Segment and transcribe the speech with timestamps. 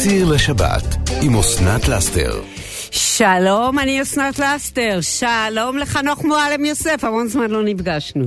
[0.00, 2.42] אליסיר לשבת עם אסנת לאסתר.
[2.90, 4.98] שלום, אני אסנת לאסתר.
[5.00, 8.24] שלום לחנוך מועלם יוסף, המון זמן לא נפגשנו.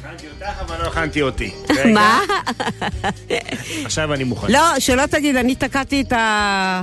[0.00, 1.50] הכנתי אותך, אבל לא הכנתי אותי.
[1.94, 2.20] מה?
[3.84, 4.52] עכשיו אני מוכן.
[4.52, 6.82] לא, שלא תגיד, אני תקעתי את ה...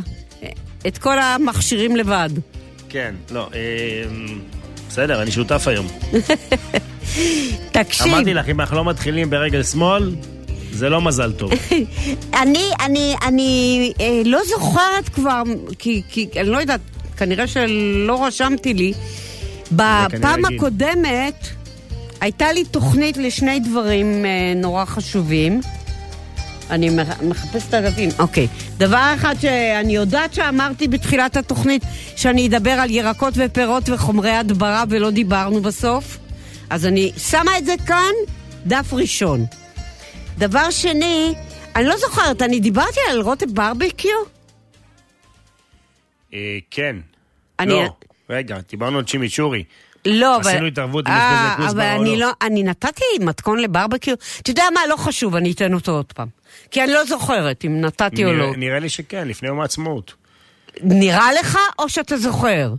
[0.88, 2.30] את כל המכשירים לבד.
[2.90, 3.60] כן, לא, אה,
[4.90, 5.88] בסדר, אני שותף היום.
[7.72, 10.16] תקשיב, אמרתי לך, אם אנחנו לא מתחילים ברגל שמאל,
[10.74, 11.52] זה לא מזל טוב.
[12.42, 15.44] אני, אני, אני אה, לא זוכרת כבר,
[15.80, 16.82] כי, כי אני לא יודעת,
[17.18, 18.94] כנראה שלא רשמתי לי.
[19.72, 20.46] בפעם.
[20.46, 21.48] הקודמת
[22.22, 25.62] הייתה לי תוכנית לשני דברים אה, נורא חשובים.
[26.70, 28.10] אני מח- מחפשת את הדפים.
[28.20, 28.48] אוקיי.
[28.78, 31.84] דבר אחד שאני יודעת שאמרתי בתחילת התוכנית,
[32.16, 36.18] שאני אדבר על ירקות ופירות וחומרי הדברה ולא דיברנו בסוף.
[36.70, 38.12] אז אני שמה את זה כאן,
[38.66, 39.46] דף ראשון.
[40.38, 41.34] דבר שני,
[41.76, 44.12] אני לא זוכרת, אני דיברתי על רוטב ברבקיו?
[46.34, 46.96] אה, כן.
[47.60, 47.84] אני- לא,
[48.30, 49.64] רגע, דיברנו על צ'ימיצ'ורי.
[50.06, 50.50] לא, אבל...
[50.50, 52.30] עשינו התערבות אם יש אה, בזה כוסברה אבל או אני לא.
[52.42, 54.16] אני נתתי מתכון לברבקיו.
[54.42, 54.82] אתה יודע מה?
[54.90, 56.28] לא חשוב, אני אתן אותו עוד פעם.
[56.72, 58.56] כי אני לא זוכרת אם נתתי או נראה- לא.
[58.58, 60.14] נראה לי שכן, לפני יום העצמאות.
[60.82, 62.74] נראה לך או שאתה זוכר?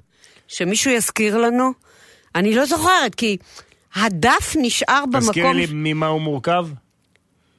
[0.49, 1.71] שמישהו יזכיר לנו?
[2.35, 3.37] אני לא זוכרת, כי
[3.95, 5.57] הדף נשאר תזכירי במקום...
[5.57, 6.67] לי ממה הוא מורכב?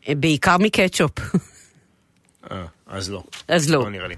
[0.09, 1.11] בעיקר מקטשופ.
[2.51, 3.23] אה, אז לא.
[3.47, 3.79] אז לא.
[3.79, 4.15] לא נראה לי.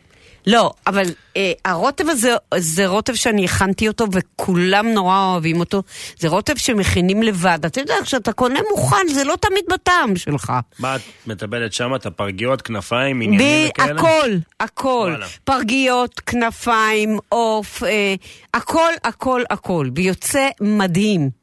[0.47, 1.05] לא, אבל
[1.37, 5.83] אה, הרוטב הזה זה רוטב שאני הכנתי אותו וכולם נורא אוהבים אותו.
[6.19, 7.59] זה רוטב שמכינים לבד.
[7.65, 10.53] אתה יודע, כשאתה קונה מוכן, זה לא תמיד בטעם שלך.
[10.79, 11.95] מה את מטבלת שם?
[11.95, 14.01] את הפרגיות, כנפיים, עניינים וכאלה?
[14.01, 14.29] הכל,
[14.59, 15.09] הכל.
[15.11, 15.27] וואלה.
[15.43, 18.15] פרגיות, כנפיים, עוף, אה,
[18.53, 19.89] הכל, הכל, הכל.
[19.95, 21.36] ויוצא מדהים.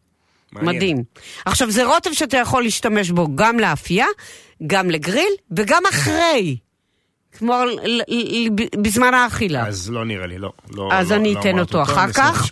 [0.55, 0.77] מעניין.
[0.77, 1.05] מדהים.
[1.45, 4.07] עכשיו, זה רוטב שאתה יכול להשתמש בו גם לאפייה,
[4.67, 6.57] גם לגריל, וגם אחרי.
[7.39, 7.63] כמו
[8.83, 9.67] בזמן האכילה.
[9.67, 10.53] אז לא נראה לי, לא.
[10.71, 12.51] לא אז לא- אני לא אתן אמרת אותו אחר כך.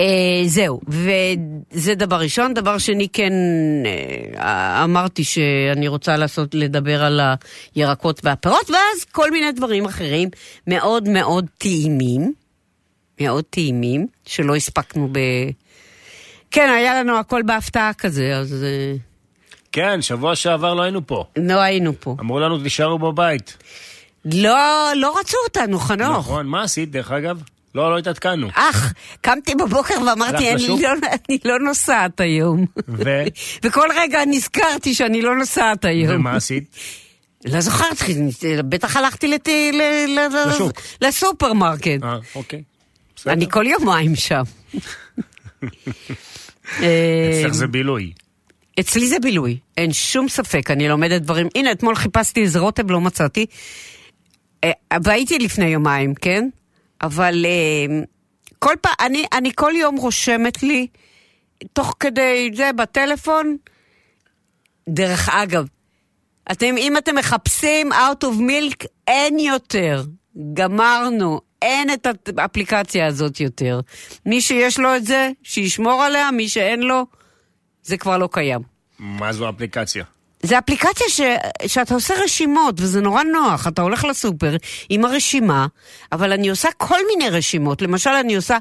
[0.00, 2.54] אה, זהו, וזה דבר ראשון.
[2.54, 3.32] דבר שני, כן,
[4.36, 7.20] אה, אמרתי שאני רוצה לעשות, לדבר על
[7.74, 10.28] הירקות והפירות, ואז כל מיני דברים אחרים
[10.66, 12.32] מאוד מאוד טעימים,
[13.20, 15.18] מאוד טעימים, שלא הספקנו ב...
[16.50, 18.96] כן, היה לנו הכל בהפתעה כזה, אז אה,
[19.72, 21.24] כן, שבוע שעבר לא היינו פה.
[21.36, 22.16] לא היינו פה.
[22.20, 23.56] אמרו לנו, תישארו בבית.
[24.24, 26.18] לא, לא רצו אותנו, חנוך.
[26.18, 27.42] נכון, מה עשית דרך אגב?
[27.74, 28.48] לא, לא התעדכנו.
[28.54, 30.68] אך, קמתי בבוקר ואמרתי, אני?
[30.68, 30.88] לא,
[31.28, 32.66] אני לא נוסעת היום.
[32.88, 33.22] ו?
[33.62, 36.14] וכל רגע נזכרתי שאני לא נוסעת היום.
[36.14, 36.76] ומה עשית?
[37.52, 38.02] לא זוכרת,
[38.68, 39.48] בטח הלכתי לת...
[39.48, 39.80] ל...
[40.08, 40.48] ל...
[40.48, 40.72] לשוק.
[41.00, 42.02] לסופרמרקט.
[42.02, 42.62] אה, אוקיי.
[43.16, 43.32] בסדר.
[43.32, 44.42] אני כל יומיים שם.
[46.82, 48.12] אה, אצלך זה בילוי.
[48.80, 51.48] אצלי זה בילוי, אין שום ספק, אני לומדת דברים.
[51.54, 53.46] הנה, אתמול חיפשתי איזה רוטב, לא מצאתי.
[54.64, 54.70] אה,
[55.02, 56.48] והייתי לפני יומיים, כן?
[57.02, 58.02] אבל אה,
[58.58, 60.86] כל פעם, אני, אני כל יום רושמת לי,
[61.72, 63.56] תוך כדי זה, בטלפון,
[64.88, 65.66] דרך אגב,
[66.52, 70.04] אתם, אם אתם מחפשים out of milk, אין יותר.
[70.54, 71.40] גמרנו.
[71.62, 72.06] אין את
[72.38, 73.80] האפליקציה הזאת יותר.
[74.26, 77.06] מי שיש לו את זה, שישמור עליה, מי שאין לו,
[77.82, 78.60] זה כבר לא קיים.
[78.98, 80.04] מה זו האפליקציה?
[80.42, 81.20] זה אפליקציה ש...
[81.66, 83.66] שאתה עושה רשימות, וזה נורא נוח.
[83.66, 84.56] אתה הולך לסופר
[84.88, 85.66] עם הרשימה,
[86.12, 87.82] אבל אני עושה כל מיני רשימות.
[87.82, 88.58] למשל, אני עושה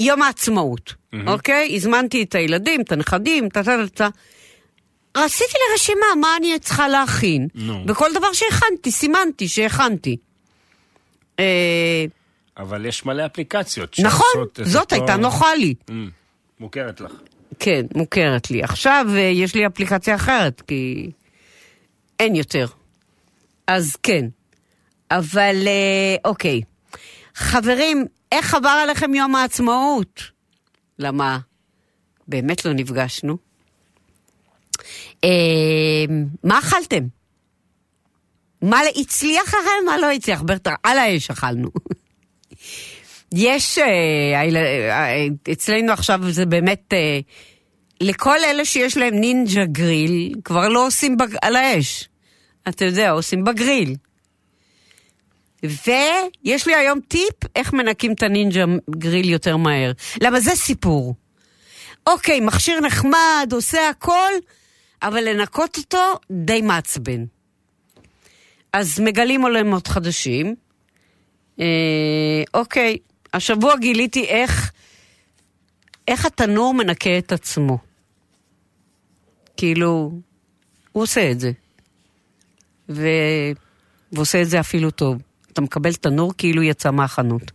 [0.00, 0.94] יום העצמאות,
[1.26, 1.76] אוקיי?
[1.76, 3.60] הזמנתי את הילדים, את הנכדים, את ה...
[3.84, 4.08] את ה...
[5.14, 7.48] עשיתי לי רשימה מה אני צריכה להכין.
[7.54, 7.84] נו.
[7.86, 10.16] וכל דבר שהכנתי, סימנתי שהכנתי.
[11.38, 12.04] אה,
[12.60, 13.96] אבל יש מלא אפליקציות.
[13.98, 15.74] נכון, זאת הייתה נוחה לי.
[15.88, 15.92] Mm,
[16.60, 17.12] מוכרת לך.
[17.58, 18.62] כן, מוכרת לי.
[18.62, 21.10] עכשיו אה, יש לי אפליקציה אחרת, כי
[22.20, 22.66] אין יותר.
[23.66, 24.26] אז כן.
[25.10, 26.60] אבל אה, אוקיי.
[27.34, 30.22] חברים, איך עבר עליכם יום העצמאות?
[30.98, 31.38] למה?
[32.28, 33.36] באמת לא נפגשנו.
[35.24, 36.04] אה,
[36.44, 37.04] מה אכלתם?
[38.62, 39.86] מה הצליח לכם?
[39.86, 40.42] מה לא הצליח?
[40.42, 41.68] בטח, על האש אכלנו.
[43.34, 43.84] יש, אה,
[44.34, 47.20] אה, אצלנו עכשיו זה באמת, אה,
[48.00, 51.28] לכל אלה שיש להם נינג'ה גריל, כבר לא עושים בג...
[51.42, 52.08] על האש.
[52.68, 53.94] אתה יודע, עושים בגריל.
[55.62, 59.92] ויש לי היום טיפ איך מנקים את הנינג'ה גריל יותר מהר.
[60.20, 61.14] למה זה סיפור.
[62.06, 64.32] אוקיי, מכשיר נחמד, עושה הכל,
[65.02, 67.24] אבל לנקות אותו די מעצבן.
[68.72, 70.54] אז מגלים עולמות חדשים.
[71.60, 72.96] אה, אוקיי,
[73.34, 74.72] השבוע גיליתי איך,
[76.08, 77.78] איך התנור מנקה את עצמו.
[79.56, 80.12] כאילו,
[80.92, 81.52] הוא עושה את זה.
[82.88, 83.08] ו...
[84.12, 85.22] ועושה את זה אפילו טוב.
[85.52, 87.50] אתה מקבל תנור כאילו יצא מהחנות.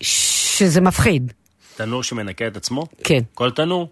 [0.00, 1.32] שזה מפחיד.
[1.76, 2.86] תנור שמנקה את עצמו?
[3.04, 3.20] כן.
[3.34, 3.88] כל תנור?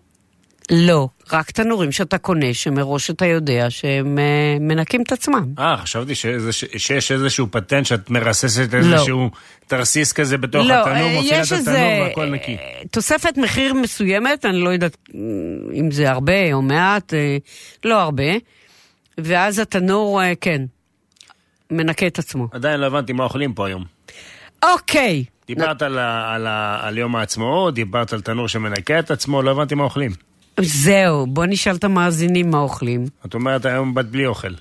[0.70, 5.44] לא, רק תנורים שאתה קונה, שמראש אתה יודע שהם אה, מנקים את עצמם.
[5.58, 9.30] אה, חשבתי שאיזה, שיש איזשהו פטנט שאת מרססת איזשהו לא.
[9.66, 12.56] תרסיס כזה בתוך לא, התנור, מוציאה את התנור והכל נקי.
[12.90, 14.96] תוספת מחיר מסוימת, אני לא יודעת
[15.74, 17.36] אם זה הרבה או מעט, אה,
[17.84, 18.32] לא הרבה,
[19.18, 20.62] ואז התנור, אה, כן,
[21.70, 22.48] מנקה את עצמו.
[22.52, 23.84] עדיין לא הבנתי מה אוכלים פה היום.
[24.64, 25.24] אוקיי.
[25.46, 26.46] דיברת על, על,
[26.80, 30.25] על יום העצמאות, דיברת על תנור שמנקה את עצמו, לא הבנתי מה אוכלים.
[30.60, 33.06] זהו, בוא נשאל את המאזינים מה אוכלים.
[33.26, 34.52] את אומרת היום בת בלי אוכל.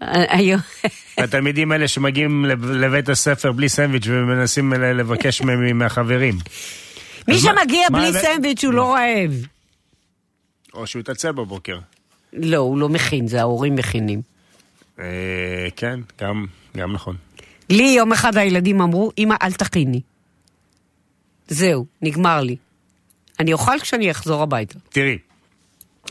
[0.00, 0.60] היום...
[1.18, 5.42] התלמידים האלה שמגיעים לבית הספר בלי סנדוויץ' ומנסים לבקש
[5.74, 6.38] מהחברים.
[7.28, 9.46] מי שמגיע בלי סנדוויץ' הוא לא רעב.
[10.74, 11.78] או שהוא יתעצל בבוקר.
[12.32, 14.22] לא, הוא לא מכין, זה ההורים מכינים.
[15.00, 15.04] אה,
[15.76, 17.16] כן, גם נכון.
[17.70, 20.00] לי יום אחד הילדים אמרו, אמא, אל תכיני.
[21.48, 22.56] זהו, נגמר לי.
[23.40, 24.78] אני אוכל כשאני אחזור הביתה.
[24.88, 25.18] תראי,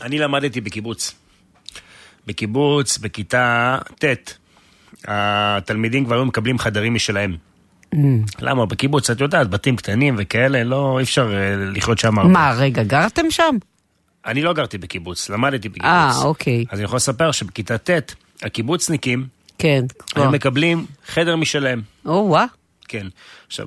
[0.02, 1.14] אני למדתי בקיבוץ.
[2.26, 4.38] בקיבוץ, בכיתה ט',
[5.08, 7.36] התלמידים כבר היו מקבלים חדרים משלהם.
[7.94, 7.98] Mm.
[8.40, 8.66] למה?
[8.66, 12.32] בקיבוץ, את יודעת, בתים קטנים וכאלה, לא, אי אפשר אה, לחיות שם הרבה.
[12.32, 13.56] מה, רגע, גרתם שם?
[14.26, 15.86] אני לא גרתי בקיבוץ, למדתי בקיבוץ.
[15.90, 16.64] אה, אוקיי.
[16.70, 19.26] אז אני יכול לספר שבכיתה ט', הקיבוצניקים,
[19.58, 20.22] כן, כבר.
[20.22, 21.82] הם מקבלים חדר משלהם.
[22.06, 22.44] או, וואה.
[22.88, 23.06] כן.
[23.46, 23.66] עכשיו,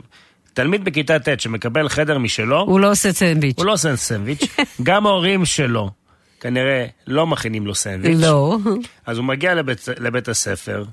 [0.54, 2.62] תלמיד בכיתה ט' שמקבל חדר משלו...
[2.62, 3.58] הוא לא עושה סנדוויץ'.
[3.58, 4.42] הוא לא עושה סנדוויץ'.
[4.84, 5.92] גם ההורים שלו
[6.40, 8.18] כנראה לא מכינים לו סנדוויץ'.
[8.22, 8.58] לא.
[9.06, 10.84] אז הוא מגיע לבית, לבית הספר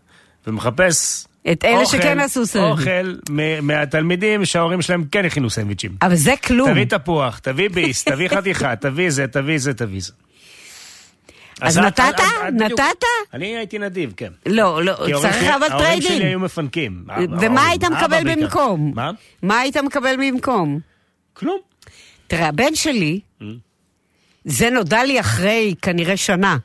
[0.46, 1.24] ומחפש...
[1.52, 2.78] את אלה אוכל, שכן עשו סנדוויץ'.
[2.78, 3.14] אוכל
[3.62, 5.96] מהתלמידים שההורים שלהם כן הכינו סנדוויצ'ים.
[6.02, 6.70] אבל זה כלום.
[6.70, 10.12] תביא תפוח, תביא ביס, תביא חתיכה, תביא זה, תביא זה, תביא זה.
[11.60, 12.20] אז נתת?
[12.52, 13.04] נתת?
[13.34, 14.32] אני הייתי נדיב, כן.
[14.46, 15.72] לא, לא, צריך אבל trading.
[15.72, 17.04] ההורים שלי היו מפנקים.
[17.40, 18.92] ומה היית מקבל במקום?
[18.94, 19.10] מה?
[19.42, 20.80] מה היית מקבל במקום?
[21.32, 21.58] כלום.
[22.26, 23.44] תראה, הבן שלי, mm.
[24.44, 26.56] זה נודע לי אחרי כנראה שנה.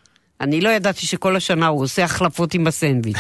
[0.42, 3.18] אני לא ידעתי שכל השנה הוא עושה החלפות עם הסנדוויץ'.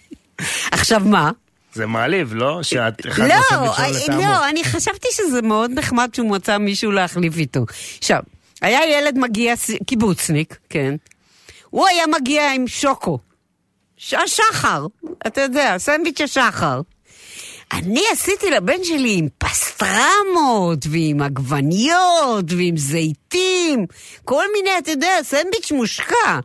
[0.72, 1.30] עכשיו מה?
[1.74, 2.62] זה מעליב, לא?
[2.62, 4.20] שאת אחד לא, לטעמו.
[4.20, 7.64] לא, אני חשבתי שזה מאוד נחמד שהוא מצא מישהו להחליף איתו.
[7.98, 8.22] עכשיו,
[8.60, 9.54] היה ילד מגיע,
[9.86, 10.94] קיבוצניק, כן.
[11.70, 13.18] הוא היה מגיע עם שוקו.
[14.12, 14.86] השחר,
[15.26, 16.80] אתה יודע, סנדוויץ' השחר.
[17.72, 23.86] אני עשיתי לבן שלי עם פסטרמות, ועם עגבניות, ועם זיתים,
[24.24, 26.40] כל מיני, אתה יודע, סנדוויץ' מושקע.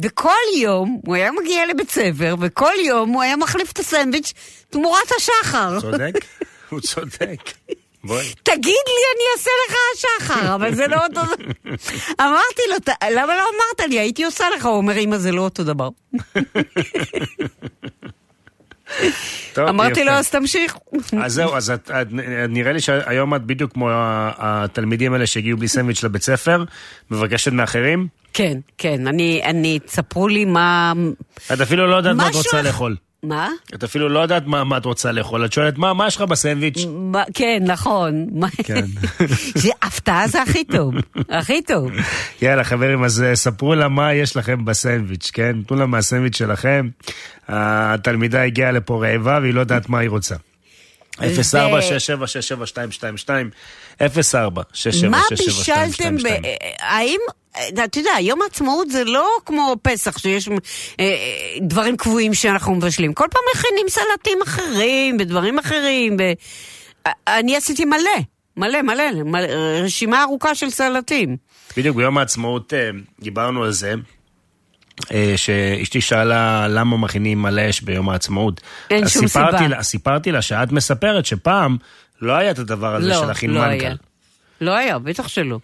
[0.00, 4.32] וכל יום הוא היה מגיע לבית ספר, וכל יום הוא היה מחליף את הסנדוויץ'
[4.70, 5.80] תמורת השחר.
[5.80, 6.12] צודק,
[6.70, 7.40] הוא צודק.
[8.04, 8.32] בואי.
[8.42, 11.50] תגיד לי, אני אעשה לך השחר, אבל זה לא אותו דבר.
[12.20, 12.76] אמרתי לו,
[13.10, 13.98] למה לא אמרת לי?
[13.98, 14.66] הייתי עושה לך.
[14.66, 15.88] הוא אומר, אמא, זה לא אותו דבר.
[19.52, 20.76] טוב, אמרתי לו, אז תמשיך.
[21.22, 22.06] אז זהו, אז את, את,
[22.48, 23.88] נראה לי שהיום את בדיוק כמו
[24.38, 26.64] התלמידים האלה שהגיעו בלי סנדוויץ' לבית ספר,
[27.10, 28.06] מבקשת מאחרים?
[28.32, 30.92] כן, כן, אני, אני, תספרו לי מה...
[31.52, 32.96] את אפילו לא יודעת מה את רוצה לאכול.
[33.22, 33.48] מה?
[33.74, 36.22] את אפילו לא יודעת מה, מה את רוצה לאכול, את שואלת מה, מה יש לך
[36.22, 36.86] בסנדוויץ'?
[36.88, 38.26] מה, כן, נכון.
[38.64, 38.84] כן.
[39.62, 40.94] זה הפתעה זה הכי טוב,
[41.28, 41.90] הכי טוב.
[42.42, 45.62] יאללה חברים, אז אה, ספרו לה מה יש לכם בסנדוויץ', כן?
[45.66, 46.88] תנו לה מהסנדוויץ' שלכם.
[47.48, 50.34] התלמידה הגיעה לפה רעבה והיא לא יודעת מה היא רוצה.
[51.18, 51.22] 04-67672222
[54.00, 54.02] 04-676722
[55.10, 56.16] מה בישלתם,
[56.80, 57.20] האם
[57.84, 60.54] אתה יודע, יום העצמאות זה לא כמו פסח, שיש אה,
[61.00, 61.06] אה,
[61.60, 63.12] דברים קבועים שאנחנו מבשלים.
[63.12, 66.16] כל פעם מכינים סלטים אחרים, ודברים אחרים.
[66.20, 66.22] ו...
[67.28, 67.98] אני עשיתי מלא,
[68.56, 69.46] מלא, מלא, מלא,
[69.84, 71.36] רשימה ארוכה של סלטים.
[71.76, 73.94] בדיוק, ביום העצמאות אה, דיברנו על זה.
[75.36, 78.60] שאשתי שאלה למה מכינים מלא אש ביום העצמאות.
[78.90, 79.50] אין שום סיבה.
[79.68, 81.76] לה, סיפרתי לה שאת מספרת שפעם
[82.22, 83.86] לא היה את הדבר הזה לא, של להכין לא מנכ"ל.
[83.86, 83.94] היה.
[84.60, 85.58] לא היה, בטח שלא.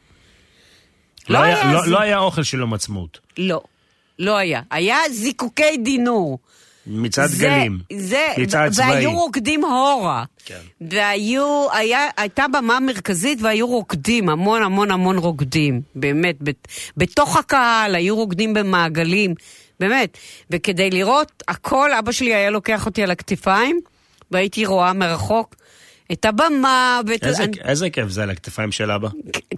[1.29, 3.19] לא, לא, היה, לא, לא היה אוכל של יום עצמאות.
[3.39, 3.61] לא,
[4.19, 4.61] לא היה.
[4.71, 6.39] היה זיקוקי דינור.
[6.87, 8.87] מצעד זה, גלים, זה, מצעד צבאי.
[8.91, 10.25] והיו רוקדים הורה.
[10.45, 10.61] כן.
[10.81, 15.81] והיו, היה, הייתה במה מרכזית והיו רוקדים, המון המון המון רוקדים.
[15.95, 19.35] באמת, בת, בתוך הקהל היו רוקדים במעגלים,
[19.81, 20.19] באמת.
[20.51, 23.81] וכדי לראות הכל, אבא שלי היה לוקח אותי על הכתפיים,
[24.31, 25.55] והייתי רואה מרחוק.
[26.13, 27.25] את הבמה ואת...
[27.25, 27.57] איזה, אני...
[27.65, 29.09] איזה כיף זה על הכתפיים של אבא.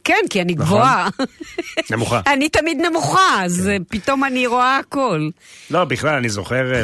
[0.04, 0.66] כן, כי אני נכון?
[0.66, 1.08] גבוהה.
[1.90, 2.20] נמוכה.
[2.32, 3.82] אני תמיד נמוכה, אז כן.
[3.88, 5.28] פתאום אני רואה הכל.
[5.70, 6.82] לא, בכלל, אני זוכר, אה,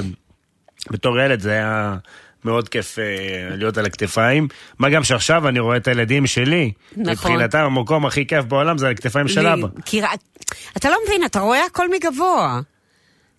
[0.91, 1.97] בתור ילד זה היה
[2.45, 3.01] מאוד כיף uh,
[3.57, 4.49] להיות על הכתפיים.
[4.79, 6.73] מה גם שעכשיו אני רואה את הילדים שלי.
[6.97, 7.13] נכון.
[7.13, 9.69] מבחינתם המקום הכי כיף בעולם זה על הכתפיים של אבא.
[9.85, 10.01] כי
[10.77, 12.61] אתה לא מבין, אתה רואה הכל מגבוה.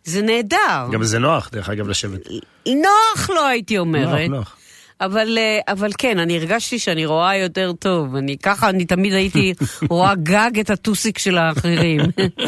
[0.03, 0.88] זה נהדר.
[0.92, 2.22] גם זה נוח, דרך אגב, לשבת.
[2.68, 4.30] נוח לא הייתי אומרת.
[4.30, 4.58] נוח, נוח.
[5.01, 8.15] אבל, אה, אבל כן, אני הרגשתי שאני רואה יותר טוב.
[8.15, 9.53] אני ככה, אני תמיד הייתי
[9.89, 12.00] רואה גג את הטוסיק של האחרים.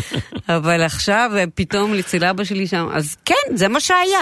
[0.50, 4.22] אבל עכשיו אה, פתאום אצל אבא שלי שם, אז כן, זה מה שהיה.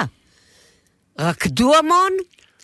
[1.20, 2.12] רקדו המון,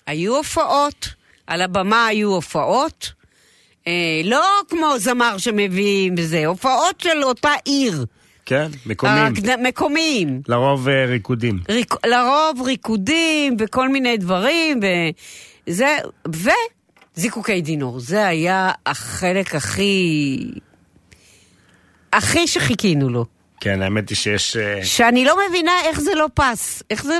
[0.08, 1.08] היו הופעות,
[1.48, 3.12] על הבמה היו הופעות.
[3.88, 3.92] אה,
[4.26, 8.06] לא כמו זמר שמביאים וזה, הופעות של אותה עיר.
[8.46, 9.34] כן, מקומיים.
[9.36, 10.42] הרקד- מקומיים.
[10.48, 11.60] לרוב אה, ריקודים.
[11.70, 11.94] ריק...
[12.06, 14.80] לרוב ריקודים וכל מיני דברים,
[15.70, 15.98] וזה,
[17.18, 18.00] וזיקוקי דינור.
[18.00, 20.52] זה היה החלק הכי...
[22.14, 23.26] הכי שחיכינו לו.
[23.60, 24.58] כן, האמת היא שיש...
[24.58, 27.18] אה, שאני לא מבינה איך זה לא פס, איך זה,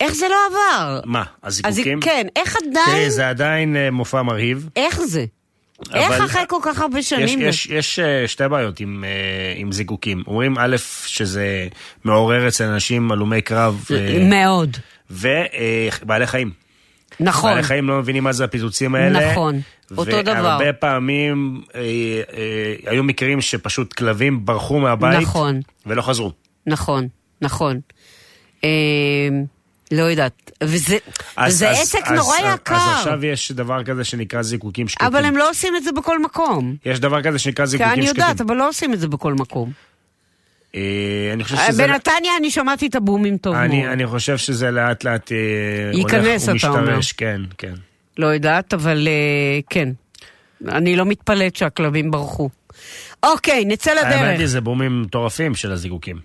[0.00, 1.00] איך זה לא עבר.
[1.04, 2.00] מה, אז הזיקוקים?
[2.00, 4.68] כן, איך תראי, עדיין, זה עדיין אה, מופע מרהיב.
[4.76, 5.24] איך זה?
[5.94, 7.40] איך אחרי כל כך הרבה יש, שנים?
[7.42, 9.04] יש, יש אה, שתי בעיות עם,
[9.56, 10.22] עם זיקוקים.
[10.26, 11.68] אומרים, א', שזה
[12.04, 13.84] מעורר אצל אנשים הלומי קרב,
[14.20, 14.76] מאוד.
[15.10, 16.67] ובעלי חיים.
[17.20, 17.50] נכון.
[17.50, 19.32] בעלי חיים לא מבינים מה זה הפיצוצים האלה.
[19.32, 19.60] נכון,
[19.96, 20.32] אותו דבר.
[20.44, 25.20] והרבה פעמים אה, אה, היו מקרים שפשוט כלבים ברחו מהבית.
[25.20, 25.60] נכון.
[25.86, 26.32] ולא חזרו.
[26.66, 27.08] נכון,
[27.42, 27.80] נכון.
[28.64, 28.68] אה,
[29.92, 30.50] לא יודעת.
[30.64, 30.96] וזה,
[31.36, 32.74] אז- וזה אז- עסק אז- נורא אז- יקר.
[32.74, 35.06] אז עכשיו יש דבר כזה שנקרא זיקוקים שקטים.
[35.06, 36.74] אבל הם לא עושים את זה בכל מקום.
[36.84, 38.22] יש דבר כזה שנקרא כי זיקוקים אני שקטים.
[38.22, 39.72] יודעת, אבל לא עושים את זה בכל מקום.
[40.78, 41.86] אה, אני חושב שזה...
[41.86, 43.92] בנתניה אני שמעתי את הבומים טוב אני, מאוד.
[43.92, 45.36] אני חושב שזה לאט לאט אה,
[45.92, 46.80] ייכנס, הולך אתה אומר.
[46.80, 47.74] ומשתרש, כן, כן.
[48.18, 49.88] לא יודעת, אבל אה, כן.
[50.68, 52.48] אני לא מתפלאת שהכלבים ברחו.
[53.22, 54.46] אוקיי, נצא האמת היא, לדרך.
[54.46, 56.18] זה בומים מטורפים של הזיקוקים.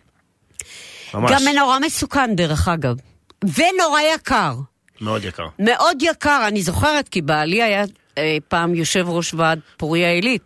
[1.13, 2.95] ממש, גם נורא מסוכן, דרך אגב.
[3.43, 4.55] ונורא יקר.
[5.01, 5.47] מאוד יקר.
[5.59, 7.83] מאוד יקר, אני זוכרת, כי בעלי היה
[8.17, 10.41] אה, פעם יושב ראש ועד פוריה עילית,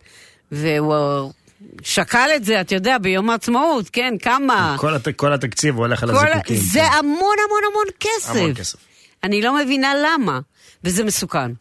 [0.51, 1.21] והוא אה,
[1.81, 4.75] שקל את זה, אתה יודע, ביום העצמאות, כן, כמה.
[4.79, 6.55] כל, הת, כל התקציב הולך על כל- הזיקוקים.
[6.55, 6.97] זה כן.
[6.97, 7.13] המון
[7.45, 8.35] המון המון כסף.
[8.35, 8.77] המון כסף.
[9.23, 10.39] אני לא מבינה למה,
[10.83, 11.51] וזה מסוכן.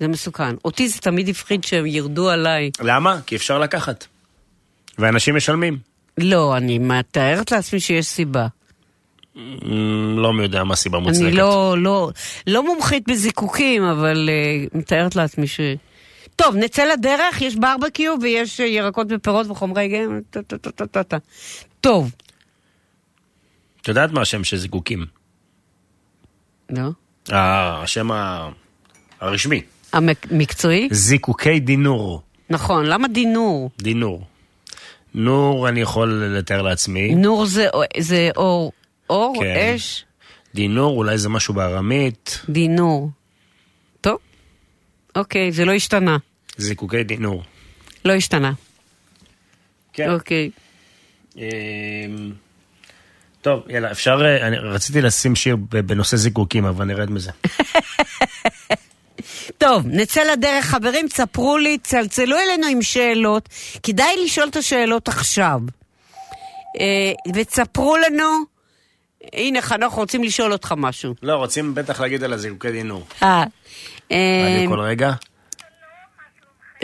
[0.00, 0.54] זה מסוכן.
[0.64, 2.70] אותי זה תמיד הפחיד שהם ירדו עליי.
[2.80, 3.18] למה?
[3.26, 4.06] כי אפשר לקחת.
[4.98, 5.78] ואנשים משלמים.
[6.18, 8.46] לא, אני מתארת לעצמי שיש סיבה.
[9.36, 9.42] אמ,
[10.18, 11.22] לא מי יודע מה הסיבה מוצדקת.
[11.26, 12.10] אני לא, לא,
[12.46, 14.28] לא מומחית בזיקוקים, אבל
[14.72, 15.60] uh, מתארת לעצמי ש...
[16.36, 20.06] טוב, נצא לדרך, יש ברבקיו ויש אה, ירקות ופירות וחומרי
[21.08, 21.16] טה.
[21.80, 22.12] טוב,
[23.82, 25.06] את יודעת מה השם של זיקוקים?
[26.70, 26.88] לא?
[27.32, 28.08] אה, השם
[29.20, 29.62] הרשמי.
[29.92, 30.88] המקצועי?
[30.90, 32.22] זיקוקי דינור.
[32.50, 33.70] נכון, למה דינור?
[33.78, 34.24] דינור.
[35.14, 37.14] נור אני יכול לתאר לעצמי.
[37.14, 37.66] נור זה,
[37.98, 38.72] זה אור,
[39.10, 39.74] אור, כן.
[39.76, 40.04] אש,
[40.54, 42.42] דינור אולי זה משהו בארמית.
[42.48, 43.10] דינור.
[45.16, 46.16] אוקיי, זה לא השתנה.
[46.56, 47.42] זיקוקי דינור.
[48.04, 48.52] לא השתנה.
[49.92, 50.10] כן.
[50.10, 50.50] אוקיי.
[51.36, 51.42] אמ,
[53.42, 54.22] טוב, יאללה, אפשר...
[54.24, 57.30] אה, אני רציתי לשים שיר בנושא זיקוקים, אבל נרד מזה.
[59.58, 63.48] טוב, נצא לדרך, חברים, תספרו לי, צלצלו אלינו עם שאלות.
[63.82, 65.60] כדאי לשאול את השאלות עכשיו.
[66.80, 68.24] אה, ותספרו לנו,
[69.32, 71.14] הנה, חנוך, רוצים לשאול אותך משהו.
[71.22, 73.06] לא, רוצים בטח להגיד על הזיקוקי דינור.
[74.12, 75.12] אה, כל רגע.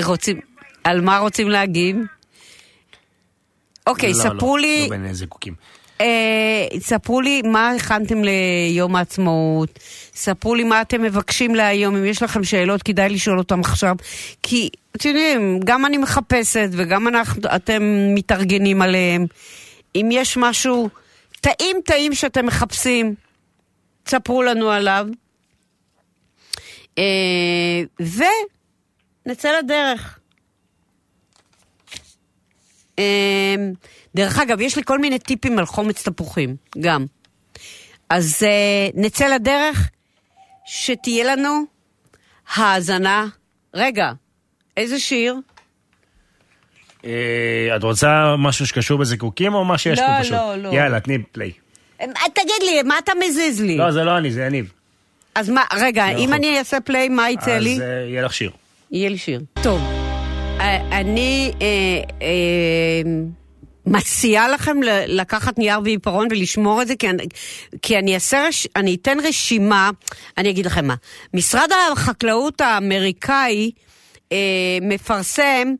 [0.04, 0.40] רוצים,
[0.84, 1.96] על מה רוצים להגיב?
[3.86, 5.54] אוקיי, לא, ספרו לא, לי, לא בין זיקוקים.
[6.00, 9.78] אה, ספרו לי מה הכנתם ליום העצמאות,
[10.14, 13.96] ספרו לי מה אתם מבקשים להיום, אם יש לכם שאלות כדאי לשאול אותם עכשיו,
[14.42, 17.82] כי אתם יודעים, גם אני מחפשת וגם אנחנו, אתם
[18.14, 19.26] מתארגנים עליהם.
[19.94, 20.88] אם יש משהו
[21.40, 23.14] טעים טעים שאתם מחפשים,
[24.08, 25.06] ספרו לנו עליו.
[27.00, 28.06] אה,
[29.26, 30.18] ונצא לדרך.
[32.98, 33.54] אה,
[34.14, 37.06] דרך אגב, יש לי כל מיני טיפים על חומץ תפוחים, גם.
[38.10, 39.88] אז אה, נצא לדרך,
[40.66, 41.64] שתהיה לנו
[42.54, 43.26] האזנה.
[43.74, 44.12] רגע,
[44.76, 45.36] איזה שיר?
[47.76, 50.32] את רוצה משהו שקשור בזיקוקים או מה שיש לא, פה פשוט?
[50.32, 50.68] לא, לא.
[50.68, 51.52] יאללה, תני פליי.
[52.34, 53.76] תגיד לי, מה אתה מזיז לי?
[53.76, 54.72] לא, זה לא אני, זה יניב.
[55.40, 56.32] אז מה, רגע, לא אם.
[56.32, 57.74] אני אעשה פליי, מה יצא לי?
[57.74, 58.50] אז אה, יהיה לך שיר.
[58.90, 59.40] יהיה לי שיר.
[59.62, 59.80] טוב,
[60.60, 61.66] אה, אני אה,
[62.22, 63.10] אה,
[63.86, 67.22] מציעה לכם לקחת נייר ועיפרון ולשמור את זה, כי אני,
[67.82, 69.90] כי אני, אעשה, אני אתן רשימה,
[70.38, 70.94] אני אגיד לכם מה.
[71.34, 73.70] משרד החקלאות האמריקאי
[74.32, 74.38] אה,
[74.82, 75.74] מפרסם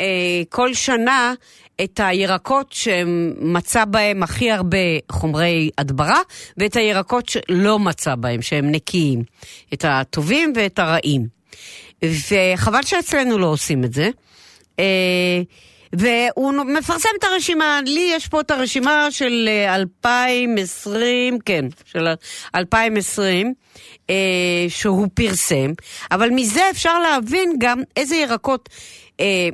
[0.00, 0.06] אה,
[0.48, 1.34] כל שנה
[1.84, 4.78] את הירקות שמצא בהם הכי הרבה
[5.12, 6.20] חומרי הדברה,
[6.56, 9.22] ואת הירקות שלא מצא בהם, שהם נקיים.
[9.74, 11.26] את הטובים ואת הרעים.
[12.04, 14.10] וחבל שאצלנו לא עושים את זה.
[14.78, 15.42] אה,
[15.92, 22.06] והוא מפרסם את הרשימה, לי יש פה את הרשימה של אה, 2020, כן, של
[22.54, 23.54] 2020,
[24.10, 24.14] אה,
[24.68, 25.72] שהוא פרסם,
[26.10, 28.68] אבל מזה אפשר להבין גם איזה ירקות
[29.20, 29.48] אה,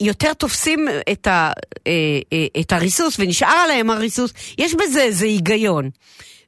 [0.00, 1.50] יותר תופסים את, ה,
[1.86, 1.92] אה,
[2.32, 5.90] אה, את הריסוס ונשאר עליהם הריסוס, יש בזה איזה היגיון.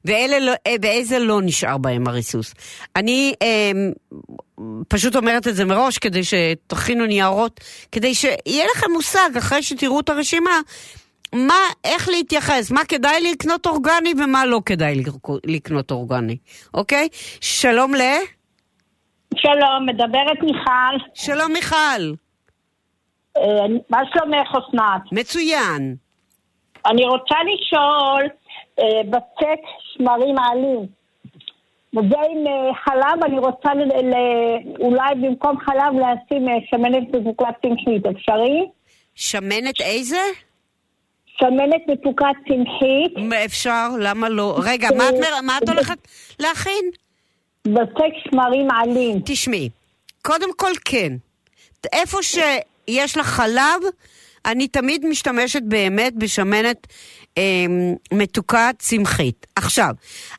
[0.04, 2.54] ואלה לא, אה, ואיזה לא נשאר בהם הריסוס.
[2.96, 3.72] אני אה,
[4.88, 7.60] פשוט אומרת את זה מראש כדי שתכינו ניירות,
[7.92, 10.50] כדי שיהיה לכם מושג אחרי שתראו את הרשימה,
[11.34, 11.54] מה,
[11.84, 16.36] איך להתייחס, מה כדאי לקנות אורגני ומה לא כדאי לק- לקנות אורגני,
[16.74, 17.08] אוקיי?
[17.40, 18.00] שלום ל...
[19.36, 21.04] שלום, מדברת מיכל.
[21.14, 22.12] שלום מיכל,
[23.90, 25.02] מה שלומך, אסנת?
[25.12, 25.96] מצוין.
[26.86, 28.28] אני רוצה לשאול,
[28.78, 29.60] אה, בצק
[29.94, 30.86] שמרים העלים.
[31.96, 33.68] וזה עם אה, חלב, אני רוצה
[34.80, 38.06] אולי במקום חלב לשים אה, שמנת מתוקת צמחית.
[38.06, 38.66] אפשרי?
[39.14, 40.20] שמנת איזה?
[41.26, 44.58] שמנת מתוקת צמחית, אפשר, למה לא?
[44.64, 45.98] רגע, מה את, מה את הולכת
[46.40, 46.90] להכין?
[47.66, 49.20] בצק שמרים עלים.
[49.24, 49.68] תשמעי,
[50.22, 51.12] קודם כל כן.
[51.92, 52.18] איפה
[52.92, 53.80] שיש לך חלב,
[54.44, 56.86] אני תמיד משתמשת באמת בשמנת
[57.38, 57.42] אה,
[58.12, 59.46] מתוקה צמחית.
[59.56, 59.90] עכשיו,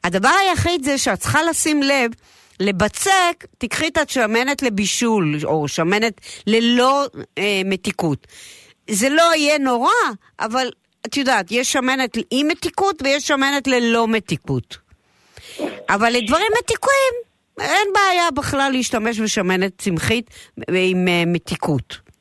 [0.04, 2.12] הדבר היחיד זה שאת צריכה לשים לב,
[2.60, 7.06] לבצק, תקחי את השמנת לבישול, או שמנת ללא
[7.38, 8.28] אה, מתיקות.
[8.90, 9.92] זה לא יהיה נורא,
[10.40, 10.70] אבל
[11.06, 14.78] את יודעת, יש שמנת עם מתיקות ויש שמנת ללא מתיקות.
[15.90, 17.14] אבל לדברים מתיקים,
[17.60, 20.30] אין בעיה בכלל להשתמש בשמנת צמחית
[20.68, 22.13] עם אה, מתיקות.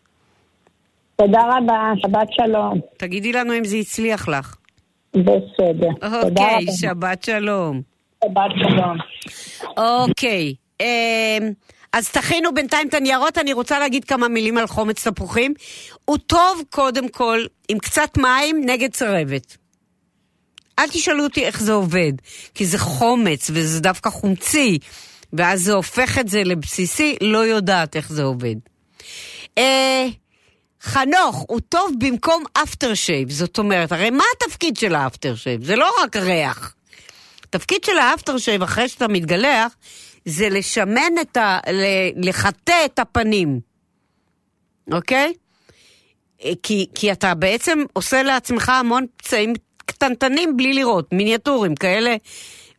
[1.27, 2.81] תודה רבה, שבת שלום.
[2.97, 4.57] תגידי לנו אם זה הצליח לך.
[5.15, 5.89] בסדר.
[6.23, 6.67] אוקיי.
[6.81, 7.83] שבת שלום.
[8.25, 8.97] שבת שלום.
[9.77, 10.87] אוקיי, אמ,
[11.93, 15.55] אז תכינו בינתיים את הניירות, אני רוצה להגיד כמה מילים על חומץ תפוחים.
[16.05, 17.39] הוא טוב קודם כל
[17.69, 19.57] עם קצת מים נגד צרבת.
[20.79, 22.13] אל תשאלו אותי איך זה עובד,
[22.55, 24.79] כי זה חומץ וזה דווקא חומצי,
[25.33, 28.57] ואז זה הופך את זה לבסיסי, לא יודעת איך זה עובד.
[29.59, 30.07] אה,
[30.83, 35.65] חנוך, הוא טוב במקום אפטר שייב, זאת אומרת, הרי מה התפקיד של האפטר שייב?
[35.65, 36.75] זה לא רק ריח.
[37.45, 39.77] התפקיד של האפטר שייב אחרי שאתה מתגלח,
[40.25, 41.59] זה לשמן את ה...
[42.17, 43.61] לחטא את הפנים,
[44.93, 45.33] אוקיי?
[46.63, 49.53] כי, כי אתה בעצם עושה לעצמך המון פצעים
[49.87, 52.17] קטנטנים בלי לראות, מיניאטורים כאלה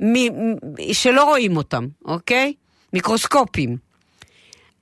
[0.04, 2.54] מ- שלא רואים אותם, אוקיי?
[2.94, 3.78] מיקרוסקופים.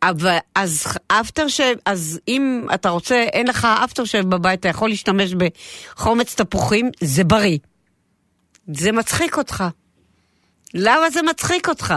[0.03, 4.89] אבל אז אפטר שייב, אז אם אתה רוצה, אין לך אפטר שייב בבית, אתה יכול
[4.89, 7.57] להשתמש בחומץ תפוחים, זה בריא.
[8.73, 9.63] זה מצחיק אותך.
[10.73, 11.93] למה זה מצחיק אותך?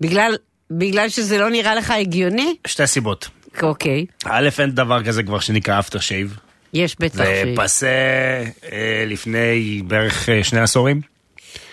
[0.00, 0.36] בגלל,
[0.70, 2.56] בגלל שזה לא נראה לך הגיוני?
[2.66, 3.28] שתי סיבות.
[3.62, 6.36] אוקיי, א', אין דבר כזה כבר שנקרא אפטר שייב.
[6.72, 7.58] יש בטח זה ש...
[7.58, 7.86] פסה
[8.72, 11.00] אה, לפני בערך אה, שני עשורים.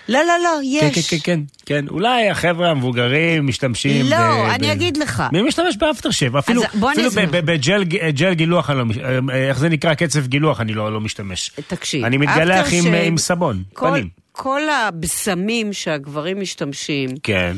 [0.10, 0.50] לא, לא, לא,
[0.82, 1.10] כן, יש.
[1.10, 1.86] כן, כן, כן, כן.
[1.88, 4.06] אולי החבר'ה המבוגרים משתמשים...
[4.06, 5.24] לא, ב- אני ב- אגיד לך.
[5.32, 6.38] מי משתמש באפטר שייב?
[6.38, 7.26] אפילו אפילו אסביר.
[7.26, 9.94] ב- ב- בג'ל ג'ל גילוח, אני לא מש- אה, איך זה נקרא?
[9.94, 11.52] קצף גילוח, אני לא לא משתמש.
[11.68, 12.06] תקשיב.
[12.06, 14.10] אני מתגלח עם- סבון, פנים.
[14.32, 17.56] כל הבשמים שהגברים משתמשים, כן.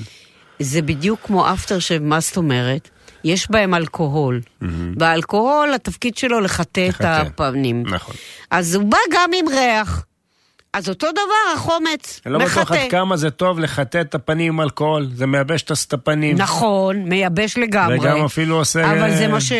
[0.59, 2.89] זה בדיוק כמו אפטר שייב, מה זאת אומרת?
[3.23, 4.41] יש בהם אלכוהול.
[4.99, 7.01] והאלכוהול, התפקיד שלו לחטא את.
[7.01, 7.83] הפנים.
[7.87, 8.15] נכון.
[8.51, 10.03] אז הוא בא גם עם ריח.
[10.73, 12.73] אז אותו דבר, החומץ, אני לא בטוח מחטא.
[12.73, 16.37] עד כמה זה טוב לחטא את הפנים עם אלכוהול, זה מייבש את הפנים.
[16.37, 17.99] נכון, מייבש לגמרי.
[17.99, 19.51] וגם אפילו עושה אבל זה אה, מה ש...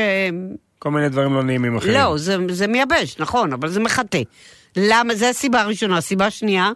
[0.80, 1.94] כל מיני דברים לא נעימים אחרים.
[1.94, 4.22] לא, זה, זה מייבש, נכון, אבל זה מחטא.
[4.76, 5.16] למה?
[5.16, 5.98] זה הסיבה הראשונה.
[5.98, 6.72] הסיבה השנייה,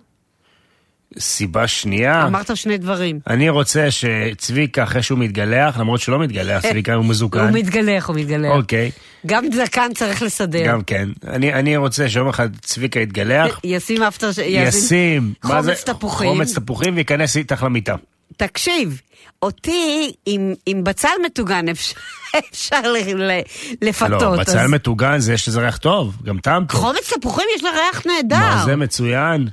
[1.20, 3.20] סיבה שנייה, אמרת שני דברים.
[3.28, 7.40] אני רוצה שצביקה, אחרי שהוא מתגלח, למרות שהוא לא מתגלח, צביקה הוא מזוקן.
[7.40, 8.52] הוא מתגלח, הוא מתגלח.
[8.52, 8.92] אוקיי,
[9.26, 10.66] גם זקן צריך לסדר.
[10.68, 11.10] גם כן.
[11.28, 14.30] אני אני רוצה שיום אחד צביקה יתגלח, ישים אפטר...
[14.46, 15.34] ישים?
[15.44, 16.30] חומץ תפוחים.
[16.30, 17.96] חומץ תפוחים וייכנס איתך למיטה.
[18.38, 19.02] תקשיב,
[19.42, 21.96] אותי עם, עם בצל מטוגן אפשר,
[22.52, 23.40] אפשר ל, ל,
[23.82, 24.22] לפתות.
[24.22, 26.82] לא, בצל אז- מטוגן זה יש לזה ריח טוב, גם טעם טוב.
[26.82, 28.38] חומץ תפוחים יש לה ריח נהדר.
[28.38, 29.48] מה זה מצוין.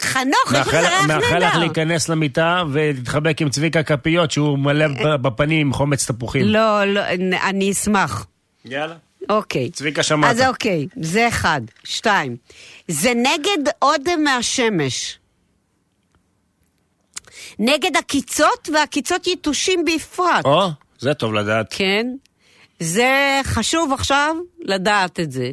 [0.00, 1.58] חנוך, יש לזה ריח מאחל לך נהדר.
[1.58, 6.46] להיכנס למיטה ולהתחבק עם צביקה כפיות שהוא מלא ב- בפנים עם חומץ תפוחים.
[6.46, 7.00] לא, לא,
[7.42, 8.26] אני אשמח.
[8.64, 8.94] יאללה.
[9.28, 9.70] אוקיי.
[9.70, 10.30] צביקה, שמעת.
[10.30, 11.60] אז אוקיי, זה אחד.
[11.84, 12.36] שתיים.
[12.88, 15.18] זה נגד אודם מהשמש.
[17.58, 20.44] נגד עקיצות ועקיצות יתושים בפרט.
[20.44, 21.66] או, זה טוב לדעת.
[21.70, 22.06] כן?
[22.80, 25.50] זה חשוב עכשיו לדעת את זה.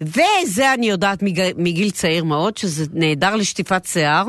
[0.00, 1.18] וזה אני יודעת
[1.56, 4.26] מגיל, צעיר מאוד, שזה נהדר לשטיפת שיער.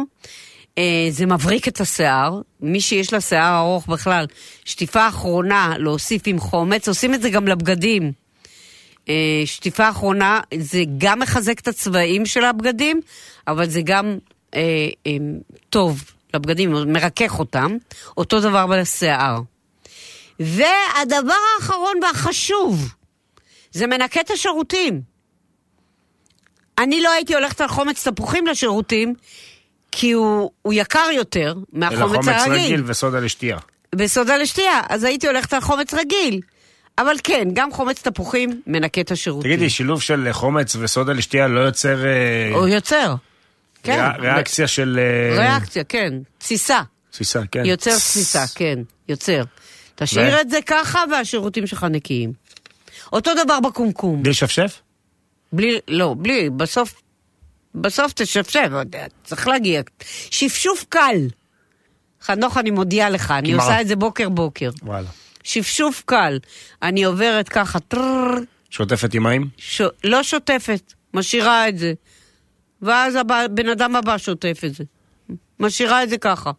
[0.77, 2.41] אה, זה מבריק את השיער.
[2.61, 4.25] מי שיש לה שיער ארוך בכלל,
[4.65, 8.11] שטיפה אחרונה להוסיף עם חומץ, עושים את זה גם לבגדים.
[9.09, 13.01] אה, שטיפה אחרונה, זה גם מחזק את הצבעים של הבגדים,
[13.47, 14.17] אבל זה גם
[14.55, 14.87] אה,
[15.69, 17.77] טוב לבגדים, מרכך אותם.
[18.17, 19.52] אותו דבר בשיער.
[20.39, 22.93] והדבר האחרון והחשוב,
[23.71, 25.01] זה מנקה את השירותים.
[26.77, 29.13] אני לא הייתי הולכת על חומץ תפוחים לשירותים,
[29.91, 32.63] כי הוא, הוא יקר יותר אלא מהחומץ חומץ הרגיל.
[32.63, 33.57] רגיל וסודה לשתייה.
[33.95, 36.39] בסודה לשתייה, אז הייתי הולכת על חומץ רגיל.
[36.97, 39.51] אבל כן, גם חומץ תפוחים מנקה את השירותים.
[39.51, 43.15] תגידי, שילוב של חומץ וסודה לשתייה לא יוצר אה, הוא יוצר.
[43.83, 43.99] כן.
[43.99, 44.99] ריאק- ריאקציה של...
[44.99, 46.13] אה, ריאקציה, כן.
[46.37, 46.81] תסיסה.
[47.11, 47.65] תסיסה, כן.
[47.65, 48.79] יוצר תסיסה, כן.
[49.09, 49.43] יוצר.
[50.03, 52.33] תשאיר ו- את זה ככה והשירותים שלך נקיים.
[53.13, 54.23] אותו דבר בקומקום.
[54.23, 54.81] בלי לשפשף?
[55.53, 57.01] בלי, לא, בלי, בסוף,
[57.75, 58.71] בסוף תשפשף,
[59.23, 59.81] צריך להגיע.
[60.31, 61.27] שפשוף קל.
[62.21, 63.61] חנוך, אני מודיעה לך, אני כמעט.
[63.61, 64.69] עושה את זה בוקר בוקר.
[64.83, 65.09] וואלה.
[65.43, 66.39] שפשוף קל.
[66.81, 68.33] אני עוברת ככה, טררר,
[68.69, 69.49] שוטפת עם מים?
[69.57, 69.81] ש...
[70.03, 71.93] לא שוטפת, משאירה את זה.
[72.81, 74.83] ואז הבן אדם הבא שוטף את זה.
[75.59, 76.51] משאירה את זה ככה.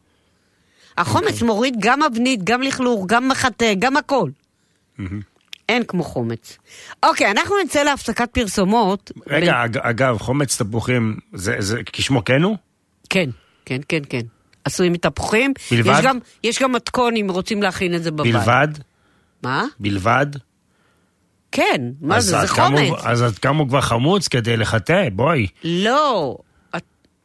[0.98, 1.46] החומץ אוקיי.
[1.46, 4.30] מוריד גם אבנית, גם לכלוך, גם מחטא, גם הכל.
[5.68, 6.58] אין כמו חומץ.
[7.02, 9.12] אוקיי, אנחנו נצא להפסקת פרסומות.
[9.26, 12.56] רגע, ב- אג- אגב, חומץ תפוחים, זה זה כשמו כן הוא?
[13.10, 13.30] כן,
[13.64, 14.20] כן, כן, כן.
[14.64, 15.52] עשויים מתפוחים.
[15.70, 15.92] בלבד?
[15.98, 18.34] יש גם, יש גם מתכון אם רוצים להכין את זה בבית.
[18.34, 18.68] בלבד?
[19.42, 19.64] מה?
[19.80, 20.26] בלבד?
[21.52, 22.40] כן, מה זה?
[22.40, 23.00] זה כמה הוא- חומץ.
[23.04, 25.08] אז עד כמה הוא כבר חמוץ כדי לחטא?
[25.12, 25.46] בואי.
[25.64, 26.36] לא.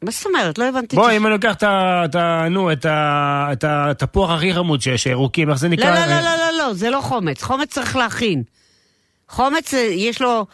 [0.02, 0.58] מה זאת אומרת?
[0.58, 0.96] לא הבנתי.
[0.96, 2.48] בואי, את אם אני לוקח את ה...
[2.52, 3.64] נו, את
[4.02, 6.06] התפוח הכי חמוד שיש, ירוקים, איך זה לא, נקרא?
[6.06, 7.44] לא, לא, לא, לא, לא, זה לא חומץ.
[7.44, 8.44] חומץ צריך להכין.
[9.30, 10.46] חומץ, אה, יש לו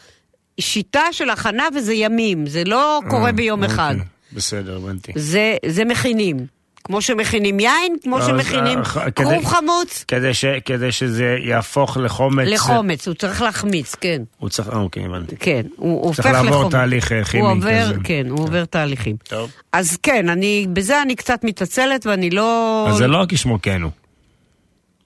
[0.60, 2.48] שיטה של הכנה וזה ימים.
[2.48, 3.76] זה לא קורה אה, ביום אוקיי.
[3.76, 3.96] אחד.
[4.34, 5.12] בסדר, הבנתי.
[5.16, 6.55] זה, זה מכינים.
[6.86, 11.98] כמו שמכינים יין, כמו אז, שמכינים אה, כדי- כרוב חמוץ כדי, ש, כדי שזה יהפוך
[11.98, 12.48] לחומץ...
[12.48, 13.08] לחומץ.
[13.08, 14.22] הוא צריך להחמיץ, כן.
[14.38, 14.70] הוא צריך...
[14.70, 15.36] אה, אוקיי, הבנתי.
[15.38, 16.52] כן, הוא הופך צריך לחומץ.
[16.52, 18.00] לעבור תהליך, אה, כימי הוא עובר, כזה.
[18.04, 19.16] כן, הוא עובר תהליכים.
[19.24, 19.52] טוב.
[19.72, 22.86] אז כן, אני, בזה אני קצת מתעצלת ואני לא...
[22.90, 23.92] אז זה לא כשמו כן הוא.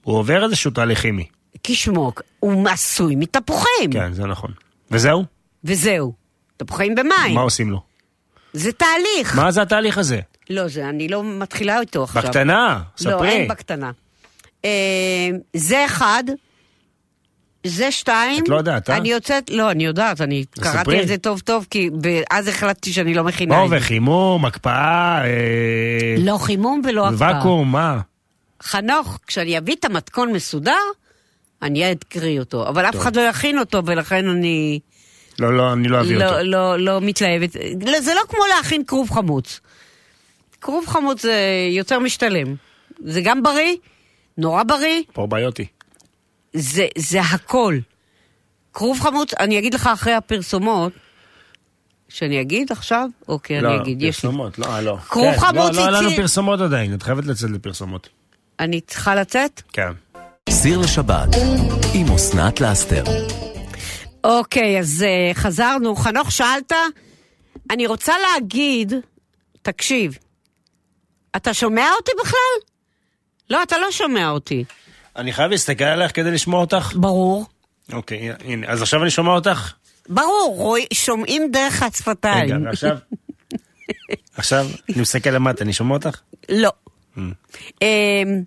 [0.04, 1.24] עובר איזשהו תהליך כימי.
[1.64, 3.92] כשמו, הוא עשוי מתפוחים.
[3.92, 4.50] כן, זה נכון.
[4.90, 5.24] וזהו?
[5.64, 6.12] וזהו.
[6.56, 7.34] תפוחים במים.
[7.34, 7.80] מה עושים לו?
[8.52, 9.36] זה תהליך.
[9.36, 10.20] מה זה התהליך הזה?
[10.50, 12.22] לא, זה, אני לא מתחילה איתו עכשיו.
[12.22, 13.12] בקטנה, ספרי.
[13.12, 13.90] לא, אין בקטנה.
[14.64, 14.70] אה,
[15.56, 16.24] זה אחד,
[17.66, 18.44] זה שתיים.
[18.44, 18.96] את לא יודעת, אה?
[18.96, 21.02] אני יוצאת, לא, אני יודעת, אני קראתי.
[21.02, 21.90] את זה טוב טוב, כי
[22.30, 23.74] אז החלטתי שאני לא מכינה מה את זה.
[23.74, 23.86] עובר?
[23.86, 27.36] חימום, הקפאה, אה, לא חימום ולא הקפאה.
[27.36, 28.00] ואקום, מה?
[28.62, 30.72] חנוך, כשאני אביא את המתכון מסודר,
[31.62, 32.68] אני אקריא אותו.
[32.68, 34.80] אבל אף אחד לא יכין אותו, ולכן אני
[35.38, 36.42] לא, לא, אני לא אביא לא, אותו.
[36.42, 37.56] לא, לא מתלהבת.
[37.86, 39.60] לא, זה לא כמו להכין כרוב חמוץ.
[40.60, 41.34] כרוב חמוץ זה
[41.70, 42.54] יותר משתלם.
[43.04, 43.76] זה גם בריא,
[44.38, 45.66] נורא בריא, פרוביוטי.
[46.52, 47.78] זה, זה הכל.
[48.74, 50.92] כרוב חמוץ, אני אגיד לך אחרי הפרסומות,
[52.08, 53.08] שאני אגיד עכשיו?
[53.28, 54.12] אוקיי, אני אגיד, יש לי.
[54.12, 54.96] פרסומות, לא, אה, לא.
[54.96, 58.08] כרוב כן, חמוץ לא, לא, היה לנו הציל- פרסומות עדיין, את חייבת לצאת לפרסומות.
[58.60, 59.62] אני צריכה לצאת?
[59.72, 59.92] כן.
[60.50, 61.28] סיר לשבת
[61.94, 63.04] עם אסנת לאסתר.
[64.24, 65.96] אוקיי, אז uh, חזרנו.
[65.96, 66.72] חנוך, שאלת?
[67.70, 68.92] אני רוצה להגיד,
[69.62, 70.18] תקשיב,
[71.36, 72.72] אתה שומע אותי בכלל?
[73.50, 74.64] לא, אתה לא שומע אותי.
[75.16, 76.92] אני חייב להסתכל עליך כדי לשמוע אותך?
[76.96, 77.46] ברור.
[77.92, 79.72] אוקיי, הנה, אז עכשיו אני שומע אותך?
[80.08, 82.44] ברור, רואי, שומעים דרך השפתיים.
[82.44, 82.96] רגע, ועכשיו?
[84.36, 86.20] עכשיו, אני מסתכל למטה, אני שומע אותך?
[86.48, 86.70] לא.
[87.82, 88.42] אמ,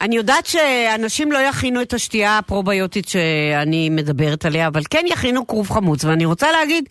[0.00, 5.70] אני יודעת שאנשים לא יכינו את השתייה הפרוביוטית שאני מדברת עליה, אבל כן יכינו כרוב
[5.70, 6.04] חמוץ.
[6.04, 6.84] ואני רוצה להגיד,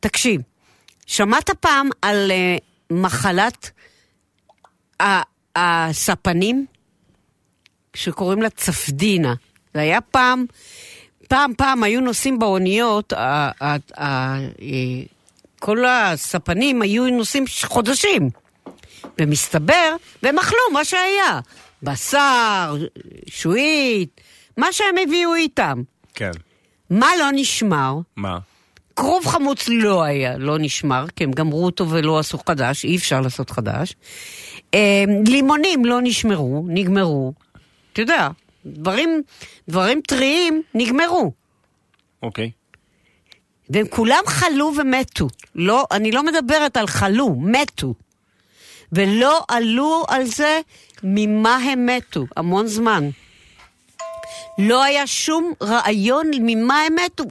[0.00, 0.40] תקשיב,
[1.06, 2.56] שמעת פעם על אה,
[2.90, 3.70] מחלת
[5.56, 6.66] הספנים?
[7.94, 9.34] שקוראים לה צפדינה.
[9.74, 10.44] זה היה פעם,
[11.28, 14.38] פעם פעם היו נוסעים באוניות, אה,
[15.58, 18.30] כל הספנים היו נוסעים חודשים.
[19.20, 21.40] ומסתבר, והם אכלו מה שהיה.
[21.82, 22.76] בשר,
[23.28, 24.20] שועית,
[24.56, 25.82] מה שהם הביאו איתם.
[26.14, 26.30] כן.
[26.90, 27.94] מה לא נשמר?
[28.16, 28.38] מה?
[28.96, 33.20] כרוב חמוץ לא היה, לא נשמר, כי הם גמרו אותו ולא עשו חדש, אי אפשר
[33.20, 33.94] לעשות חדש.
[34.74, 37.32] אה, לימונים לא נשמרו, נגמרו.
[37.92, 38.28] אתה יודע,
[38.66, 39.22] דברים,
[39.68, 41.32] דברים טריים נגמרו.
[42.22, 42.50] אוקיי.
[43.70, 45.28] והם כולם חלו ומתו.
[45.54, 47.94] לא, אני לא מדברת על חלו, מתו.
[48.92, 50.60] ולא עלו על זה
[51.02, 53.08] ממה הם מתו, המון זמן.
[54.58, 57.24] לא היה שום רעיון ממה הם מתו.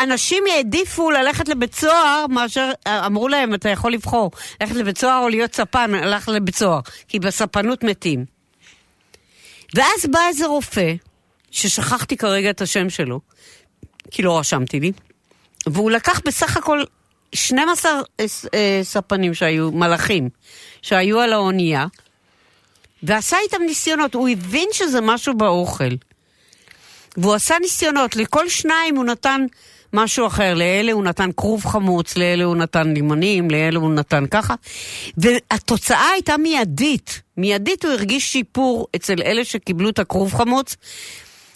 [0.00, 5.28] אנשים העדיפו ללכת לבית סוהר מאשר, אמרו להם, אתה יכול לבחור, ללכת לבית סוהר או
[5.28, 8.24] להיות ספן, הלך לבית סוהר, כי בספנות מתים.
[9.74, 10.94] ואז בא איזה רופא,
[11.50, 13.20] ששכחתי כרגע את השם שלו,
[14.10, 14.92] כי לא רשמתי לי.
[15.66, 16.82] והוא לקח בסך הכל
[17.34, 20.28] 12 אה, אה, ספנים שהיו, מלאכים,
[20.82, 21.86] שהיו על האונייה,
[23.02, 24.14] ועשה איתם ניסיונות.
[24.14, 25.94] הוא הבין שזה משהו באוכל.
[27.16, 29.46] והוא עשה ניסיונות, לכל שניים הוא נתן
[29.92, 34.54] משהו אחר, לאלה הוא נתן כרוב חמוץ, לאלה הוא נתן לימונים, לאלה הוא נתן ככה.
[35.16, 37.22] והתוצאה הייתה מיידית.
[37.36, 40.76] מיידית הוא הרגיש שיפור אצל אלה שקיבלו את הכרוב חמוץ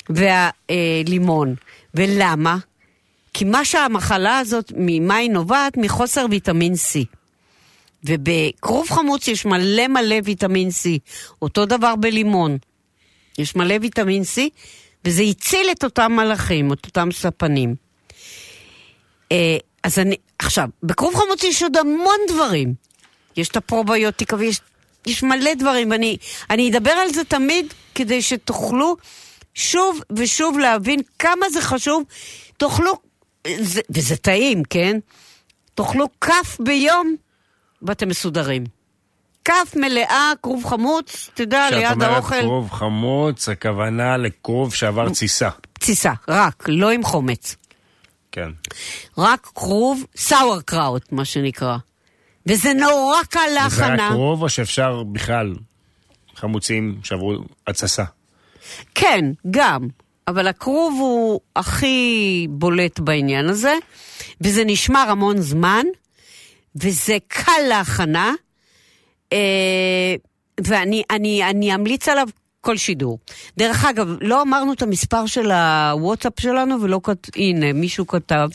[0.08, 1.54] והלימון.
[1.94, 2.56] ולמה?
[3.34, 5.76] כי מה שהמחלה הזאת, ממה היא נובעת?
[5.76, 7.04] מחוסר ויטמין C.
[8.04, 10.98] ובכרוב חמוץ יש מלא מלא ויטמין C.
[11.42, 12.58] אותו דבר בלימון.
[13.38, 14.40] יש מלא ויטמין C,
[15.06, 17.74] וזה הציל את אותם מלאכים, את אותם ספנים.
[19.32, 22.74] אה, אז אני, עכשיו, בכרוב חמוץ יש עוד המון דברים.
[23.36, 24.60] יש את הפרוביוטיקה ויש
[25.06, 26.16] יש מלא דברים, ואני
[26.50, 28.96] אני אדבר על זה תמיד כדי שתוכלו
[29.54, 32.02] שוב ושוב להבין כמה זה חשוב.
[32.56, 32.92] תאכלו,
[33.58, 34.98] זה, וזה טעים, כן?
[35.74, 37.16] תאכלו כף ביום
[37.82, 38.75] ואתם מסודרים.
[39.46, 42.28] כף מלאה, כרוב חמוץ, אתה יודע, ליד האוכל.
[42.28, 45.48] כשאת אומרת כרוב חמוץ, הכוונה לכרוב שעבר תסיסה.
[45.78, 47.56] תסיסה, רק, לא עם חומץ.
[48.32, 48.50] כן.
[49.18, 51.76] רק כרוב סאואר קראוט, מה שנקרא.
[52.46, 53.92] וזה נורא קל להכנה.
[53.94, 55.54] וזה רק כרוב או שאפשר בכלל
[56.36, 57.34] חמוצים שעברו
[57.66, 58.04] התססה?
[58.94, 59.88] כן, גם.
[60.28, 63.74] אבל הכרוב הוא הכי בולט בעניין הזה,
[64.40, 65.84] וזה נשמר המון זמן,
[66.76, 68.32] וזה קל להכנה,
[70.64, 72.28] ואני אני, אני אמליץ עליו
[72.60, 73.18] כל שידור.
[73.56, 78.48] דרך אגב, לא אמרנו את המספר של הוואטסאפ שלנו, ולא כתב, הנה, מישהו כתב.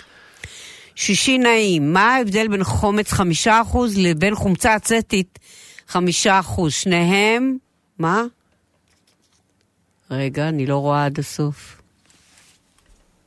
[0.95, 5.39] שישי נעים, מה ההבדל בין חומץ חמישה אחוז לבין חומצה אצטית
[5.87, 6.73] חמישה אחוז?
[6.73, 7.57] שניהם,
[7.99, 8.23] מה?
[10.11, 11.81] רגע, אני לא רואה עד הסוף.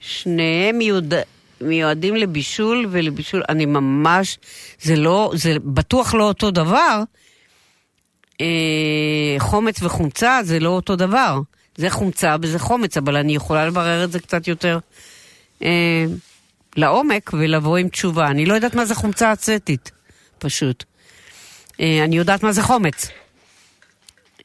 [0.01, 1.15] שניהם מיועד...
[1.61, 4.39] מיועדים לבישול ולבישול, אני ממש,
[4.81, 7.03] זה לא, זה בטוח לא אותו דבר.
[8.41, 11.41] אה, חומץ וחומצה זה לא אותו דבר.
[11.77, 14.79] זה חומצה וזה חומץ, אבל אני יכולה לברר את זה קצת יותר
[15.63, 16.05] אה,
[16.77, 18.27] לעומק ולבוא עם תשובה.
[18.27, 19.91] אני לא יודעת מה זה חומצה אצטית,
[20.39, 20.85] פשוט.
[21.81, 23.09] אה, אני יודעת מה זה חומץ.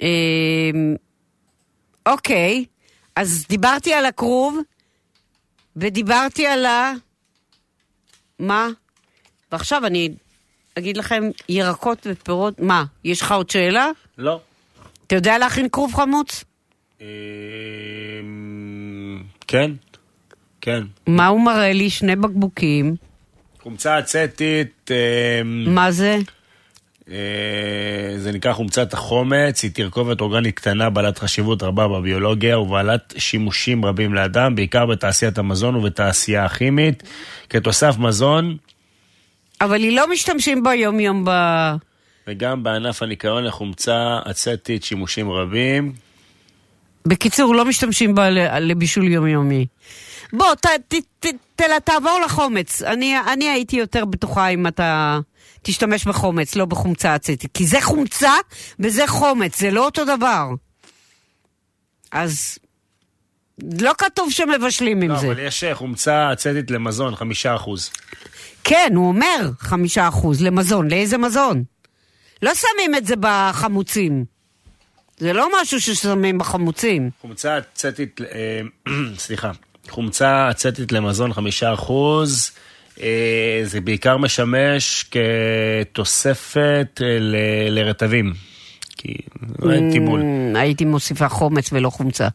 [0.02, 0.08] אה,
[2.06, 2.66] אוקיי,
[3.16, 4.58] אז דיברתי על הכרוב,
[5.76, 6.92] ודיברתי על ה...
[8.40, 8.68] מה?
[9.52, 10.10] ועכשיו אני
[10.80, 12.84] אגיד לכם ירקות ופירות, מה?
[13.04, 13.90] יש לך עוד שאלה?
[14.18, 14.40] לא.
[15.08, 16.44] אתה יודע להכין כרוב חמוץ?
[17.02, 17.06] אמ,
[19.48, 19.72] כן,
[20.62, 20.84] כן.
[21.08, 21.90] מה הוא מראה לי?
[21.90, 22.96] שני בקבוקים.
[23.62, 26.18] חומצה אצטית, אמ, מה זה?
[27.12, 33.86] אה, זה נקרא חומצת החומץ, היא תרכובת אורגנית קטנה בעלת חשיבות רבה בביולוגיה ובעלת שימושים
[33.86, 37.04] רבים לאדם, בעיקר בתעשיית המזון ובתעשייה הכימית.
[37.50, 38.58] כתוסף מזון,
[39.62, 41.32] אבל היא לא משתמשים בה יום-יום ב...
[42.28, 45.94] וגם בענף הניקיון לחומצה אצטית שימושים רבים.
[47.06, 49.66] בקיצור, לא משתמשים בה ל- לבישול יומיומי.
[50.34, 52.82] בוא, ת, ת, ת, ת, תעבור לחומץ.
[52.82, 55.20] אני, אני הייתי יותר בטוחה אם אתה
[55.62, 57.46] תשתמש בחומץ, לא בחומצה אצטית.
[57.54, 58.34] כי זה חומצה
[58.80, 60.50] וזה חומץ, זה לא אותו דבר.
[62.12, 62.58] אז
[63.82, 65.28] לא כתוב שמבשלים עם לא, זה.
[65.28, 67.92] אבל יש אה, חומצה אצטית למזון, חמישה אחוז.
[68.64, 70.90] כן, הוא אומר חמישה אחוז למזון.
[70.90, 71.64] לאיזה מזון?
[72.42, 74.26] לא שמים את זה בחמוצים.
[75.18, 77.10] זה לא משהו ששמים בחמוצים.
[77.22, 78.62] חומצה אצטית, אה,
[79.18, 79.52] סליחה,
[79.90, 82.52] חומצה אצטית למזון חמישה אחוז,
[83.02, 85.06] אה, זה בעיקר משמש
[85.92, 87.36] כתוספת אה, ל-
[87.70, 88.34] לרטבים.
[88.98, 89.14] כי
[89.72, 90.22] אין טיבול.
[90.22, 92.28] Mm, הייתי מוסיפה חומץ ולא חומצה.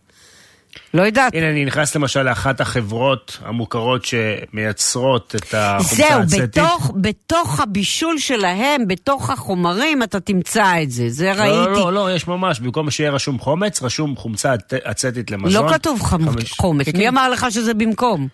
[0.94, 1.34] לא יודעת.
[1.34, 6.40] הנה, אני נכנס למשל לאחת החברות המוכרות שמייצרות את החומצה זהו, האצטית.
[6.58, 11.08] בתוך, בתוך הבישול שלהם, בתוך החומרים, אתה תמצא את זה.
[11.10, 11.46] זה ראיתי.
[11.56, 14.60] לא, לא, לא, יש ממש, במקום שיהיה רשום חומץ, רשום חומצה אצ-
[14.90, 15.66] אצטית למזון.
[15.66, 16.86] לא כתוב חמ- חמש- חומץ.
[16.86, 17.08] כן, מי כן.
[17.08, 18.28] אמר לך שזה במקום?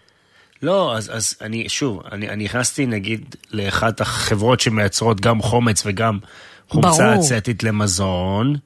[0.62, 6.18] לא, אז, אז אני, שוב, אני, אני נכנסתי נגיד לאחת החברות שמייצרות גם חומץ וגם
[6.68, 7.20] חומצה ברור.
[7.38, 8.56] אצטית למזון,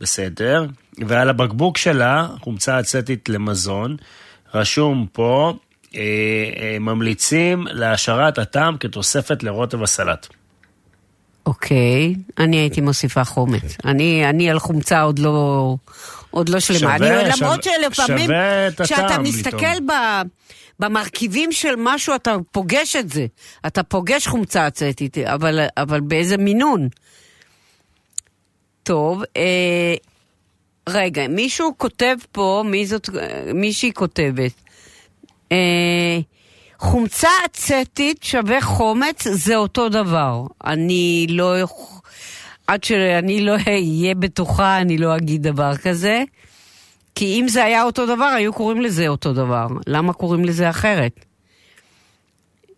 [0.00, 0.66] בסדר?
[1.06, 3.96] ועל הבקבוק שלה, חומצה אצטית למזון,
[4.54, 5.52] רשום פה,
[5.96, 10.26] אה, אה, ממליצים להעשרת הטעם כתוספת לרוטב הסלט.
[11.46, 13.76] אוקיי, אני הייתי מוסיפה חומץ.
[13.84, 15.76] אני, אני על חומצה עוד לא,
[16.30, 16.78] עוד לא שלמה.
[16.78, 18.30] שווה, אני, שווה- למרות שלפעמים,
[18.82, 19.80] כשאתה מסתכל.
[19.88, 19.92] ב,
[20.80, 23.26] במרכיבים של משהו, אתה פוגש את זה.
[23.66, 26.88] אתה פוגש חומצה אצטית, אבל, אבל באיזה מינון.
[28.82, 29.94] טוב, אה,
[30.88, 33.08] רגע, מישהו כותב פה, מי זאת,
[33.54, 34.52] מישהי כותבת.
[35.52, 36.18] אה,
[36.78, 40.42] חומצה אצטית שווה חומץ, זה אותו דבר.
[40.64, 41.54] אני לא...
[42.66, 46.22] עד שאני לא אהיה בטוחה, אני לא אגיד דבר כזה.
[47.14, 49.66] כי אם זה היה אותו דבר, היו קוראים לזה אותו דבר.
[49.86, 51.24] למה קוראים לזה אחרת?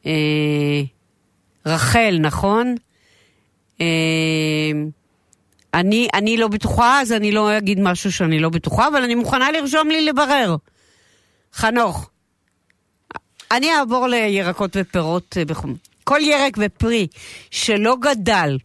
[0.06, 0.82] אה,
[1.66, 2.74] רחל, נכון?
[3.80, 3.86] אה,
[5.74, 9.50] אני, אני לא בטוחה, אז אני לא אגיד משהו שאני לא בטוחה, אבל אני מוכנה
[9.50, 10.56] לרשום לי לברר.
[11.54, 12.10] חנוך,
[13.50, 15.74] אני אעבור לירקות ופירות אה, בחום.
[16.04, 17.06] כל ירק ופרי
[17.50, 18.58] שלא גדל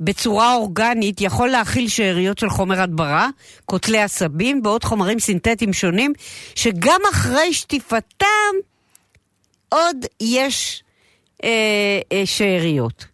[0.00, 3.28] בצורה אורגנית יכול להכיל שאריות של חומר הדברה,
[3.64, 6.12] קוטלי עשבים ועוד חומרים סינתטיים שונים,
[6.54, 8.26] שגם אחרי שטיפתם
[9.68, 10.82] עוד יש
[11.44, 11.50] אה,
[12.12, 13.04] אה, שאריות.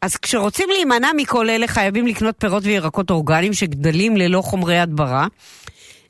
[0.00, 5.26] אז כשרוצים להימנע מכל אלה חייבים לקנות פירות וירקות אורגניים שגדלים ללא חומרי הדברה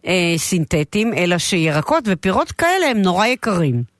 [0.06, 3.96] אה, סינתטיים, אלא שירקות ופירות כאלה הם נורא יקרים.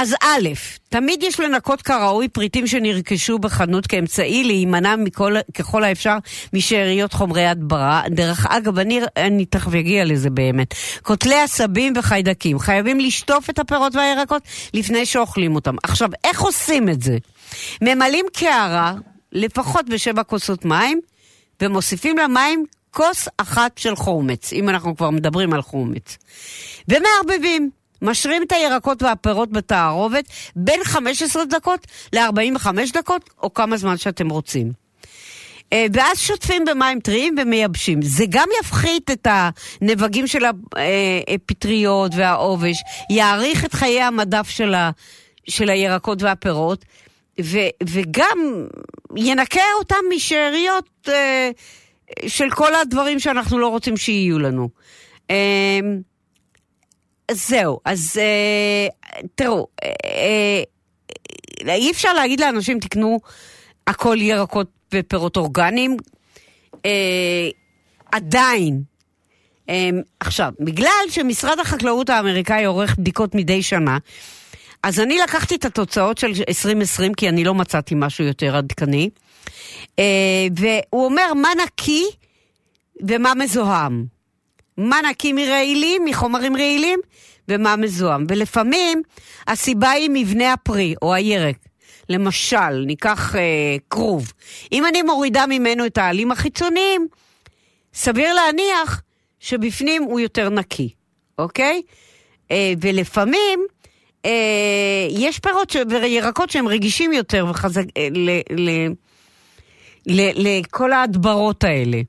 [0.00, 0.48] אז א',
[0.88, 6.16] תמיד יש לנקות כראוי פריטים שנרכשו בחנות כאמצעי להימנע מכל, ככל האפשר
[6.52, 8.02] משאריות חומרי הדברה.
[8.10, 10.74] דרך אגב, אני, אני תכף אגיע לזה באמת.
[11.02, 12.58] קוטלי עשבים וחיידקים.
[12.58, 14.42] חייבים לשטוף את הפירות והירקות
[14.74, 15.76] לפני שאוכלים אותם.
[15.82, 17.18] עכשיו, איך עושים את זה?
[17.82, 18.94] ממלאים קערה,
[19.32, 21.00] לפחות בשבע כוסות מים,
[21.62, 26.18] ומוסיפים למים כוס אחת של חומץ, אם אנחנו כבר מדברים על חומץ.
[26.88, 27.70] ומערבבים.
[28.02, 30.24] משרים את הירקות והפירות בתערובת
[30.56, 34.72] בין 15 דקות ל-45 דקות, או כמה זמן שאתם רוצים.
[35.72, 38.02] אה, ואז שוטפים במים טריים ומייבשים.
[38.02, 40.44] זה גם יפחית את הנבגים של
[41.34, 44.90] הפטריות והעובש, יאריך את חיי המדף של, ה,
[45.48, 46.84] של הירקות והפירות,
[47.40, 48.66] ו, וגם
[49.16, 51.50] ינקה אותם משאריות אה,
[52.26, 54.68] של כל הדברים שאנחנו לא רוצים שיהיו לנו.
[55.30, 55.80] אה,
[57.30, 58.88] זהו, אז אה,
[59.34, 60.62] תראו, אה,
[61.68, 63.20] אה, אי אפשר להגיד לאנשים תקנו
[63.86, 65.96] הכל ירקות ופירות אורגניים.
[66.86, 67.48] אה,
[68.12, 68.82] עדיין.
[69.68, 73.98] אה, עכשיו, בגלל שמשרד החקלאות האמריקאי עורך בדיקות מדי שנה,
[74.82, 79.10] אז אני לקחתי את התוצאות של 2020, כי אני לא מצאתי משהו יותר עדכני,
[79.98, 80.04] אה,
[80.56, 82.04] והוא אומר מה נקי
[83.08, 84.04] ומה מזוהם.
[84.76, 87.00] מה נקי מרעילים, מחומרים רעילים,
[87.48, 88.26] ומה מזוהם.
[88.28, 89.02] ולפעמים
[89.46, 91.56] הסיבה היא מבנה הפרי או הירק.
[92.08, 94.32] למשל, ניקח אה, כרוב.
[94.72, 97.08] אם אני מורידה ממנו את העלים החיצוניים,
[97.94, 99.02] סביר להניח
[99.40, 100.88] שבפנים הוא יותר נקי,
[101.38, 101.82] אוקיי?
[102.50, 103.66] אה, ולפעמים
[105.10, 105.76] יש פירות.
[105.90, 107.84] וירקות שהם רגישים יותר וחזק...
[107.96, 108.30] אה, ל...
[108.50, 108.70] ל...
[110.06, 110.30] ל...
[110.34, 112.00] לכל ההדברות האלה.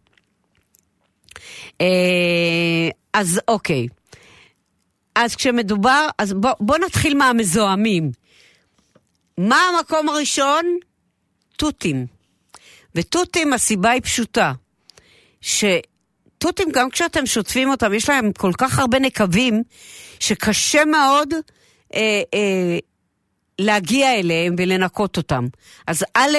[1.81, 3.87] אה, אז אוקיי.
[5.15, 8.11] אז כשמדובר, אז בוא, בוא נתחיל מהמזוהמים.
[9.37, 10.65] מה המקום הראשון?
[11.57, 12.05] תותים.
[12.95, 14.53] ותותים, הסיבה היא פשוטה.
[15.41, 19.63] שתותים, גם כשאתם שוטפים אותם, יש להם כל כך הרבה נקבים,
[20.19, 21.33] שקשה מאוד
[21.93, 22.77] אה, אה,
[23.59, 25.47] להגיע אליהם ולנקות אותם.
[25.87, 26.37] אז א',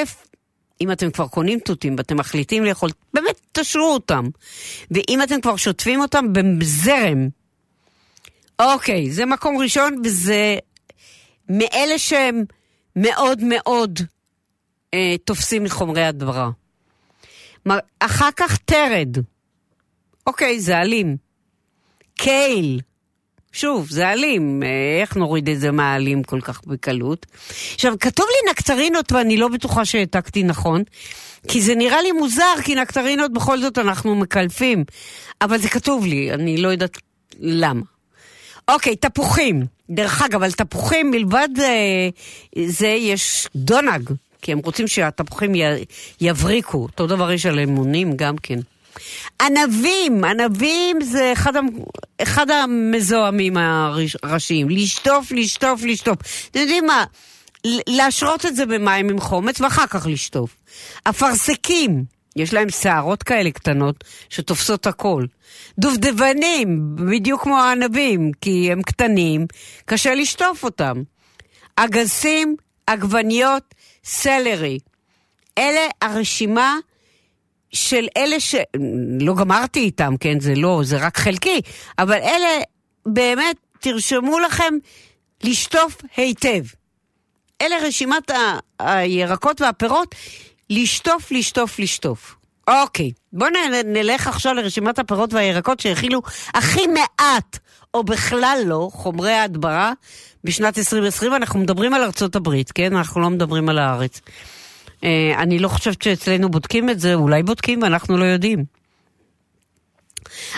[0.81, 4.25] אם אתם כבר קונים תותים ואתם מחליטים לאכול, באמת תשרו אותם.
[4.91, 7.29] ואם אתם כבר שוטפים אותם בזרם,
[8.59, 10.59] אוקיי, זה מקום ראשון, וזה
[11.49, 12.45] מאלה שהם
[12.97, 14.01] מאוד מאוד
[14.95, 16.51] אה, תופסים חומרי הדברה.
[18.01, 19.17] אחר כך תרד.
[20.27, 21.17] אוקיי, זה אלים.
[22.15, 22.81] קייל.
[23.53, 24.63] שוב, זה אלים,
[25.01, 27.27] איך נוריד את זה מהאלים כל כך בקלות?
[27.75, 30.83] עכשיו, כתוב לי נקטרינות ואני לא בטוחה שהעתקתי נכון,
[31.49, 34.85] כי זה נראה לי מוזר, כי נקטרינות בכל זאת אנחנו מקלפים,
[35.43, 36.99] אבל זה כתוב לי, אני לא יודעת
[37.41, 37.83] למה.
[38.69, 39.67] אוקיי, תפוחים.
[39.91, 42.09] דרך אגב, על תפוחים מלבד אה,
[42.67, 44.11] זה יש דונג,
[44.43, 45.63] כי הם רוצים שהתפוחים י,
[46.21, 46.79] יבריקו.
[46.79, 48.59] אותו דבר יש על אמונים גם כן.
[49.41, 51.53] ענבים, ענבים זה אחד,
[52.23, 53.57] אחד המזוהמים
[54.23, 54.71] הראשיים.
[54.71, 56.19] לשטוף, לשטוף, לשטוף.
[56.51, 57.05] אתם יודעים מה?
[57.65, 60.57] להשרות את זה במים עם חומץ ואחר כך לשטוף.
[61.05, 62.05] אפרסקים,
[62.37, 65.25] יש להם שערות כאלה קטנות שתופסות הכל.
[65.79, 69.47] דובדבנים, בדיוק כמו הענבים, כי הם קטנים,
[69.85, 71.03] קשה לשטוף אותם.
[71.77, 73.75] אגסים, עגבניות,
[74.05, 74.79] סלרי.
[75.59, 76.77] אלה הרשימה
[77.73, 78.55] של אלה ש...
[79.21, 80.41] לא גמרתי איתם, כן?
[80.41, 81.61] זה לא, זה רק חלקי,
[81.99, 82.63] אבל אלה
[83.07, 84.75] באמת, תרשמו לכם
[85.43, 86.63] לשטוף היטב.
[87.63, 88.59] אלה רשימת ה...
[88.79, 90.15] הירקות והפירות,
[90.71, 92.37] לשטוף, לשטוף, לשטוף.
[92.69, 93.51] אוקיי, בואו
[93.85, 96.23] נלך עכשיו לרשימת הפירות והירקות שהכילו
[96.55, 97.59] הכי מעט,
[97.95, 99.93] או בכלל לא, חומרי ההדברה
[100.45, 101.35] בשנת 2020.
[101.35, 102.97] אנחנו מדברים על ארצות הברית, כן?
[102.97, 104.21] אנחנו לא מדברים על הארץ.
[105.05, 108.65] אה, אני לא חושבת שאצלנו בודקים את זה, אולי בודקים ואנחנו לא יודעים.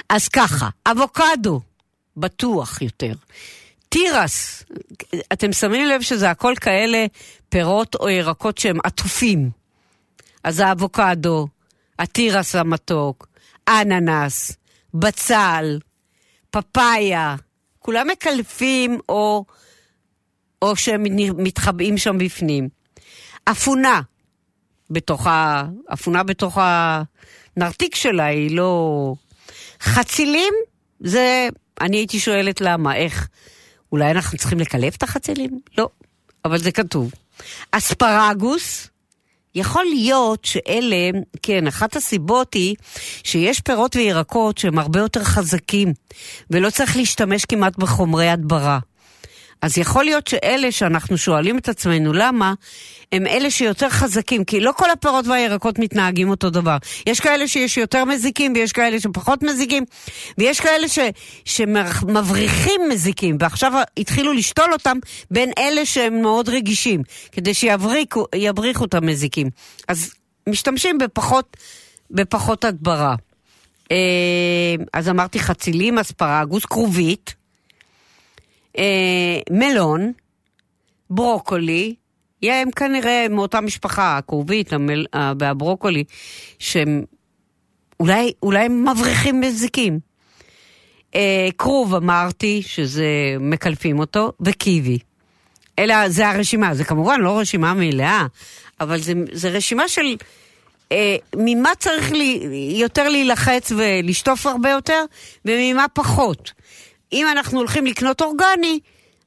[0.09, 1.61] אז ככה, אבוקדו,
[2.17, 3.13] בטוח יותר.
[3.89, 4.65] תירס,
[5.33, 7.07] אתם שמים לב שזה הכל כאלה
[7.49, 9.51] פירות או ירקות שהם עטופים.
[10.45, 11.49] אז האבוקדו,
[11.99, 13.29] התירס המתוק,
[13.69, 14.57] אננס,
[14.95, 15.79] בצל,
[16.51, 17.37] פפאיה,
[17.79, 19.45] כולם מקלפים או,
[20.63, 21.05] או שהם
[21.37, 22.69] מתחבאים שם בפנים.
[23.45, 24.01] אפונה,
[24.93, 25.65] בתוך ה...
[25.93, 29.15] אפונה בתוך הנרתיק שלה, היא לא...
[29.81, 30.55] חצילים,
[31.01, 31.49] זה...
[31.81, 33.29] אני הייתי שואלת למה, איך?
[33.93, 35.61] אולי אנחנו צריכים לקלף את החצילים?
[35.79, 35.89] לא,
[36.45, 37.13] אבל זה כתוב.
[37.73, 38.89] אספרגוס,
[39.55, 41.11] יכול להיות שאלה,
[41.43, 42.77] כן, אחת הסיבות היא
[43.25, 45.93] שיש פירות וירקות שהם הרבה יותר חזקים,
[46.51, 48.79] ולא צריך להשתמש כמעט בחומרי הדברה.
[49.63, 52.55] אז יכול להיות שאלה שאנחנו שואלים את עצמנו למה,
[53.13, 56.77] הם אלה שיותר חזקים, כי לא כל הפירות והירקות מתנהגים אותו דבר.
[57.07, 59.85] יש כאלה שיש יותר מזיקים ויש כאלה שפחות מזיקים,
[60.39, 60.99] ויש כאלה ש,
[61.45, 64.99] שמבריחים מזיקים, ועכשיו התחילו לשתול אותם
[65.31, 67.03] בין אלה שהם מאוד רגישים,
[67.33, 69.51] כדי שיבריחו את המזיקים.
[69.89, 70.15] אז
[70.49, 71.57] משתמשים בפחות,
[72.11, 73.15] בפחות הדברה.
[73.91, 73.97] אה,
[74.93, 77.42] אז אמרתי חצילים, אספרגוס, כרובית.
[78.79, 80.13] אה, מלון,
[81.11, 81.95] ברוקולי,
[82.43, 85.07] הם כנראה מאותה משפחה, הכרובית המל,
[85.39, 86.05] והברוקולי,
[86.59, 87.05] שהם
[88.01, 89.99] אולי, אולי הם מבריחים מזיקים.
[91.15, 93.07] אה, כרוב אמרתי, שזה
[93.41, 94.99] מקלפים אותו, וקיבי.
[95.79, 98.27] אלא זה הרשימה, זה כמובן לא רשימה מלאה,
[98.81, 100.17] אבל זה, זה רשימה של
[100.93, 102.41] אה, ממה צריך לי,
[102.77, 105.05] יותר להילחץ ולשטוף הרבה יותר,
[105.45, 106.53] וממה פחות.
[107.13, 108.79] אם אנחנו הולכים לקנות אורגני,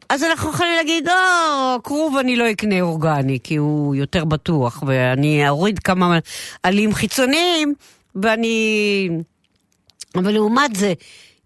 [0.10, 5.50] אז אנחנו יכולים להגיד, או, כרוב אני לא אקנה אורגני, כי הוא יותר בטוח, ואני
[5.50, 6.20] אוריד כמה
[6.64, 7.74] עלים חיצוניים,
[8.16, 9.10] ואני...
[10.16, 10.94] אבל לעומת זה,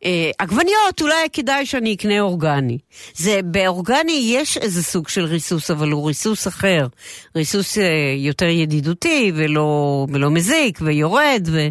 [0.05, 2.77] אה, עגבניות, אולי כדאי שאני אקנה אורגני.
[3.13, 6.87] זה, באורגני יש איזה סוג של ריסוס, אבל הוא ריסוס אחר.
[7.35, 7.83] ריסוס אה,
[8.17, 11.67] יותר ידידותי, ולא, ולא מזיק, ויורד, ו...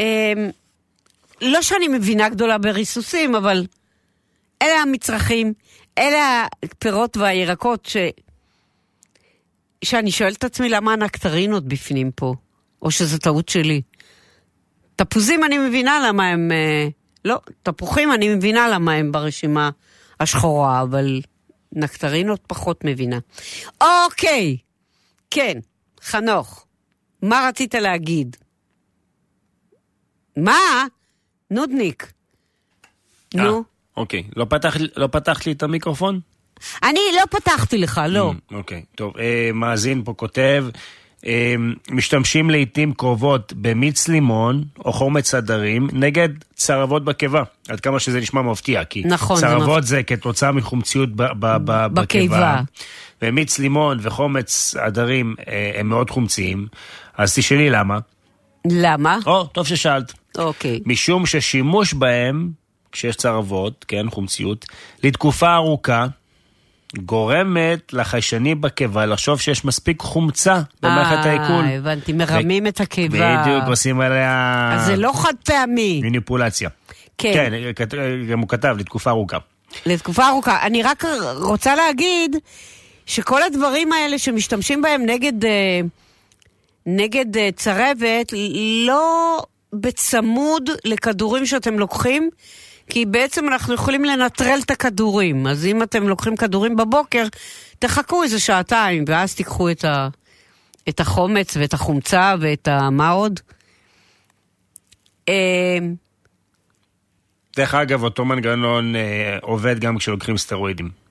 [0.00, 0.32] אה,
[1.40, 3.66] לא שאני מבינה גדולה בריסוסים, אבל
[4.62, 5.52] אלה המצרכים,
[5.98, 7.96] אלה הפירות והירקות ש...
[9.84, 12.34] שאני שואלת את עצמי למה הנקטרינות בפנים פה,
[12.82, 13.82] או שזו טעות שלי.
[14.96, 16.52] תפוזים אני מבינה למה הם...
[16.52, 16.88] אה,
[17.24, 19.70] לא, תפוחים אני מבינה למה הם ברשימה
[20.20, 21.20] השחורה, אבל
[21.72, 23.18] נקטרינות פחות מבינה.
[23.80, 24.56] אוקיי,
[25.30, 25.58] כן,
[26.02, 26.66] חנוך,
[27.22, 28.36] מה רצית להגיד?
[30.36, 30.86] מה?
[31.50, 32.12] נודניק.
[33.38, 33.64] אה, נו.
[33.96, 34.22] אוקיי.
[34.36, 36.20] לא פתחת לא פתח לי את המיקרופון?
[36.82, 38.32] אני לא פתחתי לך, לא.
[38.32, 39.16] Mm, אוקיי, טוב.
[39.18, 40.66] אה, מאזין פה כותב,
[41.26, 41.54] אה,
[41.90, 47.42] משתמשים לעיתים קרובות במיץ לימון או חומץ הדרים נגד צרבות בקיבה.
[47.68, 51.86] עד כמה שזה נשמע מפתיע, כי נכון, צרבות זה, זה כתוצאה מחומציות ב- ב- ב-
[51.94, 52.60] בקיבה.
[53.22, 56.66] ומיץ לימון וחומץ הדרים אה, הם מאוד חומציים.
[57.16, 57.98] אז תשאלי למה.
[58.70, 59.18] למה?
[59.26, 60.12] או, טוב ששאלת.
[60.38, 60.80] אוקיי.
[60.86, 62.50] משום ששימוש בהם,
[62.92, 64.66] כשיש צרבות, כן, חומציות,
[65.02, 66.06] לתקופה ארוכה,
[66.98, 71.64] גורמת לחיישנים בקיבה לחשוב שיש מספיק חומצה במערכת העיכול.
[71.64, 72.68] אה, הבנתי, מרמים ו...
[72.68, 73.42] את הקיבה.
[73.42, 74.70] בדיוק, עושים עליה...
[74.74, 76.00] אז זה לא חד פעמי.
[76.04, 76.68] מניפולציה.
[77.18, 77.50] כן.
[77.76, 77.86] כן,
[78.30, 79.38] גם הוא כתב, לתקופה ארוכה.
[79.86, 80.66] לתקופה ארוכה.
[80.66, 81.04] אני רק
[81.34, 82.36] רוצה להגיד
[83.06, 85.80] שכל הדברים האלה שמשתמשים בהם נגד, אה,
[86.86, 88.32] נגד אה, צרבת,
[88.86, 92.30] לא בצמוד לכדורים שאתם לוקחים,
[92.90, 95.46] כי בעצם אנחנו יכולים לנטרל את הכדורים.
[95.46, 97.26] אז אם אתם לוקחים כדורים בבוקר,
[97.78, 100.08] תחכו איזה שעתיים, ואז תיקחו את, ה,
[100.88, 102.90] את החומץ ואת החומצה ואת ה...
[102.90, 103.40] מה עוד?
[105.28, 105.78] אה,
[107.56, 111.05] דרך אגב, אותו מנגנון אה, עובד גם כשלוקחים סטרואידים.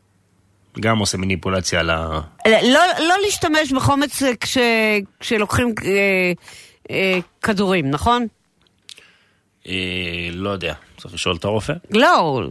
[0.79, 2.21] גם עושה מניפולציה על ה...
[2.47, 4.57] לא, לא להשתמש בחומץ כש,
[5.19, 6.31] כשלוקחים אה,
[6.91, 8.27] אה, כדורים, נכון?
[9.67, 11.73] אה, לא יודע, צריך לשאול את הרופא.
[11.91, 12.41] לא,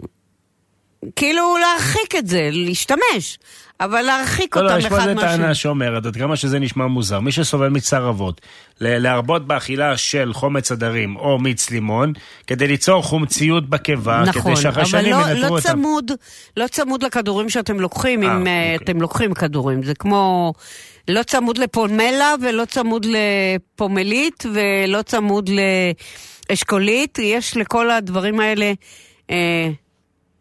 [1.16, 3.38] כאילו להרחיק את זה, להשתמש,
[3.80, 5.38] אבל להרחיק לא, לא, אותם יש פה אחד איזה מהשני.
[5.38, 8.40] טענה שאומרת, עד כמה שזה נשמע מוזר, מי שסובל מצרבות,
[8.80, 12.12] להרבות באכילה של חומץ הדרים או מיץ לימון,
[12.46, 15.68] כדי ליצור חומציות בקיבה, נכון, כדי שאחרי אבל שנים לא, ינטרו לא אותם.
[15.68, 16.10] צמוד,
[16.56, 18.84] לא צמוד לכדורים שאתם לוקחים, אה, אם אה, אוקיי.
[18.84, 19.82] אתם לוקחים כדורים.
[19.82, 20.52] זה כמו,
[21.08, 25.50] לא צמוד לפומלה ולא צמוד לפומלית ולא צמוד
[26.50, 27.18] לאשכולית.
[27.18, 28.72] יש לכל הדברים האלה,
[29.30, 29.68] אה,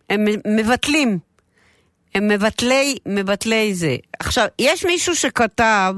[0.10, 1.20] הם מבטלים.
[2.16, 3.96] הם מבטלי, מבטלי זה.
[4.20, 5.96] עכשיו, יש מישהו שכתב,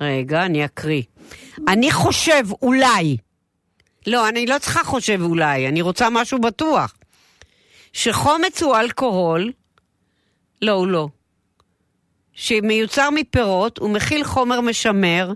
[0.00, 1.02] רגע, אני אקריא.
[1.68, 3.16] אני חושב, אולי,
[4.06, 6.94] לא, אני לא צריכה חושב אולי, אני רוצה משהו בטוח.
[7.92, 9.52] שחומץ הוא אלכוהול,
[10.62, 11.08] לא, הוא לא.
[12.32, 15.32] שמיוצר מפירות, הוא מכיל חומר משמר,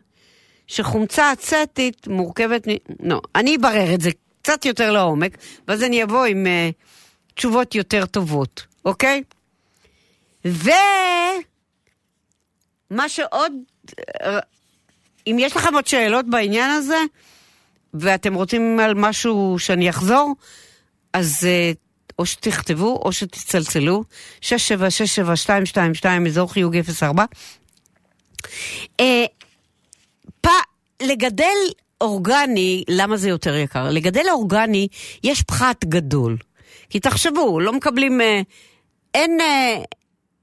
[0.66, 2.70] שחומצה אצטית מורכבת מ...
[3.00, 4.10] לא, אני אברר את זה
[4.42, 6.85] קצת יותר לעומק, ואז אני אבוא עם uh,
[7.36, 9.22] תשובות יותר טובות, אוקיי?
[10.44, 10.68] ומה
[13.08, 13.52] שעוד...
[15.26, 16.98] אם יש לכם עוד שאלות בעניין הזה,
[17.94, 20.34] ואתם רוצים על משהו שאני אחזור,
[21.12, 21.72] אז אה,
[22.18, 24.04] או שתכתבו או שתצלצלו,
[24.40, 24.46] 6767222,
[26.26, 27.24] אזור חיוג 04.
[29.00, 29.24] אה,
[30.40, 30.46] פ...
[31.02, 31.56] לגדל
[32.00, 33.90] אורגני, למה זה יותר יקר?
[33.90, 34.88] לגדל אורגני,
[35.24, 36.36] יש פחת גדול.
[36.90, 38.20] כי תחשבו, לא מקבלים...
[38.20, 38.40] אה,
[39.14, 39.76] אין, אה,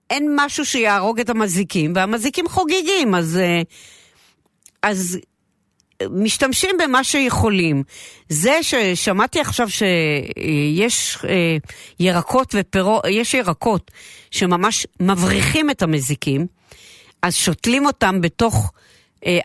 [0.09, 3.37] אין משהו שיהרוג את המזיקים, והמזיקים חוגגים, אז...
[3.37, 3.61] אה,
[4.83, 5.19] אז
[6.11, 7.83] משתמשים במה שיכולים.
[8.29, 11.17] זה ששמעתי עכשיו שיש
[11.99, 13.91] ירקות ופירות, יש ירקות
[14.31, 16.47] שממש מבריחים את המזיקים,
[17.21, 18.71] אז שותלים אותם בתוך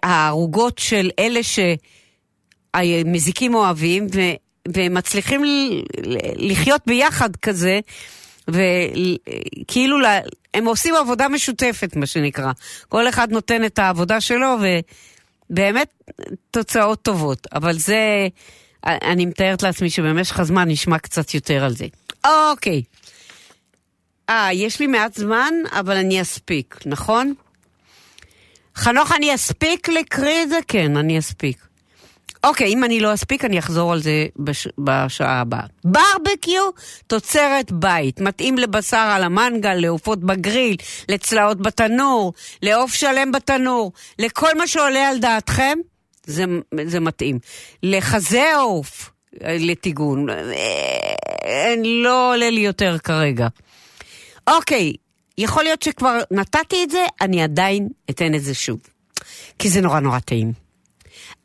[0.03, 1.41] הערוגות של אלה
[2.75, 4.07] שהמזיקים אוהבים,
[4.75, 5.43] ומצליחים
[6.37, 7.81] לחיות ביחד כזה,
[8.49, 9.97] וכאילו
[10.55, 12.53] הם עושים עבודה משותפת, מה שנקרא.
[12.89, 14.67] כל אחד נותן את העבודה שלו, ו...
[15.51, 16.03] באמת
[16.51, 18.29] תוצאות טובות, אבל זה,
[18.85, 21.87] אני מתארת לעצמי שבמשך הזמן נשמע קצת יותר על זה.
[22.25, 22.83] אוקיי.
[24.31, 27.35] אה, יש לי מעט זמן, אבל אני אספיק, נכון?
[28.77, 30.59] חנוך, אני אספיק לקריא את זה?
[30.69, 31.68] כן, אני אספיק.
[32.49, 34.69] אוקיי, אם אני לא אספיק, אני אחזור על זה בש...
[34.79, 35.67] בשעה הבאה.
[35.85, 36.63] ברבקיו,
[37.07, 38.21] תוצרת בית.
[38.21, 40.77] מתאים לבשר על המנגל, לעופות בגריל,
[41.09, 42.33] לצלעות בתנור,
[42.63, 43.93] לעוף שלם בתנור.
[44.19, 45.79] לכל מה שעולה על דעתכם,
[46.27, 46.45] זה,
[46.85, 47.39] זה מתאים.
[47.83, 49.11] לחזה עוף,
[49.45, 50.31] אה, לטיגון.
[50.31, 53.49] אה, לא עולה לי יותר כרגע.
[54.47, 54.93] אוקיי,
[55.39, 58.79] יכול להיות שכבר נתתי את זה, אני עדיין אתן את זה שוב.
[59.59, 60.68] כי זה נורא נורא טעים.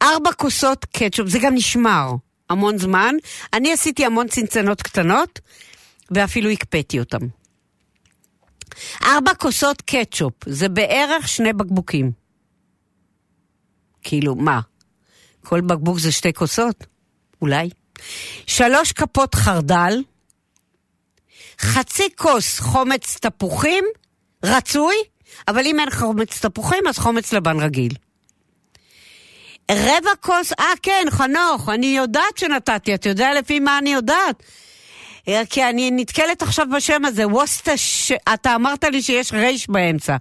[0.03, 2.11] ארבע כוסות קטשופ, זה גם נשמר
[2.49, 3.15] המון זמן.
[3.53, 5.39] אני עשיתי המון צנצנות קטנות,
[6.11, 7.27] ואפילו הקפאתי אותם.
[9.03, 12.11] ארבע כוסות קטשופ, זה בערך שני בקבוקים.
[14.01, 14.59] כאילו, מה?
[15.43, 16.85] כל בקבוק זה שתי כוסות?
[17.41, 17.69] אולי.
[18.47, 20.01] שלוש כפות חרדל,
[21.59, 23.83] חצי כוס חומץ תפוחים,
[24.45, 24.95] רצוי,
[25.47, 27.93] אבל אם אין חומץ תפוחים, אז חומץ לבן רגיל.
[29.71, 34.43] רבע כוס, אה כן, חנוך, אני יודעת שנתתי, אתה יודע לפי מה אני יודעת?
[35.27, 38.11] אה, כי אני נתקלת עכשיו בשם הזה, ווסטש...
[38.33, 40.17] אתה אמרת לי שיש רייש באמצע.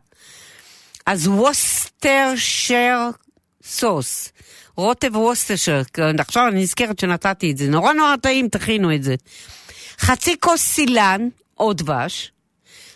[1.07, 3.11] אז ווסטרשר
[3.65, 4.33] סוס.
[4.77, 5.83] רוטב ווסטרשר,
[6.19, 9.15] עכשיו אני נזכרת שנתתי את זה, נורא נורא טעים, תכינו את זה.
[9.99, 11.29] חצי כוס סילן,
[11.59, 12.33] או דבש.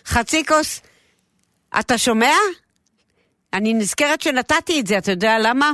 [0.05, 0.81] חצי כוס...
[1.79, 2.33] אתה שומע?
[3.53, 5.71] אני נזכרת שנתתי את זה, אתה יודע למה?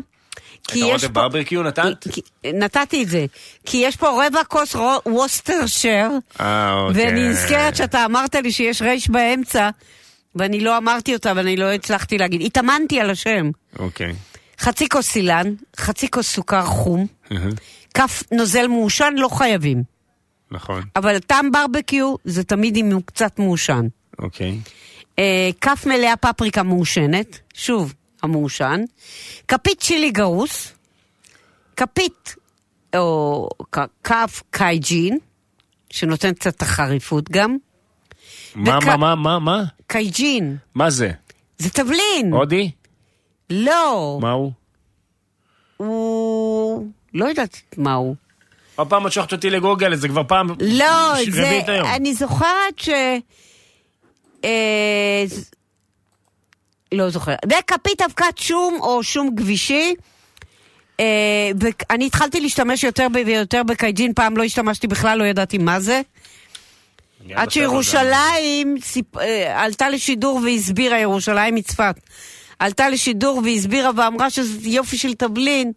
[0.68, 2.07] את הרוטב ברברקיו נתת?
[2.11, 2.22] כי-
[2.53, 3.26] נתתי את זה.
[3.66, 6.09] כי יש פה רבע כוס ווסטרשר,
[6.39, 7.05] אה, אוקיי.
[7.05, 9.70] ואני נזכרת שאתה אמרת לי שיש רייש באמצע,
[10.36, 12.41] ואני לא אמרתי אותה ואני לא הצלחתי להגיד.
[12.41, 13.49] התאמנתי על השם.
[13.80, 14.14] אוקיי.
[14.59, 17.05] חצי כוס סילן, חצי כוס סוכר חום,
[17.93, 19.84] כף נוזל מעושן לא חייבים.
[20.51, 23.88] נכון, אבל טעם ברבקיו זה תמיד אם הוא קצת מעושן.
[24.20, 24.57] אוקיי.
[25.20, 27.93] אה, כף מלאה פפריקה מעושנת, שוב,
[28.24, 28.82] המעושן,
[29.47, 30.71] כפית צ'ילי גרוס,
[31.78, 32.36] כפית
[32.95, 33.49] או
[34.03, 35.17] כף קייג'ין,
[35.89, 37.57] שנותן קצת החריפות גם,
[38.55, 39.63] מה, וכ- מה, מה, מה, מה?
[39.88, 41.11] קייג'ין, מה זה?
[41.57, 42.32] זה תבלין.
[42.34, 42.71] הודי?
[43.49, 44.51] לא, מה הוא?
[45.78, 46.88] הוא...
[47.13, 48.15] לא יודעת מה הוא.
[48.76, 50.86] עוד פעם את שולחת אותי לגוגל, זה כבר פעם לא,
[51.26, 51.41] ש- זה...
[51.41, 51.88] רביעית היום.
[51.88, 52.89] אני זוכרת ש...
[54.43, 55.24] אה,
[56.93, 57.39] לא זוכרת.
[57.45, 59.93] וכפית אבקת שום או שום גבישי.
[60.99, 66.01] אה, ואני התחלתי להשתמש יותר ויותר בקייג'ין, פעם לא השתמשתי בכלל, לא ידעתי מה זה.
[67.25, 67.51] אני עד.
[67.51, 69.17] שירושלים סיפ...
[69.17, 71.95] אה, עלתה לשידור והסבירה, ירושלים מצפת,
[72.59, 75.71] עלתה לשידור והסבירה ואמרה שזה יופי של תבלין.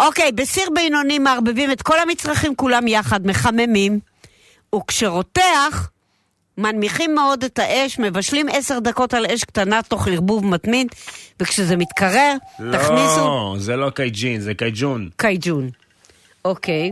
[0.00, 4.00] אוקיי, בסיר בינוני מערבבים את כל המצרכים כולם יחד, מחממים,
[4.74, 5.90] וכשרותח,
[6.60, 10.86] מנמיכים מאוד את האש, מבשלים עשר דקות על אש קטנה תוך ערבוב מתמיד,
[11.40, 12.34] וכשזה מתקרר,
[12.72, 13.16] תכניסו...
[13.18, 15.08] לא, זה לא קייג'ין, זה קייג'ון.
[15.16, 15.70] קייג'ון.
[16.44, 16.90] אוקיי.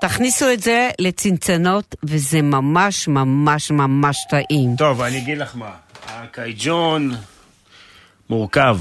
[0.00, 4.76] תכניסו את זה לצנצנות, וזה ממש ממש ממש טעים.
[4.78, 5.70] טוב, אני אגיד לך מה.
[6.08, 7.14] הקייג'ון
[8.30, 8.78] מורכב,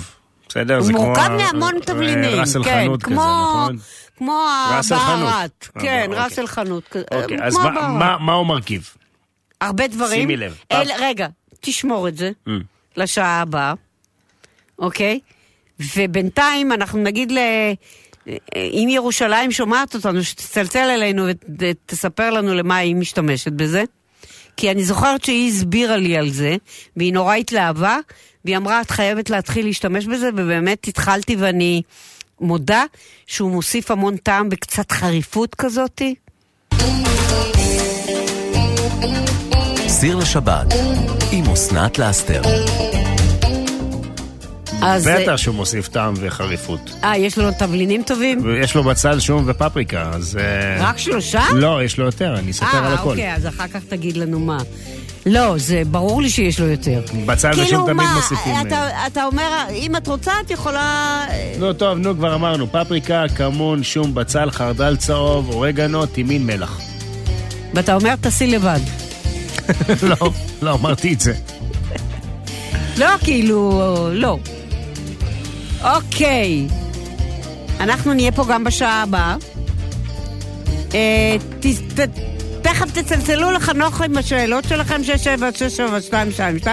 [0.49, 0.77] בסדר?
[0.77, 2.31] הוא כמו מורכב מהמון אה, תבלינים,
[2.63, 3.77] כן, חנות כזה, כמו, נכון?
[4.17, 4.39] כמו
[4.81, 5.01] חנות.
[5.01, 6.23] הבערת, אה, כן, אוקיי.
[6.25, 7.71] ראס אל חנות, כזה, אוקיי, כמו אז מה-.
[7.99, 8.89] מה- מה הוא מרכיב?
[9.61, 10.21] הרבה דברים.
[10.21, 10.57] שימי לב.
[10.71, 11.27] אל, רגע,
[11.59, 12.51] תשמור את זה Mm.
[12.97, 13.73] לשעה הבאה,
[14.79, 15.19] אוקיי?
[15.95, 17.37] ובינתיים אנחנו נגיד ל...
[18.57, 21.25] אם ירושלים שומעת אותנו, שתצלצל אלינו
[21.59, 23.83] ותספר לנו למה היא משתמשת בזה.
[24.57, 26.55] כי אני זוכרת שהיא הסבירה לי על זה,
[26.97, 27.97] והיא נורא התלהבה,
[28.45, 31.81] והיא אמרה, את חייבת להתחיל להשתמש בזה, ובאמת התחלתי ואני
[32.41, 32.83] מודה
[33.27, 36.15] שהוא מוסיף המון טעם וקצת חריפות כזאתי.
[39.99, 40.73] סיר לשבת
[41.31, 42.41] עם אסנת לאסתר.
[44.81, 45.07] אז...
[45.07, 46.91] בטח שהוא מוסיף טעם וחריפות.
[47.03, 48.41] אה, יש לנו תבלינים טובים?
[48.43, 50.37] ויש לו בצל שום ופפריקה, אז...
[50.37, 51.41] אה, רק שלושה?
[51.55, 53.09] לא, יש לו יותר, אני אספר על אה, הכל.
[53.09, 54.57] אוקיי, אז אחר כך תגיד לנו מה.
[55.25, 57.01] לא, זה ברור לי שיש לו יותר.
[57.25, 58.53] בצל ושום כאילו תמיד מה, מוסיפים.
[58.53, 61.21] אה, אתה, אתה אומר, אם את רוצה, את יכולה...
[61.59, 62.71] נו, טוב, נו, כבר אמרנו.
[62.71, 66.79] פפריקה, כמון, שום, בצל, חרדל צהוב, אורגנו, טימין, מלח.
[67.73, 69.08] ואתה אומר, תעשי לבד.
[70.03, 71.33] לא, לא אמרתי את זה.
[72.97, 74.37] לא, כאילו, לא.
[75.83, 76.67] אוקיי.
[77.79, 79.35] אנחנו נהיה פה גם בשעה הבאה.
[80.93, 81.65] אה, ת,
[81.99, 82.09] ת,
[82.61, 85.01] תכף תצלצלו לחנוך עם השאלות שלכם,
[86.61, 86.67] 6767222,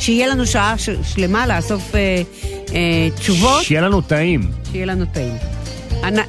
[0.00, 2.22] שיהיה לנו שעה ש, שלמה לאסוף אה,
[2.74, 4.50] אה, תשובות, שיהיה לנו טעים.
[4.72, 5.34] שיהיה לנו טעים.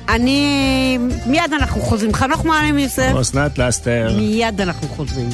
[0.09, 0.97] אני.
[1.25, 2.13] מיד אנחנו חוזרים.
[2.13, 4.13] חנוך מועלם יוסף, אסנת לאסתר.
[4.17, 5.29] מיד אנחנו חוזרים.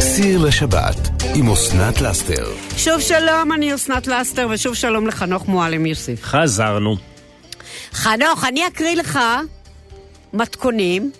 [0.00, 2.46] סיר לשבת עם אסנת לאסתר.
[2.76, 6.22] שוב שלום, אני אסנת לסטר, ושוב שלום לחנוך מועלם יוסף.
[6.22, 6.96] חזרנו.
[7.92, 9.18] חנוך, אני אקריא לך
[10.32, 11.10] מתכונים.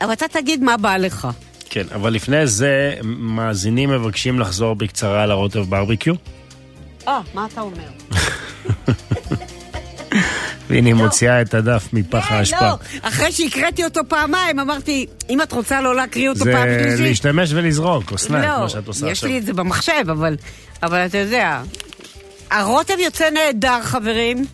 [0.00, 1.28] אבל אתה תגיד מה בא לך.
[1.70, 6.14] כן, אבל לפני זה, מאזינים מבקשים לחזור בקצרה לרוטב ברביקיו.
[7.08, 7.88] אה, מה אתה אומר?
[10.68, 12.60] והנה היא מוציאה את הדף מפח כן, האשפה.
[12.68, 17.00] לא, אחרי שהקראתי אותו פעמיים, אמרתי, אם את רוצה לא להקריא אותו פעם זה שלישית...
[17.00, 19.28] להשתמש ולזרוק, אסנת, לא, מה שאת עושה יש עכשיו.
[19.28, 20.36] לי את זה במחשב, אבל,
[20.82, 21.62] אבל אתה יודע,
[22.50, 24.44] הרוטב יוצא נהדר, חברים.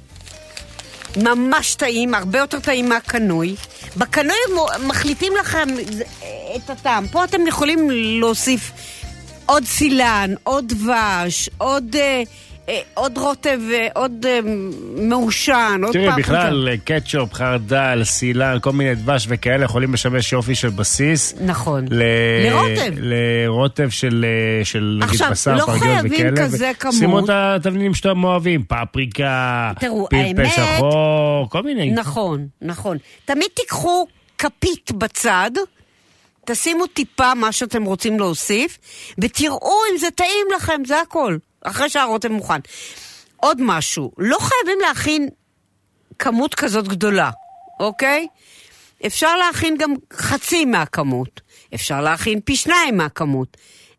[1.16, 3.54] ממש טעים, הרבה יותר טעים מהקנוי.
[3.96, 4.36] בקנוי
[4.86, 6.04] מחליטים לכם זה-
[6.56, 7.06] את הטעם.
[7.08, 7.88] פה אתם יכולים
[8.20, 8.72] להוסיף
[9.46, 12.22] עוד סילן, עוד דבש, עוד, אה, אה,
[12.94, 14.40] עוד רוטב, אה, עוד אה,
[14.96, 16.30] מעושן, עוד תראי, פפריקה.
[16.30, 21.34] בכלל, קטשופ, חרדל, סילן, כל מיני דבש וכאלה יכולים לשמש יופי של בסיס.
[21.40, 21.84] נכון.
[21.90, 22.92] לרוטב.
[22.96, 26.36] לרוטב של, אה, של נגיד עכשיו, בשר, לא פרגיות חייבים וכאלה.
[26.36, 26.94] כזה כמות.
[26.94, 29.72] שימו את התבלינים שאתם אוהבים, פפריקה,
[30.10, 31.90] פלפל שחור, כל מיני.
[31.90, 32.96] נכון, נכון.
[33.24, 34.06] תמיד תיקחו
[34.38, 35.50] כפית בצד,
[36.44, 38.78] תשימו טיפה מה שאתם רוצים להוסיף,
[39.18, 41.36] ותראו אם זה טעים לכם, זה הכל.
[41.64, 42.60] אחרי שהרוטב מוכן.
[43.36, 45.28] עוד משהו, לא חייבים להכין
[46.18, 47.30] כמות כזאת גדולה,
[47.80, 48.26] אוקיי?
[49.06, 51.40] אפשר להכין גם חצי מהכמות.
[51.74, 53.56] אפשר להכין פי שניים מהכמות.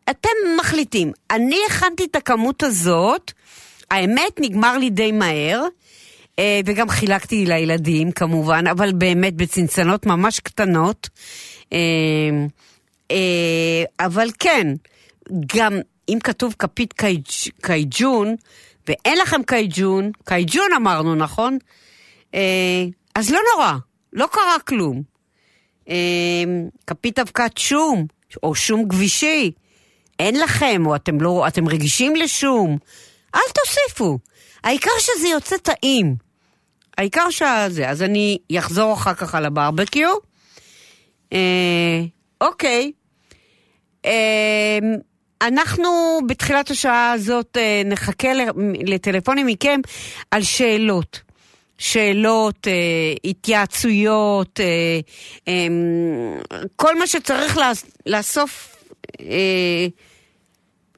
[0.09, 1.12] אתם מחליטים.
[1.32, 3.32] אני הכנתי את הכמות הזאת,
[3.91, 5.64] האמת נגמר לי די מהר,
[6.39, 11.09] אה, וגם חילקתי לילדים כמובן, אבל באמת בצנצנות ממש קטנות.
[11.74, 11.80] אה,
[13.12, 14.68] אה, אבל כן,
[15.55, 15.80] גם
[16.10, 18.36] אם כתוב כפית קייג'- קייג'ון,
[18.88, 21.58] ואין לכם קייג'ון, קייג'ון אמרנו, נכון?
[22.36, 22.86] אה,
[23.16, 23.74] אז לא נורא,
[24.14, 25.02] לא קרה כלום.
[25.89, 26.43] אה,
[26.88, 28.06] כפית אבקת שום,
[28.43, 29.52] או שום גבישי,
[30.20, 32.78] אין לכם, או אתם לא, אתם רגישים לשום,
[33.36, 34.20] אל תוסיפו.
[34.64, 36.16] העיקר שזה יוצא טעים.
[36.97, 40.10] העיקר שזה, אז אני אחזור אחר כך על הברבקיו.
[41.34, 42.02] אה,
[42.41, 42.91] אוקיי.
[44.06, 44.80] אה,
[45.42, 45.89] אנחנו
[46.28, 48.28] בתחילת השעה הזאת אה, נחכה
[48.86, 49.80] לטלפונים מכם
[50.32, 51.22] על שאלות.
[51.78, 52.74] שאלות, אה,
[53.26, 55.00] התייעצויות, אה,
[55.48, 55.68] אה,
[56.76, 58.76] כל מה שצריך לאס- לאסוף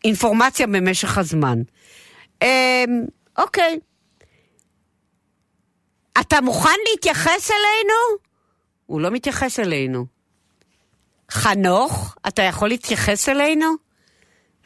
[0.05, 1.61] אינפורמציה במשך הזמן.
[2.41, 2.83] אה,
[3.37, 3.79] אוקיי.
[6.19, 8.23] אתה מוכן להתייחס אלינו?
[8.85, 10.05] הוא לא מתייחס אלינו.
[11.31, 13.65] חנוך, אתה יכול להתייחס אלינו?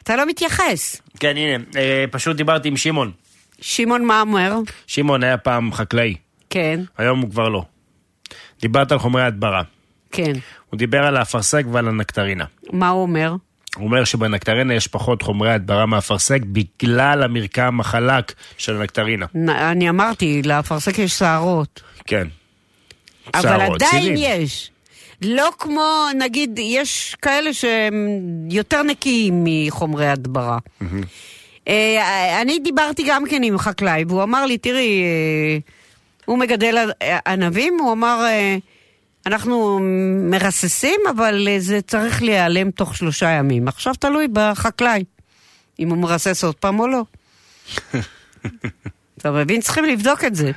[0.08, 1.00] אתה לא מתייחס.
[1.20, 3.12] כן, הנה, אה, פשוט דיברתי עם שמעון.
[3.60, 4.54] שמעון, מה אומר?
[4.86, 6.14] שמעון היה פעם חקלאי,
[6.50, 7.64] כן, היום הוא כבר לא.
[8.60, 9.62] דיברת על חומרי הדברה.
[10.12, 10.32] כן.
[10.70, 12.44] הוא דיבר על האפרסק ועל הנקטרינה.
[12.72, 13.34] מה הוא אומר?
[13.76, 19.26] הוא אומר שבנקטרינה יש פחות חומרי הדברה מהאפרסק בגלל המרקם החלק של הנקטרינה.
[19.48, 21.82] אני אמרתי, לאפרסק יש שערות.
[22.06, 22.28] כן.
[23.34, 24.42] אבל שערות, עדיין צירים.
[24.42, 24.70] יש.
[25.22, 28.08] לא כמו, נגיד, יש כאלה שהם
[28.50, 30.58] יותר נקיים מחומרי הדברה.
[31.68, 35.58] אה, אני דיברתי גם כן עם חקלאי, והוא אמר לי, תראי, אה,
[36.24, 38.24] הוא מגדל אה, ענבים, הוא אמר,
[39.26, 39.80] אנחנו
[40.30, 43.68] מרססים, אבל זה צריך להיעלם תוך שלושה ימים.
[43.68, 45.04] עכשיו תלוי בחקלאי,
[45.78, 47.02] אם הוא מרסס עוד פעם או לא.
[49.18, 49.60] אתה מבין?
[49.60, 50.52] צריכים לבדוק את זה.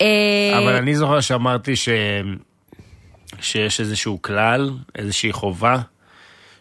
[0.00, 1.88] אה, אבל אני זוכר שאמרתי ש...
[3.40, 5.78] שיש איזשהו כלל, איזושהי חובה,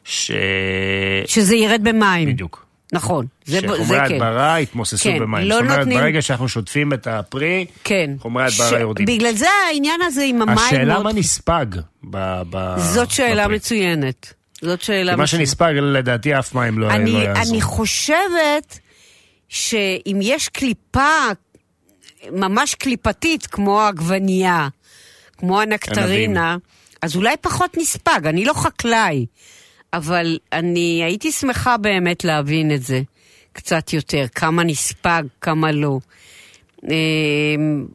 [0.04, 0.32] ש...
[1.26, 2.30] שזה ירד במים.
[2.30, 2.66] בדיוק.
[2.94, 4.16] נכון, זה, זה שחומרי כן.
[4.16, 5.48] הדברה יתמוססו כן, במים.
[5.48, 8.12] לא זאת אומרת, נותנים- ברגע שאנחנו שוטפים את הפרי, כן.
[8.20, 9.06] חומרי הדברה יורדים.
[9.06, 11.04] בגלל זה העניין הזה עם המים השאלה מאוד...
[11.04, 11.66] מה נספג
[12.10, 12.42] ב...
[12.50, 12.76] ב...
[12.78, 13.56] זאת שאלה בפרי.
[13.56, 14.34] מצוינת.
[14.62, 15.28] זאת שאלה כי מה.
[15.28, 17.54] שנספג, לדעתי אף מים לא, אני, לא יעזרו.
[17.54, 18.80] אני חושבת
[19.50, 21.10] שאם יש קליפה
[22.32, 24.68] ממש קליפתית, כמו העגבנייה,
[25.38, 26.58] כמו הנקטרינה,
[27.02, 28.20] אז אולי פחות נספג.
[28.28, 29.26] אני לא חקלאי,
[29.94, 33.02] אבל אני הייתי שמחה באמת להבין את זה
[33.54, 35.98] קצת יותר, כמה נספג, כמה לא.
[36.84, 37.86] אמ,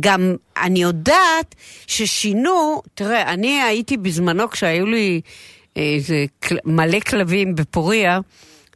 [0.00, 1.54] גם אני יודעת
[1.86, 5.20] ששינו, תראה, אני הייתי בזמנו כשהיו לי
[5.76, 8.20] איזה כל- מלא כלבים בפוריה,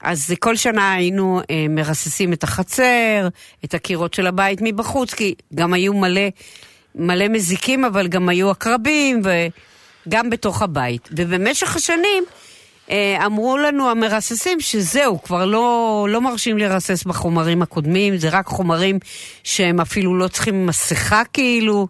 [0.05, 3.29] אז כל שנה היינו אה, מרססים את החצר,
[3.65, 6.29] את הקירות של הבית מבחוץ, כי גם היו מלא,
[6.95, 9.23] מלא מזיקים, אבל גם היו עקרבים,
[10.07, 11.09] וגם בתוך הבית.
[11.13, 12.25] ובמשך השנים
[12.91, 18.99] אה, אמרו לנו המרססים שזהו, כבר לא, לא מרשים לרסס בחומרים הקודמים, זה רק חומרים
[19.45, 21.89] שהם אפילו לא צריכים מסכה כאילו,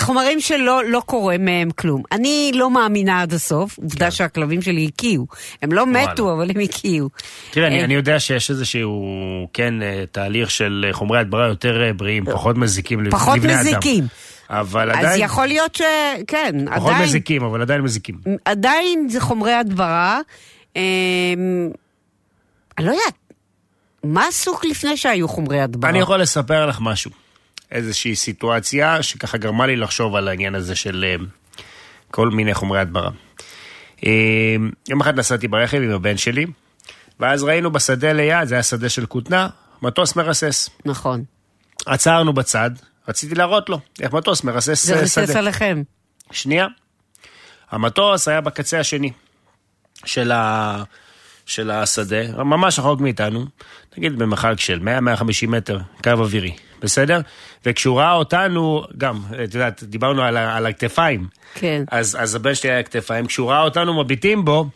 [0.00, 2.02] וחומרים שלא לא קורה מהם כלום.
[2.12, 5.26] אני לא מאמינה עד הסוף, עובדה שהכלבים שלי הקיאו.
[5.62, 7.08] הם לא מתו, אבל הם הקיאו.
[7.50, 9.04] תראה, אני, אה, אני יודע שיש איזשהו,
[9.52, 13.60] כן, אה, תהליך של אה, חומרי הדברה יותר בריאים, פחות מזיקים לב- פחות לבני אדם.
[13.60, 14.04] מזיקים.
[14.50, 15.82] אבל אז עדיין, יכול להיות ש...
[16.26, 17.04] כן, פחות עדיין...
[17.04, 18.14] מזיקים, אבל עדיין מזיקים.
[18.44, 20.20] עדיין זה חומרי הדברה.
[20.76, 20.84] אני
[22.86, 23.14] לא יודעת,
[24.04, 25.90] מה עשו לפני שהיו חומרי הדברה?
[25.90, 27.10] אני יכול לספר לך משהו.
[27.72, 31.24] איזושהי סיטואציה שככה גרמה לי לחשוב על העניין הזה של אה,
[32.10, 33.10] כל מיני חומרי הדברה.
[34.06, 34.56] אה,
[34.88, 36.46] יום אחד נסעתי ברכב עם הבן שלי,
[37.20, 39.48] ואז ראינו בשדה ליד, זה היה שדה של כותנה,
[39.82, 40.70] מטוס מרסס.
[40.84, 41.24] נכון.
[41.86, 42.70] עצרנו בצד,
[43.08, 45.38] רציתי להראות לו איך מטוס מרסס זה אה, שדה.
[45.38, 45.82] עליכם.
[46.30, 46.66] שנייה.
[47.70, 49.12] המטוס היה בקצה השני
[50.04, 50.82] של, ה...
[51.46, 53.46] של השדה, ממש רחוק מאיתנו,
[53.98, 54.80] נגיד במרחק של
[55.44, 57.20] 100-150 מטר, קו אווירי, בסדר?
[57.66, 60.36] וכשהוא ראה אותנו, גם, את יודעת, דיברנו על.
[60.36, 61.26] על הכתפיים.
[61.54, 61.82] כן.
[61.90, 64.66] אז, אז הבן שלי היה כתפיים, כשהוא ראה אותנו מביטים בו,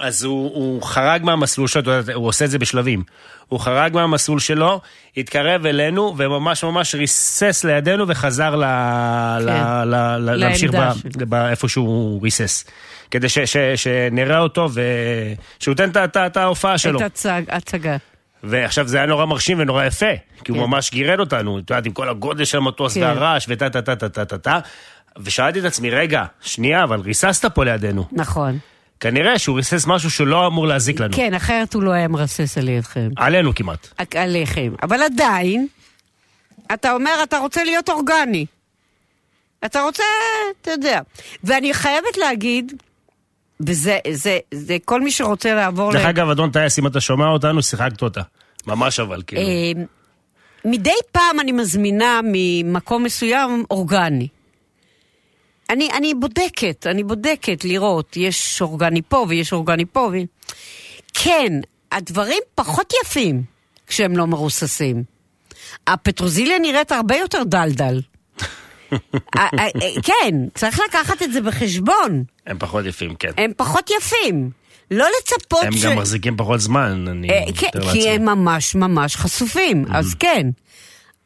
[0.00, 3.02] אז הוא, הוא חרג מהמסלול שלו, הוא עושה את זה בשלבים.
[3.48, 4.80] הוא חרג מהמסלול שלו,
[5.16, 8.64] התקרב אלינו, וממש ממש ריסס לידינו וחזר ל,
[9.40, 9.50] ל,
[9.84, 10.92] ל, ל, להמשיך ב.
[11.28, 12.64] ב, איפה שהוא ריסס.
[13.10, 15.90] כדי ש, ש, שנראה אותו ושהוא ייתן
[16.26, 17.00] את ההופעה שלו.
[17.00, 17.96] את הצג- הצגה.
[18.42, 20.06] ועכשיו זה היה נורא מרשים ונורא יפה,
[20.44, 20.64] כי הוא כן.
[20.64, 23.00] ממש גירד אותנו, את יודעת, עם כל הגודל של המטוס כן.
[23.00, 24.58] והרעש וטה טה טה טה טה טה טה.
[25.18, 28.04] ושאלתי את עצמי, רגע, שנייה, אבל ריססת פה לידינו.
[28.12, 28.58] נכון.
[29.00, 31.16] כנראה שהוא ריסס משהו שלא אמור להזיק לנו.
[31.16, 33.08] כן, אחרת הוא לא היה מרסס על ידכם.
[33.16, 33.88] עלינו כמעט.
[34.14, 34.72] עליכם.
[34.82, 35.66] אבל עדיין,
[36.74, 38.46] אתה אומר, אתה רוצה להיות אורגני.
[39.64, 40.04] אתה רוצה,
[40.62, 41.00] אתה יודע.
[41.44, 42.72] ואני חייבת להגיד,
[43.66, 47.62] וזה זה, זה כל מי שרוצה לעבור דרך אגב, אדון טייס, אם אתה שומע אותנו,
[47.62, 48.20] שיחקת אותה.
[48.66, 49.42] ממש אבל, כאילו.
[49.42, 49.82] אה,
[50.64, 54.28] מדי פעם אני מזמינה ממקום מסוים אורגני.
[55.70, 60.10] אני, אני בודקת, אני בודקת לראות, יש אורגני פה ויש אורגני פה.
[60.12, 60.16] ו...
[61.14, 61.52] כן,
[61.92, 63.42] הדברים פחות יפים
[63.86, 65.04] כשהם לא מרוססים.
[65.86, 68.00] הפטרוזיליה נראית הרבה יותר דלדל.
[69.38, 72.24] אה, אה, אה, כן, צריך לקחת את זה בחשבון.
[72.46, 73.30] הם פחות יפים, כן.
[73.36, 74.50] הם פחות יפים.
[74.90, 75.84] לא לצפות הם ש...
[75.84, 78.08] גם מחזיקים פחות זמן, אני אה, כן, מתאר כי לעצמי.
[78.08, 80.46] הם ממש ממש חשופים, אז כן.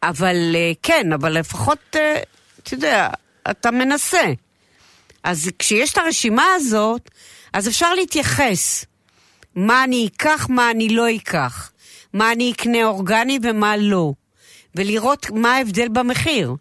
[0.03, 1.79] אבל כן, אבל לפחות,
[2.63, 3.09] אתה יודע,
[3.51, 4.33] אתה מנסה.
[5.25, 7.11] אז כשיש את הרשימה הזאת,
[7.53, 8.85] אז אפשר להתייחס.
[9.55, 11.71] מה אני אקח, מה אני לא אקח.
[12.13, 14.13] מה אני אקנה אורגני ומה לא.
[14.75, 16.55] ולראות מה ההבדל במחיר.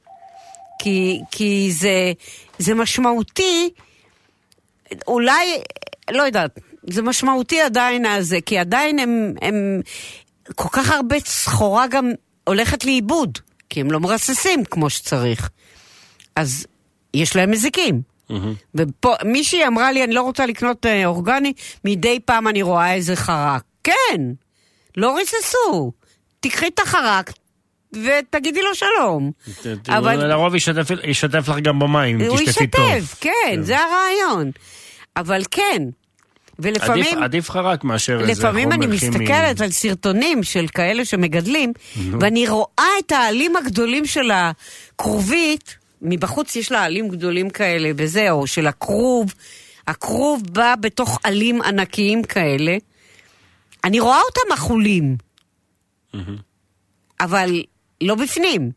[0.80, 2.12] כי, כי זה,
[2.60, 3.70] זה משמעותי,
[5.08, 5.58] אולי,
[6.12, 6.60] לא יודעת,
[6.90, 9.82] זה משמעותי עדיין הזה, כי עדיין הם, הם
[10.56, 12.12] כל כך הרבה סחורה גם
[12.44, 13.38] הולכת לאיבוד,
[13.70, 15.50] כי הם לא מרססים כמו שצריך.
[16.36, 16.68] אז
[17.14, 18.02] יש להם מזיקים.
[18.76, 21.54] ופה, מישהי אמרה לי, אני לא רוצה לקנות אה, אורגני,
[21.86, 23.64] מדי פעם אני רואה איזה חרק.
[23.84, 24.22] כן,
[24.98, 25.92] לא ריססו.
[26.40, 27.34] תקחי את החרק
[28.04, 29.32] ותגידי לו שלום.
[29.90, 32.82] אבל- לרוב ישתף- ישתף לך גם במים, הוא תשטפי טוב.
[32.98, 34.52] ישתף, כן, זה הרעיון.
[35.18, 37.24] אבל כן, עדיף- ולפעמים...
[37.24, 39.10] עדיף חרק מאשר איזה חומר לפעמים אני כימי.
[39.10, 41.74] מסתכלת על סרטונים של כאלה שמגדלים,
[42.20, 48.48] ואני רואה את העלים הגדולים של הכרובית, מבחוץ יש לה עלים גדולים כאלה וזה, או
[48.48, 49.34] של הכרוב,
[49.88, 52.78] הכרוב בא בתוך עלים ענקיים כאלה.
[53.84, 55.18] אני רואה אותם אכולים,
[57.20, 57.64] אבל
[58.02, 58.72] לא בפנים.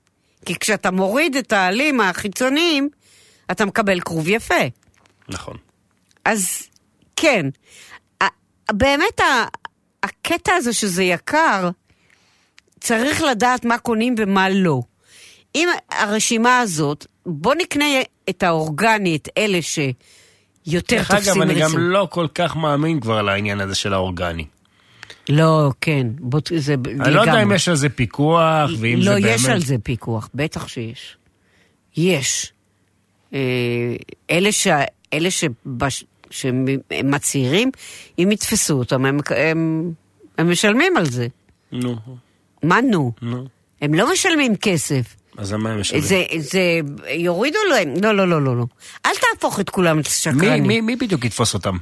[0.46, 2.88] כי כשאתה מוריד את העלים החיצוניים,
[3.50, 4.54] אתה מקבל כרוב יפה.
[5.28, 5.56] נכון.
[6.24, 6.68] אז
[7.16, 7.46] כן,
[8.72, 9.20] באמת
[10.02, 11.70] הקטע הזה שזה יקר,
[12.80, 14.80] צריך לדעת מה קונים ומה לא.
[15.54, 17.84] אם הרשימה הזאת, בוא נקנה
[18.28, 21.70] את האורגני, את אלה שיותר דרך תופסים אגב, אני גם.
[21.76, 24.44] לא כל כך מאמין כבר על העניין הזה של האורגני.
[25.28, 29.14] לא, כן, בוא, זה אני לא יודע אם יש על זה פיקוח, ואם זה לא,
[29.20, 29.34] באמת...
[29.34, 31.16] יש על זה פיקוח, בטח שיש.
[31.96, 32.52] יש.
[33.34, 33.38] אה,
[34.30, 34.66] אלה, ש...
[35.12, 36.04] אלה שבש...
[36.30, 37.70] שמצהירים,
[38.18, 39.92] אם יתפסו אותם, הם, הם,
[40.38, 41.26] הם משלמים על זה.
[41.72, 41.96] נו,
[42.62, 43.12] מה נו?
[43.22, 43.46] נו.
[43.82, 45.16] הם לא משלמים כסף.
[45.38, 46.04] אז מה הם משלמים?
[46.04, 48.64] זה, זה, יורידו להם, לא, לא, לא, לא, לא.
[49.06, 50.62] אל תהפוך את כולם מי, לשקרנים.
[50.62, 51.76] מי, מי בדיוק יתפוס אותם?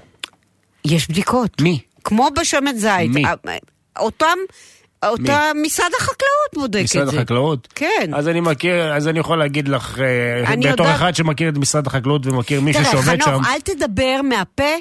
[0.84, 1.60] יש בדיקות.
[1.60, 1.80] מי?
[2.06, 3.10] כמו בשמן זית.
[3.14, 3.22] מי?
[3.98, 4.38] אותם,
[5.06, 7.04] אותה משרד החקלאות בודק את זה.
[7.04, 7.68] משרד החקלאות?
[7.74, 8.10] כן.
[8.14, 11.86] אז אני מכיר, אז אני יכול להגיד לך, אה, בתור יודעת- אחד שמכיר את משרד
[11.86, 14.72] החקלאות ומכיר מישהו תראה, שעובד שם, חנוך, אל תדבר מהפה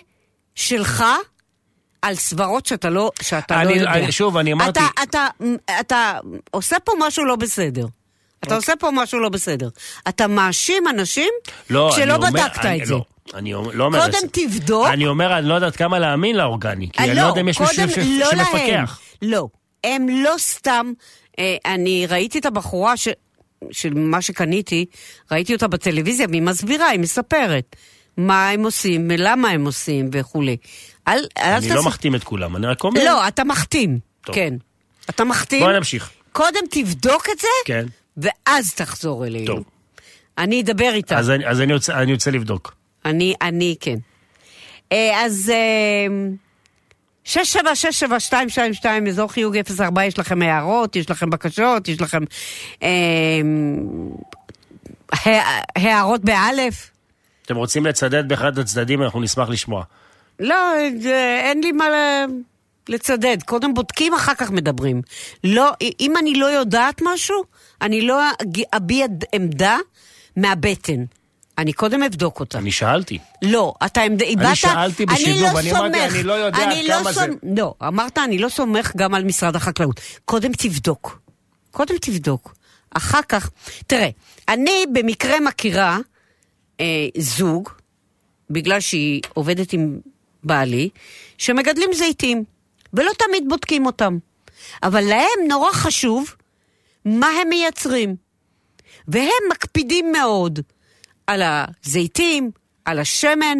[0.56, 1.04] שלך
[2.02, 3.92] על סברות שאתה לא, שאתה אני- לא יודע.
[3.94, 5.28] אני- שוב, אני אמרתי- אתה, אתה,
[5.80, 6.20] אתה
[6.52, 7.86] עושה פה משהו לא בסדר.
[8.44, 9.70] אתה עושה פה משהו לא בסדר.
[10.10, 11.30] אתה מאשים אנשים
[11.70, 12.94] לא, אני שלא אומר- בדקת אני- את זה.
[12.94, 13.06] לא,
[13.36, 14.00] אני אומר- לא אומר...
[14.06, 14.18] קודם.
[14.32, 14.88] תבדוק.
[14.88, 17.76] אני אומר, אני לא יודעת כמה להאמין לאורגני, כי אני לא יודע אם יש מישהו
[18.20, 18.30] לא.
[18.32, 19.00] שמפקח.
[19.22, 19.48] לא,
[19.84, 20.92] הם לא סתם,
[21.40, 23.08] אה, אני ראיתי את הבחורה ש,
[23.72, 24.86] של מה שקניתי,
[25.32, 27.76] ראיתי אותה בטלוויזיה, והיא מסבירה, היא מספרת
[28.18, 30.58] מה הם עושים, ולמה הם עושים וכולי.
[31.08, 33.04] אל, אל אני לא תעשה- מחתים את כולם, אני רק אומר...
[33.06, 34.36] לא, אתה מחתים, טוב.
[34.36, 34.54] כן.
[35.10, 35.60] אתה מחתים.
[35.64, 36.10] בואי נמשיך.
[36.32, 37.86] קודם תבדוק את זה, כן.
[38.18, 39.46] ואז תחזור אלינו.
[39.46, 39.64] טוב.
[40.38, 41.20] אני אדבר איתה.
[41.20, 42.76] אז אני- אז אני רוצה- אני רוצה לבדוק.
[43.06, 43.96] אני, אני, כן.
[44.92, 46.08] אה, אז אה,
[47.26, 52.24] 6767222, אזור חיוג 04, יש לכם הערות, יש לכם בקשות, יש לכם
[52.84, 53.40] אה,
[55.76, 56.92] הערות באלף?
[57.46, 59.84] אתם רוצים לצדד באחד הצדדים, אנחנו נשמח לשמוע.
[60.40, 60.56] לא,
[61.02, 61.86] זה- אין לי מה
[62.90, 63.38] לצדד.
[63.46, 65.02] קודם בודקים, אחר כך מדברים.
[65.44, 67.44] לא, אם אני לא יודעת משהו,
[67.82, 68.22] אני לא
[68.76, 69.78] אביע עמדה
[70.38, 71.04] מהבטן.
[71.58, 72.58] אני קודם אבדוק אותה.
[72.58, 73.20] אני שאלתי.
[73.42, 74.56] לא, אתה עמד- איבדת...
[74.56, 76.14] שאלתי בשידור, לא ואני אמרתי, סומך.
[76.16, 79.14] אני לא יודע עד אני לא כמה זה- סומ- לא, אמרת, אני לא סומך גם
[79.16, 80.00] על משרד החקלאות.
[80.26, 81.20] קודם תבדוק.
[81.72, 82.56] קודם תבדוק.
[82.92, 83.50] אחר כך...
[83.88, 84.10] תראה,
[84.50, 85.98] אני במקרה מכירה
[86.80, 86.86] אה,
[87.18, 87.70] זוג,
[88.50, 90.00] בגלל שהיא עובדת עם
[90.44, 90.90] בעלי,
[91.38, 92.44] שמגדלים זיתים,
[92.94, 94.18] ולא תמיד בודקים אותם.
[94.84, 96.36] אבל להם נורא חשוב
[97.06, 98.16] מה הם מייצרים.
[99.08, 100.60] והם מקפידים מאוד
[101.28, 102.52] על הזיתים,
[102.86, 103.58] על השמן,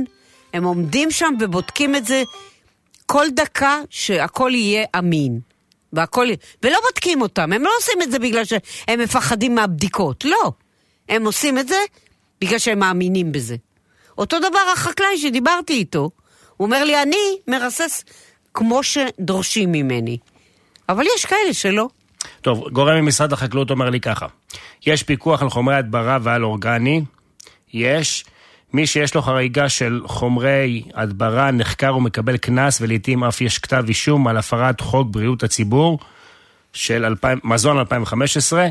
[0.54, 2.24] הם עומדים שם ובודקים את זה
[3.06, 5.40] כל דקה שהכל יהיה אמין.
[5.94, 6.28] והכל...
[6.64, 10.52] ולא בודקים אותם, הם לא עושים את זה בגלל שהם מפחדים מהבדיקות, לא.
[11.10, 11.78] הם עושים את זה
[12.42, 13.56] בגלל שהם מאמינים בזה.
[14.18, 16.10] אותו דבר החקלאי שדיברתי איתו,
[16.58, 18.04] הוא אומר לי, אני מרסס
[18.54, 20.18] כמו שדורשים ממני.
[20.90, 21.88] אבל יש כאלה שלא.
[22.42, 24.26] טוב, גורם ממשרד החקלאות אומר לי ככה,
[24.86, 27.02] יש פיקוח על חומרי הדברה ועל אורגני,
[27.76, 28.26] יש.
[28.74, 34.28] מי שיש לו חריגה של חומרי הדברה נחקר ומקבל קנס ולעיתים אף יש כתב אישום
[34.28, 36.00] על הפרת חוק בריאות הציבור
[36.74, 38.68] של 2000, מזון 2015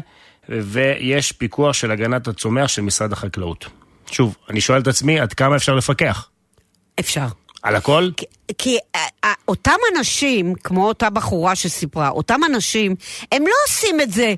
[0.48, 3.66] ויש פיקוח של הגנת הצומח של משרד החקלאות.
[4.10, 6.28] שוב, אני שואל את עצמי עד כמה אפשר לפקח?
[7.00, 7.26] אפשר.
[7.62, 8.10] על הכל?
[8.16, 8.26] כי,
[8.58, 12.94] כי אה, אה, אותם אנשים, כמו אותה בחורה שסיפרה, אותם אנשים,
[13.32, 14.34] הם לא עושים את זה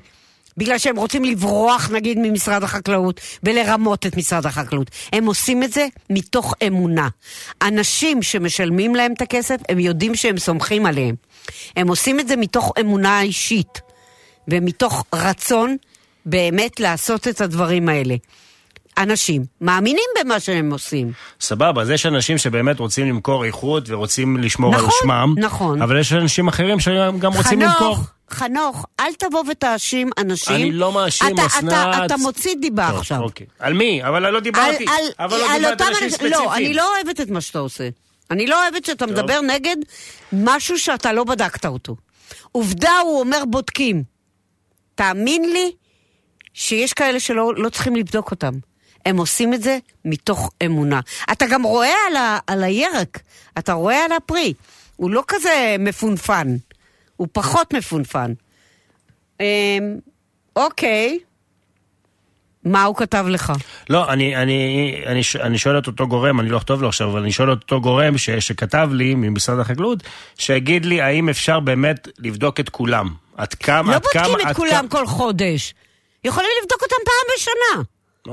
[0.57, 4.91] בגלל שהם רוצים לברוח נגיד ממשרד החקלאות ולרמות את משרד החקלאות.
[5.13, 7.07] הם עושים את זה מתוך אמונה.
[7.61, 11.15] אנשים שמשלמים להם את הכסף, הם יודעים שהם סומכים עליהם.
[11.75, 13.81] הם עושים את זה מתוך אמונה אישית
[14.47, 15.77] ומתוך רצון
[16.25, 18.15] באמת לעשות את הדברים האלה.
[18.97, 21.11] אנשים מאמינים במה שהם עושים.
[21.41, 25.35] סבבה, אז יש אנשים שבאמת רוצים למכור איכות ורוצים לשמור על נכון, שמם.
[25.37, 25.81] נכון.
[25.81, 27.95] אבל יש אנשים אחרים שגם רוצים למכור.
[27.95, 30.55] חנוך, חנוך, אל תבוא ותאשים אנשים.
[30.55, 31.73] אני לא מאשים, אתה, אסנת.
[31.73, 33.21] אתה, אתה מוציא דיבה טוב, עכשיו.
[33.21, 33.45] אוקיי.
[33.59, 34.03] על מי?
[34.03, 34.85] אבל לא על, דיברתי.
[34.87, 36.45] על, אבל לא על דיברתי על אנשים אנשים, ספציפיים.
[36.45, 37.89] לא, אני לא אוהבת את מה שאתה עושה.
[38.31, 39.75] אני לא אוהבת שאתה מדבר נגד
[40.33, 41.95] משהו שאתה לא בדקת אותו.
[42.51, 44.03] עובדה, הוא אומר בודקים.
[44.95, 45.71] תאמין לי
[46.53, 48.53] שיש כאלה שלא לא צריכים לבדוק אותם.
[49.05, 50.99] הם עושים את זה מתוך אמונה.
[51.31, 53.19] אתה גם רואה על, ה, על הירק,
[53.57, 54.53] אתה רואה על הפרי.
[54.95, 56.55] הוא לא כזה מפונפן,
[57.17, 58.33] הוא פחות מפונפן.
[59.39, 59.45] אמ,
[60.55, 61.19] אוקיי,
[62.63, 63.53] מה הוא כתב לך?
[63.89, 67.21] לא, אני, אני, אני, אני שואל את אותו גורם, אני לא אכתוב לו עכשיו, אבל
[67.21, 70.03] אני שואל את אותו גורם ש, שכתב לי ממשרד החקלאות,
[70.37, 73.13] שיגיד לי האם אפשר באמת לבדוק את כולם.
[73.37, 74.89] עד כמה, לא עד כמה, בודקים את כולם כמה...
[74.89, 75.73] כל חודש.
[76.23, 77.83] יכולים לבדוק אותם פעם בשנה.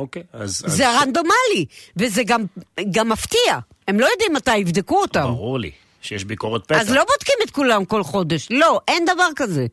[0.00, 0.62] אוקיי, אז...
[0.66, 1.64] אז זה רנדומלי,
[1.96, 2.44] וזה גם,
[2.90, 3.58] גם מפתיע.
[3.88, 5.22] הם לא יודעים מתי יבדקו אותם.
[5.22, 5.70] ברור לי
[6.04, 6.80] שיש ביקורת פתע.
[6.80, 8.48] אז לא בודקים את כולם כל חודש.
[8.50, 9.66] לא, אין דבר כזה.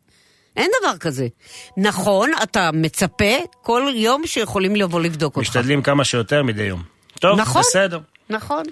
[0.58, 1.28] אין דבר כזה.
[1.78, 5.48] נכון, אתה מצפה כל יום שיכולים לבוא לבדוק אותך.
[5.48, 6.84] משתדלים כמה שיותר מדי יום.
[7.20, 7.62] טוב, נכון.
[7.62, 8.00] בסדר.
[8.30, 8.64] נכון.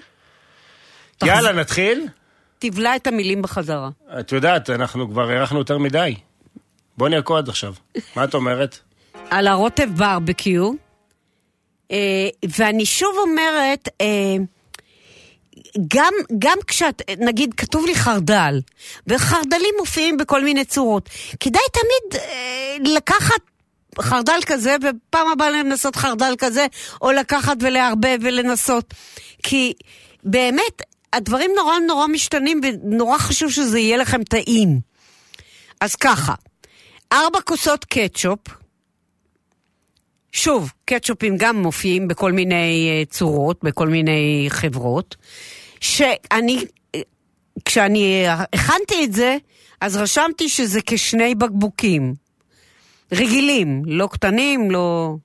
[1.24, 2.06] יאללה, נתחיל?
[2.58, 3.90] תבלע את המילים בחזרה.
[4.20, 6.14] את יודעת, אנחנו כבר הארכנו יותר מדי.
[6.96, 7.74] בוא נרקוד עכשיו.
[8.16, 8.78] מה את אומרת?
[9.30, 10.72] על הרוטב ברבקיו,
[11.90, 14.06] אה, ואני שוב אומרת, אה,
[15.88, 18.60] גם, גם כשאת, נגיד, כתוב לי חרדל,
[19.06, 21.08] וחרדלים מופיעים בכל מיני צורות,
[21.40, 23.40] כדאי תמיד אה, לקחת
[24.00, 26.66] חרדל כזה, ופעם הבאה לנסות חרדל כזה,
[27.02, 28.94] או לקחת ולערבב ולנסות.
[29.42, 29.72] כי
[30.24, 34.80] באמת, הדברים נורא נורא משתנים, ונורא חשוב שזה יהיה לכם טעים.
[35.80, 36.34] אז ככה,
[37.12, 38.38] ארבע כוסות קטשופ,
[40.32, 45.16] שוב, קטשופים גם מופיעים בכל מיני אה, צורות, בכל מיני חברות,
[45.80, 46.64] שאני,
[47.64, 49.36] כשאני הכנתי את זה,
[49.80, 52.14] אז רשמתי שזה כשני בקבוקים.
[53.12, 55.16] רגילים, לא קטנים, לא,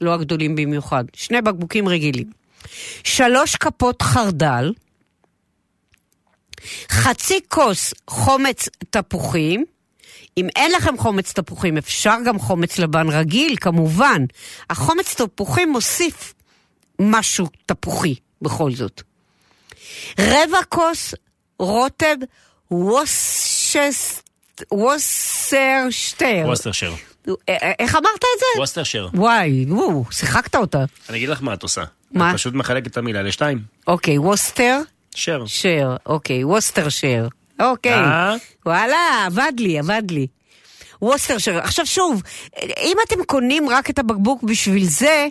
[0.00, 1.04] לא הגדולים במיוחד.
[1.14, 2.30] שני בקבוקים רגילים.
[3.04, 4.72] שלוש כפות חרדל,
[6.88, 9.64] חצי כוס חומץ תפוחים,
[10.38, 14.24] אם אין לכם חומץ תפוחים, אפשר גם חומץ לבן רגיל, כמובן.
[14.70, 16.34] החומץ תפוחים מוסיף
[17.00, 19.02] משהו תפוחי, בכל זאת.
[20.20, 21.14] רבע כוס
[21.58, 22.16] רוטב
[22.70, 24.22] ווסשס...
[24.72, 26.42] ווסרשטר.
[26.46, 26.92] ווסטרשר.
[27.78, 28.60] איך אמרת את זה?
[28.60, 29.08] ווסטרשר.
[29.14, 30.84] וואי, וואו, שיחקת אותה.
[31.08, 31.84] אני אגיד לך מה את עושה.
[32.10, 32.30] מה?
[32.30, 33.58] את פשוט מחלקת את המילה לשתיים.
[33.86, 34.80] אוקיי, ווסטר
[35.14, 35.46] שר.
[35.46, 37.28] שר, אוקיי, ווסטר שר.
[37.60, 37.92] אוקיי.
[37.92, 38.34] אה?
[38.66, 40.26] וואלה, עבד לי, עבד לי.
[41.02, 41.58] ווסטר שר.
[41.58, 42.22] עכשיו שוב,
[42.62, 45.26] אם אתם קונים רק את הבקבוק בשביל זה,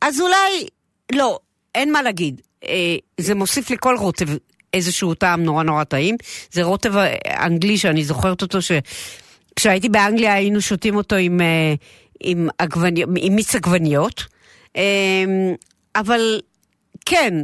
[0.00, 0.68] אז אולי,
[1.12, 1.38] לא,
[1.74, 2.40] אין מה להגיד.
[2.68, 4.26] אה, זה מוסיף לכל רוטב
[4.74, 6.16] איזשהו טעם נורא נורא טעים.
[6.52, 6.92] זה רוטב
[7.26, 11.74] אנגלי שאני זוכרת אותו, שכשהייתי באנגליה היינו שותים אותו עם, אה,
[12.20, 14.24] עם, עגבני, עם מיץ עגבניות.
[14.76, 15.24] אה,
[15.96, 16.40] אבל
[17.06, 17.34] כן,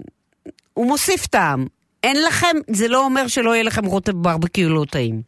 [0.74, 1.66] הוא מוסיף טעם.
[2.02, 5.22] אין לכם, זה לא אומר שלא יהיה לכם רוטב ברבקיו לא טעים.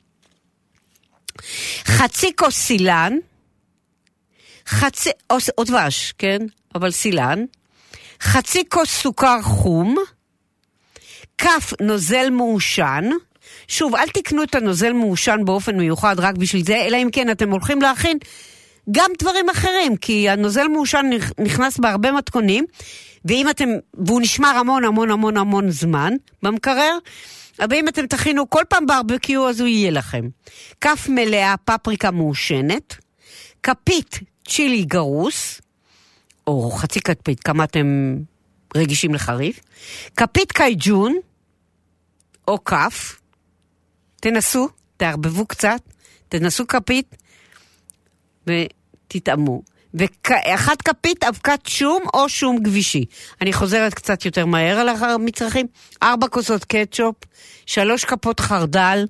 [1.85, 3.13] חצי כוס סילן,
[4.67, 6.39] חצי, או, או דבש, כן?
[6.75, 7.45] אבל סילן,
[8.23, 9.97] חצי כוס סוכר חום,
[11.39, 13.11] כף נוזל מעושן,
[13.69, 17.51] שוב, אל תקנו את הנוזל מעושן באופן מיוחד רק בשביל זה, אלא אם כן אתם
[17.51, 18.19] הולכים להכין
[18.91, 22.65] גם דברים אחרים, כי הנוזל מעושן נכנס בהרבה מתכונים,
[23.25, 26.13] ואם אתם, והוא נשמר המון המון המון המון זמן
[26.43, 26.99] במקרר,
[27.61, 30.29] אבל אם אתם תכינו כל פעם ברבקיו, אז הוא יהיה לכם.
[30.81, 32.97] כף מלאה פפריקה מעושנת,
[33.63, 34.19] כפית
[34.49, 35.61] צ'ילי גרוס,
[36.47, 38.17] או חצי כפית, כמה אתם
[38.77, 39.61] רגישים לחריף,
[40.17, 41.17] כפית קייג'ון,
[42.49, 43.21] או כף,
[44.21, 45.81] תנסו, תערבבו קצת,
[46.29, 47.17] תנסו כפית,
[48.47, 49.63] ותטעמו.
[49.95, 53.05] ואחת כפית אבקת שום או שום גבישי.
[53.41, 55.67] אני חוזרת קצת יותר מהר על המצרכים.
[56.03, 57.17] ארבע כוסות קטשופ,
[57.67, 59.07] שלוש כפות חרדל,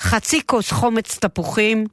[0.00, 1.86] חצי כוס חומץ תפוחים,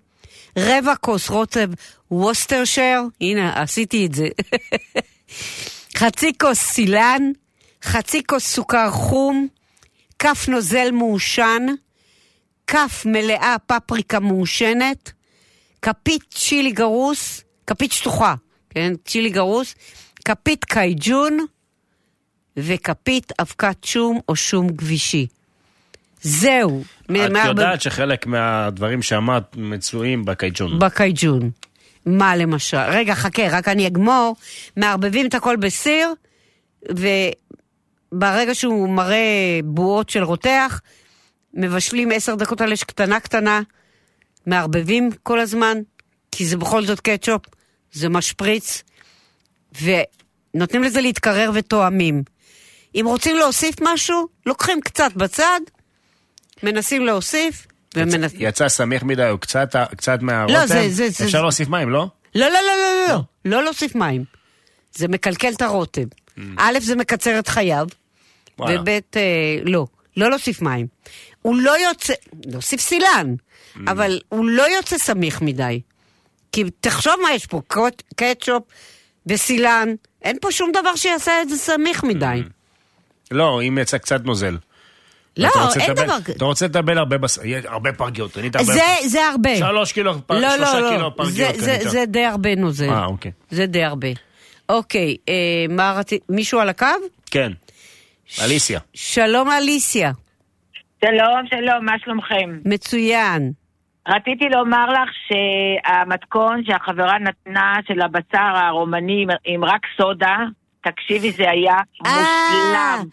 [0.57, 1.69] רבע כוס רוטב
[2.11, 4.27] ווסטרשר, הנה, עשיתי את זה.
[5.97, 7.31] חצי כוס סילן,
[7.83, 9.47] חצי כוס סוכר חום,
[10.19, 11.65] כף נוזל מעושן,
[12.67, 15.11] כף מלאה פפריקה מעושנת,
[15.81, 18.35] כפית צ'ילי גרוס, כפית שטוחה,
[18.69, 18.93] כן?
[19.05, 19.75] צ'ילי גרוס,
[20.25, 21.37] כפית קייג'ון
[22.57, 25.27] וכפית אבקת שום או שום גבישי.
[26.23, 26.83] זהו.
[27.05, 30.79] את יודעת שחלק מהדברים שאמרת מצויים בקייג'ון.
[30.79, 31.51] בקייג'ון.
[32.05, 32.77] מה למשל?
[32.77, 34.35] רגע, חכה, רק אני אגמור.
[34.77, 36.13] מערבבים את הכל בסיר,
[36.89, 40.81] וברגע שהוא מראה בועות של רותח,
[41.53, 43.61] מבשלים עשר דקות על אש קטנה קטנה,
[44.45, 45.77] מערבבים כל הזמן,
[46.31, 47.41] כי זה בכל זאת קטשופ,
[47.91, 48.83] זה משפריץ,
[49.81, 52.23] ונותנים לזה להתקרר ותואמים.
[52.95, 55.59] אם רוצים להוסיף משהו, לוקחים קצת בצד,
[56.63, 58.31] מנסים להוסיף, ומנס...
[58.37, 60.53] יצא סמיך מדי או קצת, קצת מהרוטם?
[60.53, 62.07] לא, זה- זה- זה- אפשר להוסיף מים, לא?
[62.35, 63.21] לא, לא, לא, לא, לא, לא,
[63.57, 64.23] לא להוסיף מים.
[64.95, 66.05] זה מקלקל את הרוטב.
[66.57, 67.87] א', זה מקצר את חייו,
[68.59, 68.63] Mm.
[68.63, 69.01] וב', אה,
[69.63, 69.85] לא,
[70.17, 70.87] לא להוסיף מים.
[71.41, 72.13] הוא לא יוצא,
[72.45, 73.35] להוסיף סילן,
[73.75, 73.79] Mm.
[73.87, 75.81] אבל הוא לא יוצא סמיך מדי.
[76.51, 78.63] כי תחשוב מה יש פה, קוט- קטשופ
[79.27, 79.89] וסילן,
[80.21, 82.41] אין פה שום דבר שיעשה את זה סמיך מדי.
[83.31, 84.57] לא, אם יצא קצת נוזל.
[85.37, 86.33] לא, אין לטבל- דבר כזה.
[86.37, 88.73] אתה רוצה לטבל הרבה בשר, הרבה פרגיות, קנית הרבה...
[88.73, 89.55] זה, זה הרבה.
[89.55, 91.89] שלוש קילו, פ- לא, שלושה לא, קילו לא, פרגיות זה, זה, קנית.
[91.91, 92.89] זה די הרבה נוזל.
[92.89, 93.31] אה, אוקיי.
[93.49, 94.07] זה די הרבה.
[94.69, 95.33] אוקיי, אה,
[95.69, 96.85] מה רצית, מישהו על הקו?
[97.31, 97.51] כן.
[98.43, 98.79] אליסיה.
[98.93, 100.11] שלום אליסיה,
[101.05, 102.59] שלום, שלום, מה שלומכם?
[102.65, 103.51] מצוין.
[104.07, 110.35] רציתי לומר לך שהמתכון שהחברה נתנה של הבשר הרומני עם רק סודה,
[110.83, 111.75] תקשיבי, זה היה
[112.05, 113.03] אה, מושלם.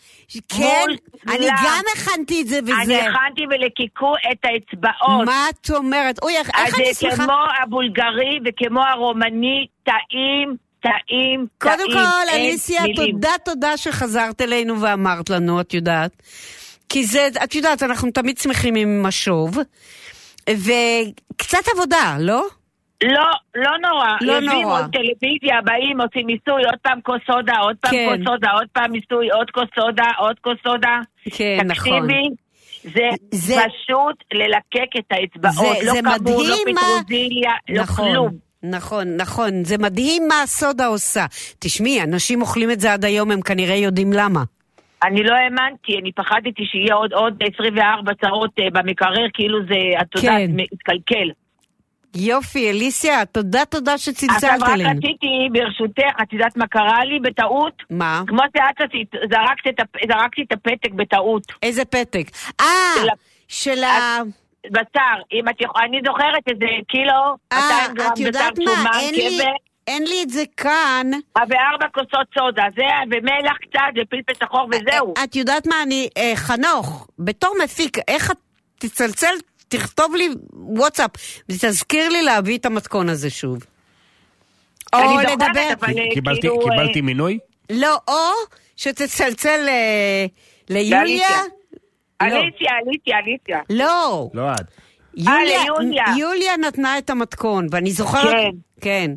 [0.49, 1.37] כן, מושלם.
[1.37, 3.01] אני גם הכנתי את זה אני וזה.
[3.03, 5.27] הכנתי ולקיקו את האצבעות.
[5.27, 6.23] מה את אומרת?
[6.23, 7.17] אוי, איך אז איך אני זה.
[7.17, 11.93] כמו הבולגרי וכמו הרומני, טעים, טעים, קודם טעים.
[11.93, 12.83] כל, אין אליסיה.
[12.97, 16.23] תודה, תודה שחזרת אלינו ואמרת לנו, את יודעת.
[16.89, 19.59] כי זה, את יודעת, אנחנו תמיד שמחים עם משוב.
[20.51, 22.47] וקצת עבודה, לא?
[23.05, 23.25] לא,
[23.55, 24.09] לא נורא.
[24.21, 24.81] לא יושבים נורא.
[24.81, 28.07] עוד טלוויזיה, באים, עושים מיסוי, עוד פעם כוס סודה, עוד פעם כן.
[28.09, 30.99] כוס סודה, עוד פעם מיסוי, עוד כוס סודה, עוד כוס סודה.
[31.31, 32.07] כן, נכון.
[32.07, 32.29] תקשיבי,
[32.83, 35.77] זה, זה- פשוט ללקק את האצבעות.
[35.77, 38.29] זה- לא זה כמות, לא פטרוזיליה, לא נכון, כלום.
[38.63, 39.65] נכון, נכון.
[39.65, 41.27] זה מדהים מה הסודה עושה.
[41.59, 44.41] תשמעי, אנשים אוכלים את זה עד היום, הם כנראה יודעים למה.
[45.05, 50.07] אני לא האמנתי, אני פחדתי שיהיה עוד, עוד 24 צרות אה, במקרר, כאילו זה, את
[50.17, 50.51] יודעת, כן.
[50.57, 51.29] מתקלקל.
[52.17, 54.91] יופי, אליסיה, תודה, תודה עכשיו שצלצלת רק אלינו.
[54.91, 57.83] רציתי, ברשותך, את יודעת מה קרה לי בטעות?
[57.91, 58.23] מה?
[58.27, 61.43] כמו שאת עשית, זרקת את הפ- זרקתי את הפתק בטעות.
[61.63, 62.25] איזה פתק?
[62.61, 62.67] אה,
[63.01, 63.13] של ה-
[63.49, 64.19] של ה...
[64.71, 67.13] בשר, אם את יכולה, אני זוכרת איזה קילו,
[67.53, 68.65] אה, 200 גרם את יודעת בשר?
[68.77, 69.53] שומן, אין לי- קבר,
[69.87, 71.07] אין לי את זה כאן.
[71.37, 75.15] וארבע כוסות סודה, זה, ומלח קצת, ופלפל שחור, וזהו.
[75.25, 76.09] את יודעת מה, אני...
[76.17, 78.37] אה, חנוך, בתור מפיק, איך את
[78.79, 79.35] תצלצל,
[79.71, 81.11] תכתוב לי וואטסאפ,
[81.49, 83.59] ותזכיר לי להביא את המתכון הזה שוב.
[84.95, 85.47] או לדבר...
[85.57, 85.75] אה,
[86.15, 86.61] קיבלתי- כאילו...
[86.61, 87.39] אה, קיבלתי מינוי?
[87.71, 88.15] לא, או
[88.77, 90.27] שתצלצל אה,
[90.71, 91.29] ליוליה.
[92.23, 92.27] לא.
[92.27, 93.61] אליסיה, אליסיה, אליסיה.
[93.71, 94.61] לא, לא את.
[95.15, 96.05] יוליה.
[96.19, 98.33] יוליה נתנה את המתכון, ואני זוכרת...
[98.33, 98.51] כן.
[98.81, 99.11] כן.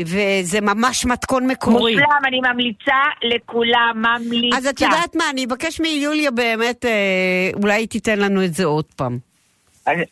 [0.00, 1.94] וזה ממש מתכון מקורי.
[1.94, 4.56] מושלם, אני ממליצה לכולם, ממליצה.
[4.58, 6.90] אז את יודעת מה, אני אבקש מיוליה באמת, אה,
[7.62, 9.18] אולי היא תיתן לנו את זה עוד פעם.
[9.88, 10.04] אוקיי.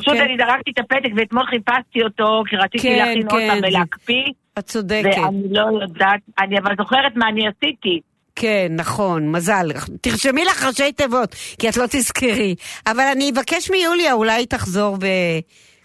[0.00, 4.24] פשוט אני זרקתי את הפתק ואתמול חיפשתי אותו, כי רציתי כן, להכין עוד כן, ולהקפיא,
[4.58, 5.18] את צודקת.
[5.18, 8.00] ואני לא יודעת, אני אבל זוכרת מה אני עשיתי.
[8.36, 9.66] כן, נכון, מזל.
[10.00, 12.54] תרשמי לך ראשי תיבות, כי את לא תזכרי.
[12.86, 15.06] אבל אני אבקש מיוליה, אולי היא תחזור ו...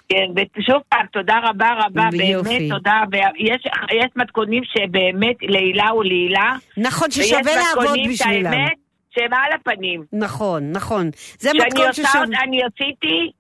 [0.10, 2.50] כן, ושוב פעם, תודה רבה רבה, יופי.
[2.50, 3.02] באמת תודה.
[3.12, 3.62] ויש
[3.92, 6.56] יש מתכונים שבאמת לעילה ולעילה.
[6.78, 8.48] נכון, ששווה לעבוד ויש מתכונים, בשבילם.
[8.48, 8.74] את האמת,
[9.16, 10.04] שהם על הפנים.
[10.14, 11.10] נכון, נכון.
[11.40, 11.60] זה שאני
[12.00, 12.20] מתכון.
[12.22, 13.32] עוד- אני עשיתי,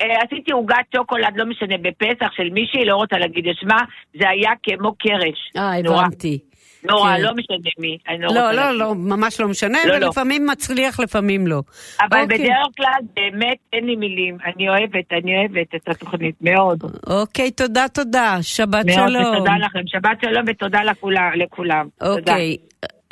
[0.00, 3.78] אה, עשיתי עוגת שוקולד, לא משנה, בפסח של מישהי, לא רוצה להגיד את שמה,
[4.20, 5.52] זה היה כמו קרש.
[5.56, 5.78] אה.
[5.78, 6.38] הבנתי.
[6.90, 7.22] נורא, כן.
[7.22, 7.98] לא משנה מי.
[8.18, 8.78] לא, לא, לא.
[8.78, 10.06] לא, ממש לא משנה, לא, לא.
[10.06, 11.62] ולפעמים מצליח, לפעמים לא.
[12.00, 12.38] אבל אוקיי.
[12.38, 14.36] בדרך כלל, באמת, אין לי מילים.
[14.46, 16.82] אני אוהבת, אני אוהבת את התוכנית, מאוד.
[17.06, 18.36] אוקיי, תודה, תודה.
[18.42, 19.34] שבת מאוד, שלום.
[19.34, 19.80] ותודה לכם.
[19.86, 21.30] שבת שלום ותודה לכולם.
[21.36, 21.88] לכולם.
[21.98, 22.36] תודה.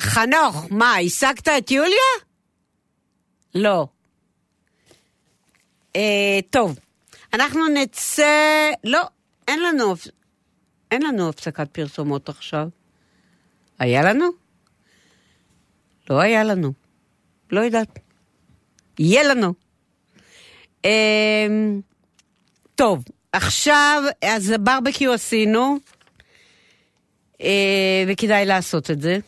[0.00, 1.96] חנוך, מה, השגת את יוליה?
[3.54, 3.86] לא.
[5.96, 6.78] אה, טוב,
[7.34, 8.70] אנחנו נצא...
[8.84, 9.02] לא,
[9.48, 9.94] אין לנו,
[10.90, 12.68] אין לנו הפסקת פרסומות עכשיו.
[13.78, 14.26] היה לנו?
[16.10, 16.72] לא היה לנו.
[17.50, 17.98] לא יודעת.
[18.98, 19.54] יהיה לנו.
[20.84, 21.46] אה,
[22.74, 25.78] טוב, עכשיו, אז ברבקיו עשינו,
[27.42, 29.18] אה, וכדאי לעשות את זה.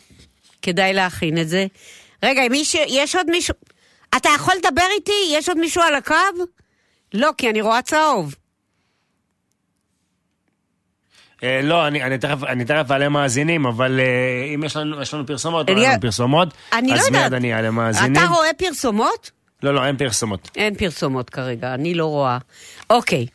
[0.64, 1.66] כדאי להכין את זה.
[2.22, 2.74] רגע, מי ש...
[2.88, 3.54] יש עוד מישהו...
[4.16, 5.12] אתה יכול לדבר איתי?
[5.30, 6.14] יש עוד מישהו על הקו?
[7.14, 8.34] לא, כי אני רואה צהוב.
[11.42, 15.14] אה, לא, אני, אני תכף, אני תכף אעלה מאזינים, אבל אה, אם יש לנו, יש
[15.14, 17.22] לנו פרסומות, אליהו, לנו פרסומות, אני לא אז יודעת.
[17.22, 18.12] מיד אני אעלה מאזינים.
[18.12, 19.30] אתה רואה פרסומות?
[19.62, 20.50] לא, לא, אין פרסומות.
[20.56, 22.38] אין פרסומות כרגע, אני לא רואה.
[22.90, 23.26] אוקיי,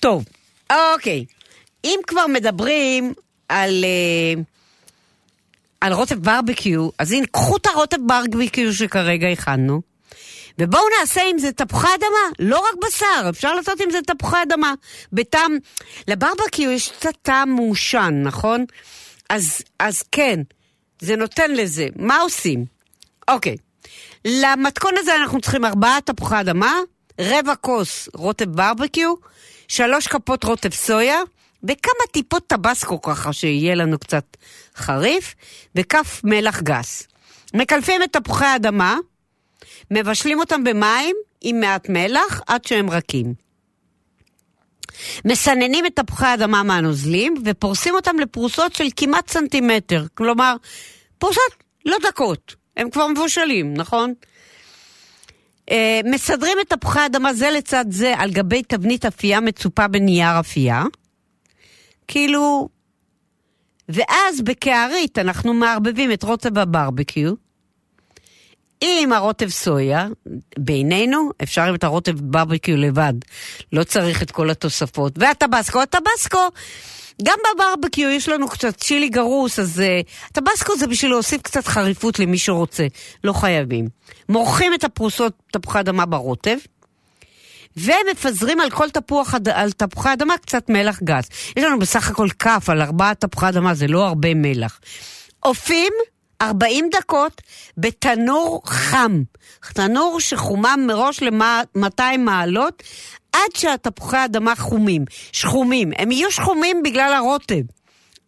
[0.00, 0.24] טוב,
[0.72, 1.24] אוקיי.
[1.84, 3.14] אם כבר מדברים
[3.48, 4.42] על, אה,
[5.82, 9.82] על רוטב ברבקיו, אז הנה, קחו את הרוטב ברבקיו שכרגע הכנו,
[10.58, 14.74] ובואו נעשה עם זה תפוחי אדמה, לא רק בשר, אפשר לעשות עם זה תפוחי אדמה.
[15.12, 15.56] בטעם,
[16.08, 18.64] לברבקיו יש קצת טעם מעושן, נכון?
[19.28, 20.40] אז, אז כן,
[21.00, 21.86] זה נותן לזה.
[21.96, 22.64] מה עושים?
[23.28, 23.56] אוקיי,
[24.24, 26.74] למתכון הזה אנחנו צריכים ארבעה תפוחי אדמה,
[27.20, 29.14] רבע כוס רוטב ברבקיו,
[29.68, 31.20] שלוש כפות רוטב סויה,
[31.64, 34.36] וכמה טיפות טבסקו ככה, שיהיה לנו קצת
[34.76, 35.34] חריף,
[35.74, 37.08] וכף מלח גס.
[37.54, 38.96] מקלפים את תפוחי האדמה,
[39.90, 43.34] מבשלים אותם במים עם מעט מלח עד שהם רכים.
[45.24, 50.06] מסננים את תפוחי האדמה מהנוזלים ופורסים אותם לפרוסות של כמעט סנטימטר.
[50.14, 50.56] כלומר,
[51.18, 51.52] פרוסות
[51.86, 54.14] לא דקות, הם כבר מבושלים, נכון?
[55.70, 60.82] אה, מסדרים את תפוחי האדמה זה לצד זה על גבי תבנית אפייה מצופה בנייר אפייה.
[62.08, 62.68] כאילו...
[63.88, 67.32] ואז בקערית אנחנו מערבבים את רוטב הברבקיו
[68.84, 70.08] עם הרוטב סויה,
[70.58, 73.12] בינינו, אפשר עם את הרוטב ברבקיו לבד,
[73.72, 75.12] לא צריך את כל התוספות.
[75.16, 76.48] והטבסקו, הטבסקו,
[77.22, 82.18] גם בברבקיו יש לנו קצת צ'ילי גרוס, אז uh, טבסקו זה בשביל להוסיף קצת חריפות
[82.18, 82.86] למי שרוצה,
[83.24, 83.88] לא חייבים.
[84.28, 86.56] מורחים את הפרוסות תפוחי אדמה ברוטב,
[87.76, 91.28] ומפזרים על כל תפוח, על תפוחי אדמה קצת מלח גס.
[91.56, 94.80] יש לנו בסך הכל כף על ארבעה תפוחי אדמה, זה לא הרבה מלח.
[95.42, 95.92] אופים
[96.42, 97.42] 40 דקות
[97.76, 99.22] בתנור חם.
[99.74, 102.82] תנור שחומם מראש ל-200 מעלות,
[103.32, 105.04] עד שהתפוחי אדמה חומים.
[105.32, 105.92] שחומים.
[105.96, 107.62] הם יהיו שחומים בגלל הרוטב.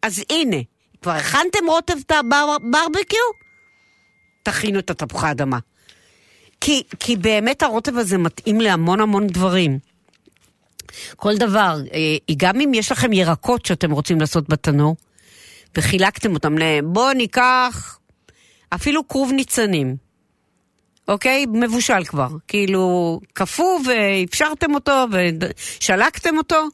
[0.02, 0.56] אז הנה,
[1.02, 3.18] כבר הכנתם רוטב את הברבקיו?
[4.42, 5.58] תכינו את התפוחי אדמה.
[6.64, 9.78] כי, כי באמת הרוטב הזה מתאים להמון המון דברים.
[11.16, 14.96] כל דבר, אה, גם אם יש לכם ירקות שאתם רוצים לעשות בתנור,
[15.76, 16.80] וחילקתם אותם ל...
[16.84, 17.98] בואו ניקח
[18.70, 19.96] אפילו כרוב ניצנים,
[21.08, 21.46] אוקיי?
[21.52, 22.28] מבושל כבר.
[22.48, 26.68] כאילו, קפוא ואפשרתם אותו ושלקתם אותו.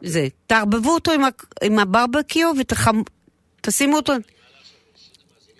[0.00, 1.22] זה, תערבבו אותו עם,
[1.62, 2.52] עם הברבקיו
[3.60, 4.12] ותשימו אותו.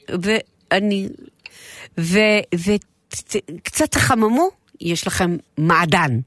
[0.08, 1.08] ואני...
[3.50, 4.50] וקצת תחממו,
[4.80, 6.20] יש לכם מעדן.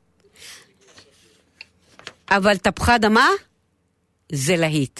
[2.29, 3.27] אבל תפוחי אדמה
[4.31, 4.99] זה להיט.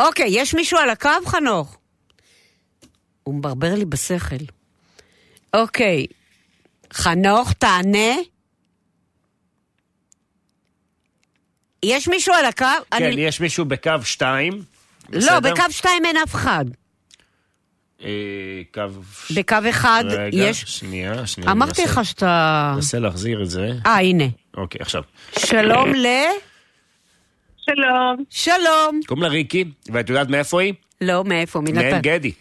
[0.00, 1.78] אוקיי, יש מישהו על הקו, חנוך?
[3.22, 4.44] הוא מברבר לי בשכל.
[5.54, 6.06] אוקיי,
[6.92, 8.14] חנוך, תענה.
[11.82, 12.64] יש מישהו על הקו?
[12.90, 13.20] כן, אני...
[13.20, 14.62] יש מישהו בקו 2.
[15.12, 16.64] לא, בקו 2 אין אף אחד.
[18.04, 18.10] אה,
[18.74, 18.82] קו...
[19.36, 20.62] בקו 1 רגע, יש...
[20.62, 21.50] שנייה, שנייה.
[21.52, 22.72] אמרתי לך שאתה...
[22.74, 23.72] ננסה להחזיר את זה.
[23.86, 24.24] אה, הנה.
[24.56, 25.02] אוקיי, עכשיו.
[25.38, 26.06] שלום ל...
[27.66, 28.24] שלום.
[28.30, 29.00] שלום.
[29.06, 30.74] קוראים לה ריקי, ואת יודעת מאיפה היא?
[31.00, 31.60] לא, מאיפה?
[31.60, 31.80] מי נתן?
[31.80, 32.32] מעין גדי.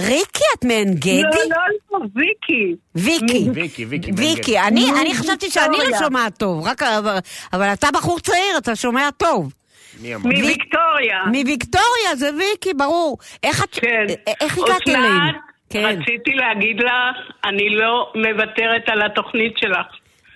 [0.00, 1.22] ריקי, את מעין גדי?
[1.22, 1.56] לא, לא,
[1.92, 2.74] לא, ויקי.
[2.94, 3.50] ויקי.
[3.54, 4.10] ויקי, ויקי.
[4.16, 4.60] ויקי.
[4.60, 5.98] אני, אני חשבתי שאני לא.
[5.98, 7.18] שומעת טוב, רק, אבל,
[7.52, 9.52] אבל אתה בחור צעיר, אתה שומע טוב.
[10.02, 10.22] מי אמר?
[10.30, 11.22] מוויקטוריה.
[11.26, 13.18] מוויקטוריה, זה ויקי, ברור.
[13.42, 14.04] איך את, כן.
[14.40, 14.82] איך הגעת?
[14.88, 15.34] אסנת,
[15.70, 15.84] כן.
[16.02, 19.86] רציתי להגיד לך, אני לא מוותרת על התוכנית שלך.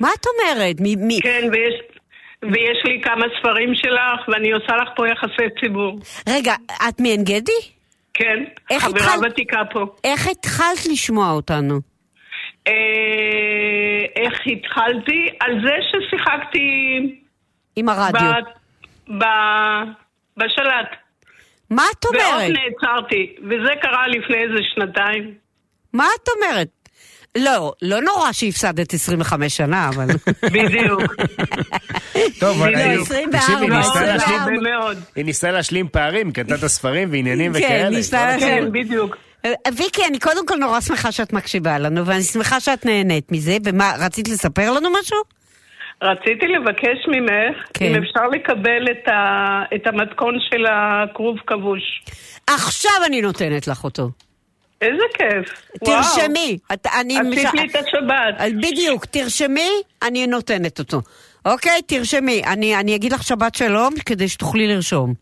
[0.01, 0.77] מה את אומרת?
[0.81, 1.75] מ, מ, כן, ויש,
[2.43, 5.99] ויש לי כמה ספרים שלך, ואני עושה לך פה יחסי ציבור.
[6.29, 6.55] רגע,
[6.89, 7.53] את מעין גדי?
[8.15, 8.45] כן,
[8.79, 9.85] חברה התחלת- ותיקה פה.
[10.05, 11.81] איך התחלת לשמוע אותנו?
[12.69, 12.73] אה,
[14.17, 15.29] איך התחלתי?
[15.41, 16.69] על זה ששיחקתי
[17.77, 18.21] עם הרדיו.
[18.33, 18.60] ב,
[19.19, 19.25] ב,
[20.37, 20.89] בשלט.
[21.71, 22.51] מה את ועוד אומרת?
[22.51, 25.35] נעצרתי, וזה קרה לפני איזה שנתיים.
[25.93, 26.69] מה את אומרת?
[27.39, 30.07] לא, לא נורא שהפסדת 25 שנה, אבל...
[30.55, 31.15] בדיוק.
[32.41, 34.13] טוב, אבל לא, היא- 24, תקשיבי, היא ניסתה 24.
[34.13, 34.99] להשלים- הרבה מאוד.
[35.17, 37.89] היא ניסתה להשלים פערים, קנתה את הספרים ועניינים כן, וכאלה.
[37.91, 38.55] ניסתה כל להשלים.
[38.55, 38.73] הכבוד.
[38.75, 39.17] כן, בדיוק.
[39.77, 43.93] ויקי, אני קודם כל נורא שמחה שאת מקשיבה לנו, ואני שמחה שאת נהנית מזה, ומה,
[43.99, 45.19] רצית לספר לנו משהו?
[46.03, 47.85] רציתי לבקש ממך, כן.
[47.87, 52.03] אם אפשר לקבל את, ה, את המתכון של הכרוב כבוש.
[52.47, 54.11] עכשיו אני נותנת לך אותו.
[54.81, 55.63] איזה כיף.
[55.85, 56.59] תרשמי.
[56.73, 57.19] את, אני.
[57.19, 58.35] עשית מש- לי את השבת.
[58.39, 59.71] אז בדיוק, תרשמי,
[60.03, 61.01] אני נותנת אותו.
[61.45, 62.43] אוקיי, תרשמי.
[62.47, 65.15] אני, אני אגיד לך שבת שלום כדי שתוכלי לרשום.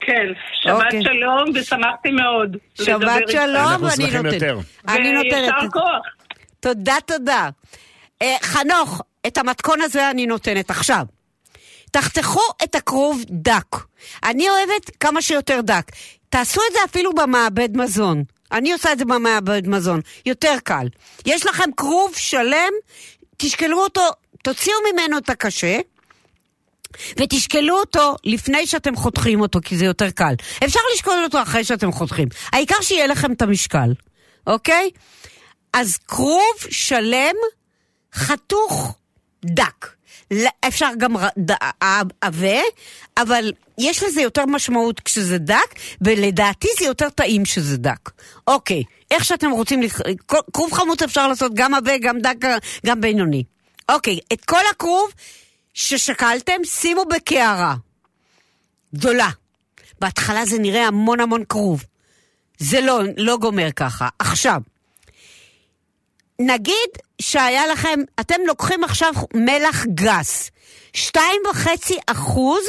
[0.00, 0.26] כן,
[0.62, 1.02] שבת אוקיי.
[1.02, 2.56] שלום, ושמחתי מאוד.
[2.74, 3.28] שבת.
[3.28, 4.32] שלום, אנחנו ואני שמחים נותנת.
[4.32, 4.58] יותר.
[4.88, 5.72] אני ויישר נותנת.
[5.72, 6.06] כוח.
[6.60, 7.48] תודה, תודה.
[8.22, 11.06] אה, חנוך, את המתכון הזה אני נותנת עכשיו.
[11.90, 13.76] תחתכו את הכרוב דק.
[14.24, 15.84] אני אוהבת כמה שיותר דק.
[16.28, 18.24] תעשו את זה אפילו במעבד מזון.
[18.52, 20.00] אני עושה את זה במעבד מזון.
[20.26, 20.86] יותר קל.
[21.26, 22.72] יש לכם כרוב שלם,
[23.36, 24.02] תשקלו אותו,
[24.42, 25.78] תוציאו ממנו את הקשה,
[27.20, 30.34] ותשקלו אותו לפני שאתם חותכים אותו, כי זה יותר קל.
[30.64, 32.28] אפשר לשקול אותו אחרי שאתם חותכים.
[32.52, 33.94] העיקר שיהיה לכם את המשקל,
[34.46, 34.90] אוקיי?
[35.72, 37.34] אז כרוב שלם,
[38.14, 38.96] חתוך,
[39.44, 39.86] דק.
[40.30, 41.14] ל- אפשר גם
[42.20, 42.60] עבה,
[43.16, 48.10] אבל יש לזה יותר משמעות כשזה דק, ולדעתי זה יותר טעים שזה דק.
[48.46, 49.80] אוקיי, איך שאתם רוצים,
[50.52, 52.36] כרוב חמוץ אפשר לעשות גם עבה, גם דק,
[52.86, 53.44] גם בינוני.
[53.88, 55.12] אוקיי, את כל הכרוב
[55.74, 57.74] ששקלתם, שימו בקערה.
[58.94, 59.28] גדולה.
[60.00, 61.84] בהתחלה זה נראה המון המון כרוב.
[62.58, 64.08] זה לא, לא גומר ככה.
[64.18, 64.60] עכשיו,
[66.38, 66.90] נגיד
[67.22, 70.50] שהיה לכם, אתם לוקחים עכשיו מלח גס,
[70.92, 72.64] שתיים וחצי אחוז,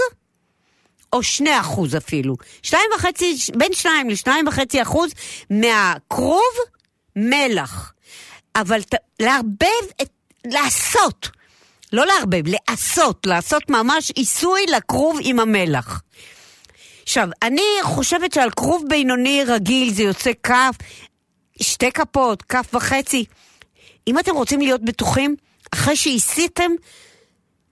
[1.13, 5.11] או שני אחוז אפילו, שתיים וחצי, בין שניים לשניים וחצי אחוז
[5.49, 6.53] מהכרוב,
[7.15, 7.93] מלח.
[8.55, 10.09] אבל ת, לערבב, את,
[10.45, 11.29] לעשות,
[11.93, 16.01] לא לערבב, לעשות, לעשות ממש עיסוי לכרוב עם המלח.
[17.03, 20.75] עכשיו, אני חושבת שעל כרוב בינוני רגיל זה יוצא כף,
[21.61, 23.25] שתי כפות, כף וחצי.
[24.07, 25.35] אם אתם רוצים להיות בטוחים,
[25.73, 26.71] אחרי שהסיתם,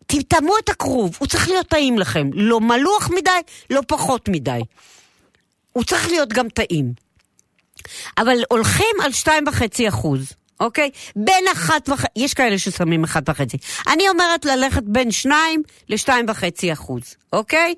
[0.05, 2.29] תטעמו את הכרוב, הוא צריך להיות טעים לכם.
[2.33, 3.31] לא מלוח מדי,
[3.69, 4.61] לא פחות מדי.
[5.73, 6.93] הוא צריך להיות גם טעים.
[8.17, 10.89] אבל הולכים על שתיים וחצי אחוז, אוקיי?
[11.15, 13.57] בין אחת וחצי, יש כאלה ששמים אחת וחצי.
[13.87, 17.01] אני אומרת ללכת בין שניים לשתיים וחצי אחוז,
[17.33, 17.75] אוקיי?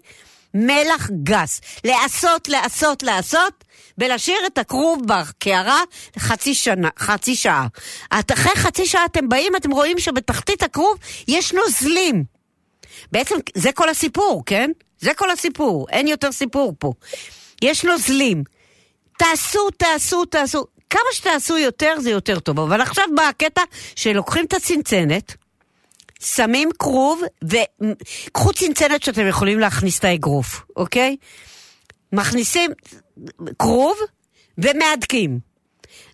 [0.54, 1.62] מלח גס.
[1.84, 3.64] לעשות, לעשות, לעשות,
[3.98, 5.82] ולהשאיר את הכרוב בקערה
[6.20, 6.54] חצי,
[7.00, 7.68] חצי שעה.
[8.10, 10.98] אחרי חצי שעה אתם באים, אתם רואים שבתחתית הכרוב
[11.28, 12.24] יש נוזלים.
[13.12, 14.72] בעצם זה כל הסיפור, כן?
[15.00, 16.94] זה כל הסיפור, אין יותר סיפור פה.
[17.62, 18.44] יש נוזלים.
[19.18, 20.66] תעשו, תעשו, תעשו.
[20.90, 22.60] כמה שתעשו יותר זה יותר טוב.
[22.60, 23.62] אבל עכשיו בא הקטע
[23.96, 25.36] שלוקחים את הצנצנת,
[26.20, 31.16] שמים כרוב, וקחו צנצנת שאתם יכולים להכניס את האגרוף, אוקיי?
[32.14, 32.72] מכניסים
[33.60, 33.98] כרוב
[34.58, 35.40] ומהדקים.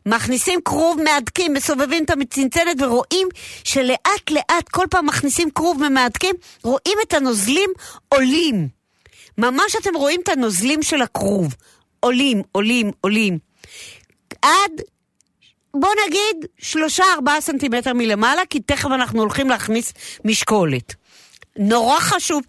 [0.06, 3.28] מכניסים כרוב, מהדקים, מסובבים את הצנצנת ורואים
[3.64, 7.70] שלאט לאט כל פעם מכניסים כרוב ומהדקים, רואים את הנוזלים
[8.10, 8.68] עולים.
[9.38, 11.56] ממש אתם רואים את הנוזלים של הכרוב.
[12.00, 13.40] עולים, עולים, עולים.
[14.42, 14.72] עד,
[15.74, 19.94] בוא נגיד, שלושה ארבעה סנטימטר מלמעלה, כי תכף אנחנו הולכים להכניס
[20.26, 20.96] משקולת.
[21.58, 22.44] נורא חשוב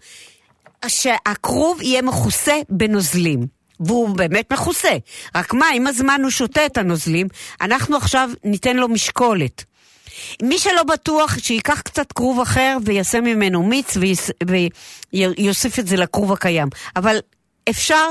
[0.87, 3.60] שהכרוב יהיה מכוסה בנוזלים.
[3.85, 4.97] והוא באמת מכוסה.
[5.35, 7.27] רק מה, עם הזמן הוא שותה את הנוזלים,
[7.61, 9.63] אנחנו עכשיו ניתן לו משקולת.
[10.43, 13.97] מי שלא בטוח, שייקח קצת כרוב אחר ויעשה ממנו מיץ
[15.13, 16.67] ויוסיף את זה לכרוב הקיים.
[16.95, 17.17] אבל
[17.69, 18.05] אפשר,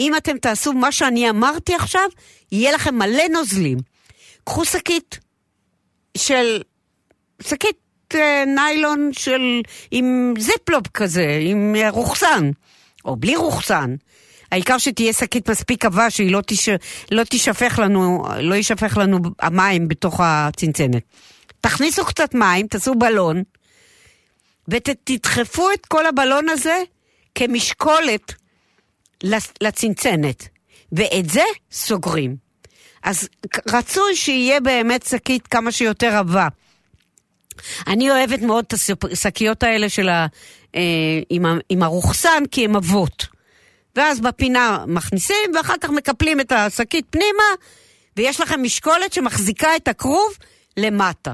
[0.00, 2.08] אם אתם תעשו מה שאני אמרתי עכשיו,
[2.52, 3.78] יהיה לכם מלא נוזלים.
[4.44, 5.18] קחו שקית
[6.16, 6.62] של...
[7.42, 7.76] שקית
[8.14, 9.62] אה, ניילון של...
[9.90, 12.50] עם זיפלופ כזה, עם רוחסן,
[13.04, 13.94] או בלי רוחסן.
[14.50, 16.68] העיקר שתהיה שקית מספיק עבה שהיא לא, תש...
[17.10, 21.02] לא תשפך לנו, לא יישפך לנו המים בתוך הצנצנת.
[21.60, 23.42] תכניסו קצת מים, תעשו בלון,
[24.68, 26.78] ותדחפו את כל הבלון הזה
[27.34, 28.34] כמשקולת
[29.60, 30.48] לצנצנת,
[30.92, 32.36] ואת זה סוגרים.
[33.02, 33.28] אז
[33.68, 36.48] רצוי שיהיה באמת שקית כמה שיותר עבה.
[37.86, 38.74] אני אוהבת מאוד את
[39.12, 40.26] השקיות האלה של אה,
[40.76, 43.26] ה, עם הרוחסן, כי הן עבות.
[43.96, 47.44] ואז בפינה מכניסים, ואחר כך מקפלים את השקית פנימה,
[48.16, 50.32] ויש לכם משקולת שמחזיקה את הכרוב
[50.76, 51.32] למטה.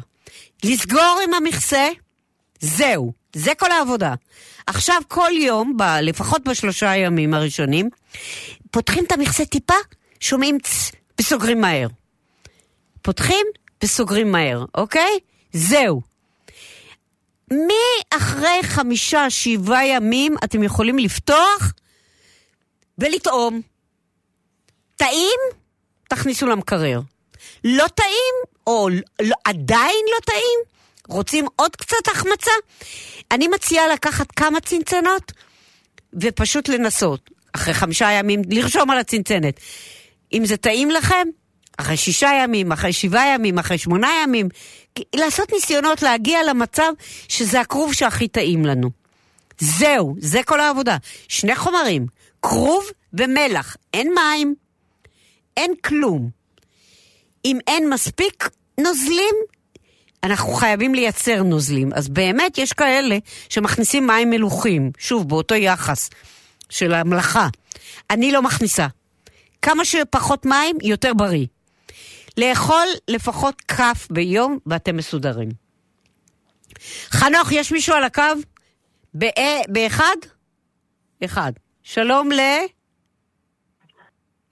[0.65, 1.89] לסגור עם המכסה,
[2.61, 4.15] זהו, זה כל העבודה.
[4.67, 7.89] עכשיו כל יום, ב, לפחות בשלושה הימים הראשונים,
[8.71, 9.75] פותחים את המכסה טיפה,
[10.21, 10.91] שומעים צ...
[11.21, 11.89] וסוגרים מהר.
[13.03, 13.47] פותחים
[13.85, 15.19] וסוגרים מהר, אוקיי?
[15.53, 16.01] זהו.
[17.51, 21.73] מאחרי חמישה, שבעה ימים אתם יכולים לפתוח
[22.99, 23.61] ולטעום.
[24.97, 25.41] טעים?
[26.09, 27.01] תכניסו למקרר.
[27.65, 28.35] לא טעים,
[28.67, 28.89] או
[29.23, 30.59] לא, עדיין לא טעים?
[31.09, 32.51] רוצים עוד קצת החמצה?
[33.31, 35.33] אני מציעה לקחת כמה צנצנות
[36.21, 37.31] ופשוט לנסות.
[37.53, 39.61] אחרי חמישה ימים, לרשום על הצנצנת.
[40.33, 41.29] אם זה טעים לכם,
[41.77, 44.49] אחרי שישה ימים, אחרי שבעה ימים, אחרי שמונה ימים,
[45.15, 46.93] לעשות ניסיונות להגיע למצב
[47.29, 48.91] שזה הכרוב שהכי טעים לנו.
[49.59, 50.97] זהו, זה כל העבודה.
[51.29, 52.07] שני חומרים,
[52.51, 54.55] כרוב ומלח, אין מים,
[55.57, 56.31] אין כלום.
[57.45, 58.49] אם אין מספיק
[58.81, 59.35] נוזלים,
[60.25, 61.93] אנחנו חייבים לייצר נוזלים.
[61.95, 63.19] אז באמת יש כאלה
[63.49, 66.11] שמכניסים מים מלוכים, שוב, באותו יחס
[66.71, 67.49] של המלאכה.
[68.11, 68.87] אני לא מכניסה.
[69.63, 71.47] כמה שפחות מים, יותר בריא.
[72.37, 75.49] לאכול לפחות כף ביום ואתם מסודרים.
[77.11, 78.23] חנוך, יש מישהו על הקו?
[79.15, 80.17] בא- באחד?
[81.25, 81.53] אחד.
[81.89, 82.41] שלום ל...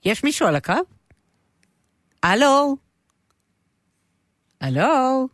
[0.04, 0.72] יש מישהו על הקו?
[2.22, 2.76] הלו?
[4.60, 5.28] הלו?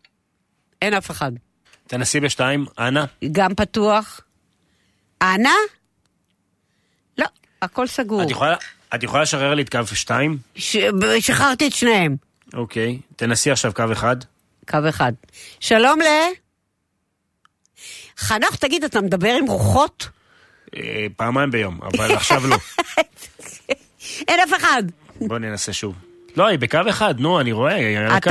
[0.82, 1.32] אין אף אחד.
[1.86, 3.05] תנסי בשתיים, אנה.
[3.32, 4.20] גם פתוח.
[5.22, 5.52] אנה?
[7.18, 7.27] לא,
[7.62, 8.22] הכל סגור.
[8.22, 8.56] את יכולה-
[8.94, 10.39] את יכולה לשחרר לי את קו שתיים?
[10.55, 10.77] ש...
[11.20, 12.16] שחררתי את שניהם.
[12.55, 13.01] אוקיי.
[13.16, 14.16] תנסי עכשיו קו אחד.
[14.70, 15.12] קו אחד.
[15.60, 16.05] שלום ל...
[18.18, 20.09] חנוך, תגיד, אתה מדבר עם רוחות?
[20.76, 22.56] אה, פעמיים ביום, אבל עכשיו לא.
[24.28, 24.82] אין אף אחד.
[25.20, 25.94] בוא ננסה שוב.
[26.36, 28.30] לא, היא בקו אחד, נו, אני רואה, היא על הקו.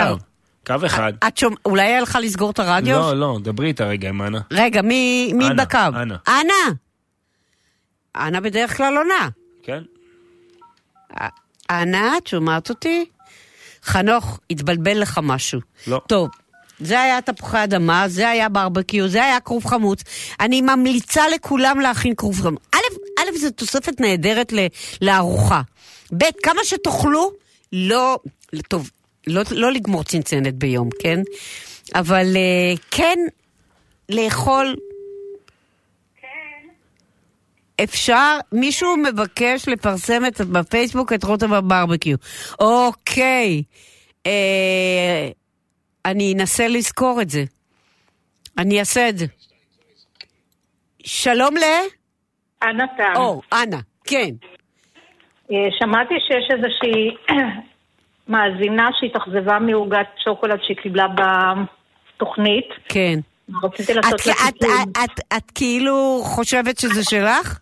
[0.67, 1.13] קו אחד.
[1.27, 1.55] את שומע...
[1.65, 2.99] אולי היה לך לסגור את הרדיו?
[2.99, 4.39] לא, לא, דברי איתה רגע עם אנה.
[4.51, 5.77] רגע, מי, מי אנה, בקו?
[5.77, 6.17] אנה.
[6.27, 6.73] אנה.
[8.15, 9.29] אנה בדרך כלל עונה.
[9.63, 9.83] כן?
[11.71, 13.05] אנה, את שומעת אותי?
[13.83, 15.59] חנוך, התבלבל לך משהו.
[15.87, 16.01] לא.
[16.07, 16.29] טוב,
[16.79, 20.03] זה היה תפוחי אדמה, זה היה ברבקיו, זה היה כרוב חמוץ.
[20.39, 22.61] אני ממליצה לכולם להכין כרוב חמוץ.
[22.75, 22.77] א',
[23.19, 24.53] א', זו תוספת נהדרת
[25.01, 25.61] לארוחה.
[26.17, 27.31] ב', כמה שתאכלו,
[27.73, 28.19] לא,
[28.67, 28.89] טוב,
[29.27, 31.19] לא, לא לגמור צנצנת ביום, כן?
[31.95, 33.19] אבל אה, כן
[34.09, 34.75] לאכול...
[37.83, 42.17] אפשר, מישהו מבקש לפרסם את, בפייסבוק את רוטב הברבקיו.
[42.59, 43.63] אוקיי.
[44.25, 45.29] אה,
[46.05, 47.43] אני אנסה לזכור את זה.
[48.57, 49.25] אני אעשה את זה.
[51.03, 51.63] שלום ל...
[52.63, 53.13] אנה תם.
[53.15, 54.29] או, אנה, כן.
[55.51, 57.15] אה, שמעתי שיש איזושהי
[58.31, 62.67] מאזינה שהתאכזבה מעוגת שוקולד שהיא קיבלה בתוכנית.
[62.89, 63.19] כן.
[63.63, 64.69] רציתי את, לעשות לה את, תיקון.
[64.91, 67.59] את, את, את כאילו חושבת שזה שלך?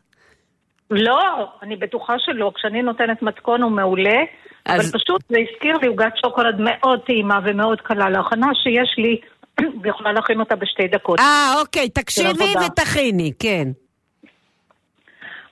[0.91, 2.51] לא, אני בטוחה שלא.
[2.55, 4.19] כשאני נותנת מתכון הוא מעולה,
[4.68, 9.18] אז- אבל פשוט זה הזכיר לי עוגת שוקולד מאוד טעימה ומאוד קלה להכנה, שיש לי,
[9.81, 11.19] ויכולה להכין אותה בשתי דקות.
[11.19, 12.53] אה, אוקיי, תקשיבי.
[12.65, 13.68] ותכיני, כן.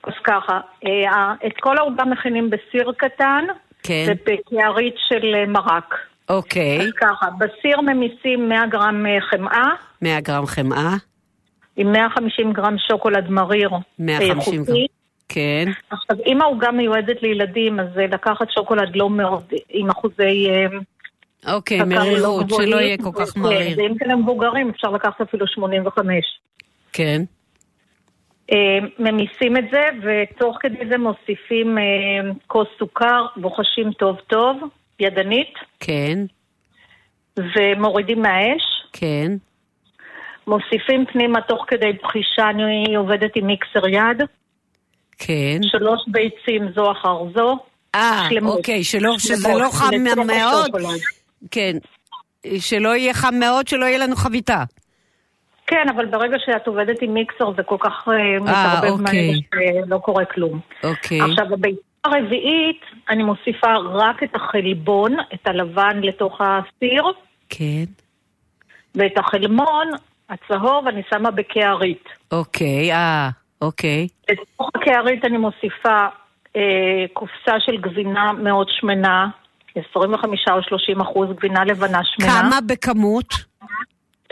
[0.06, 3.44] אז ככה, אה, את כל העוגה מכינים בסיר קטן,
[3.82, 4.04] כן.
[4.08, 5.94] ובקערית של אה, מרק.
[6.28, 9.68] אוקיי, אז ככה, בסיר ממיסים 100 גרם אה, חמאה,
[10.02, 10.94] 100 גרם חמאה,
[11.76, 14.76] עם 150 גרם שוקולד מריר 150 גרם.
[15.28, 20.48] כן, עכשיו, אם העוגה מיועדת לילדים, אז אה, לקחת שוקולד לא מאוד, עם אחוזי...
[20.50, 20.66] אה,
[21.54, 23.78] אוקיי, לא מרירות, שלא יהיה כל כך מריר.
[23.78, 26.40] ואם כן למבוגרים, אפשר לקחת אפילו 85.
[26.92, 27.22] כן,
[28.52, 31.78] אה, ממיסים את זה, ותוך כדי זה מוסיפים
[32.46, 34.56] כוס סוכר, בוחשים טוב טוב,
[35.00, 36.18] ידנית, כן,
[37.36, 38.62] ומורידים מהאש.
[38.92, 39.32] כן,
[40.46, 44.22] מוסיפים פנימה תוך כדי בחישה, אני עובדת עם מיקסר יד,
[45.18, 45.58] כן.
[45.62, 47.58] שלוש ביצים זו אחר זו.
[47.94, 48.28] אה.
[48.42, 49.94] אוקיי, שלא, שזה לא חם
[50.26, 50.70] מאוד.
[51.50, 51.76] כן.
[52.58, 54.64] שלא יהיה חם מאוד, שלא יהיה לנו חביתה.
[55.66, 59.32] כן, אבל ברגע שאת עובדת עם מיקסר זה כל כך אה, מתערבב אוקיי.
[59.52, 60.60] מהר שלא קורה כלום.
[60.84, 61.20] אוקיי.
[61.20, 62.80] עכשיו, בביצה הרביעית,
[63.10, 67.04] אני מוסיפה רק את החלבון, את הלבן לתוך הסיר,
[67.48, 67.84] כן.
[68.94, 69.90] ואת החלמון,
[70.28, 72.04] הצהוב, אני שמה בקערית.
[72.32, 73.28] אוקיי, אה,
[73.62, 74.08] אוקיי.
[74.30, 76.06] לתוך הקערית אני מוסיפה
[76.56, 79.28] אה, קופסה של גבינה מאוד שמנה,
[79.74, 82.30] 25 או 30 אחוז גבינה לבנה שמנה.
[82.30, 83.34] כמה בכמות?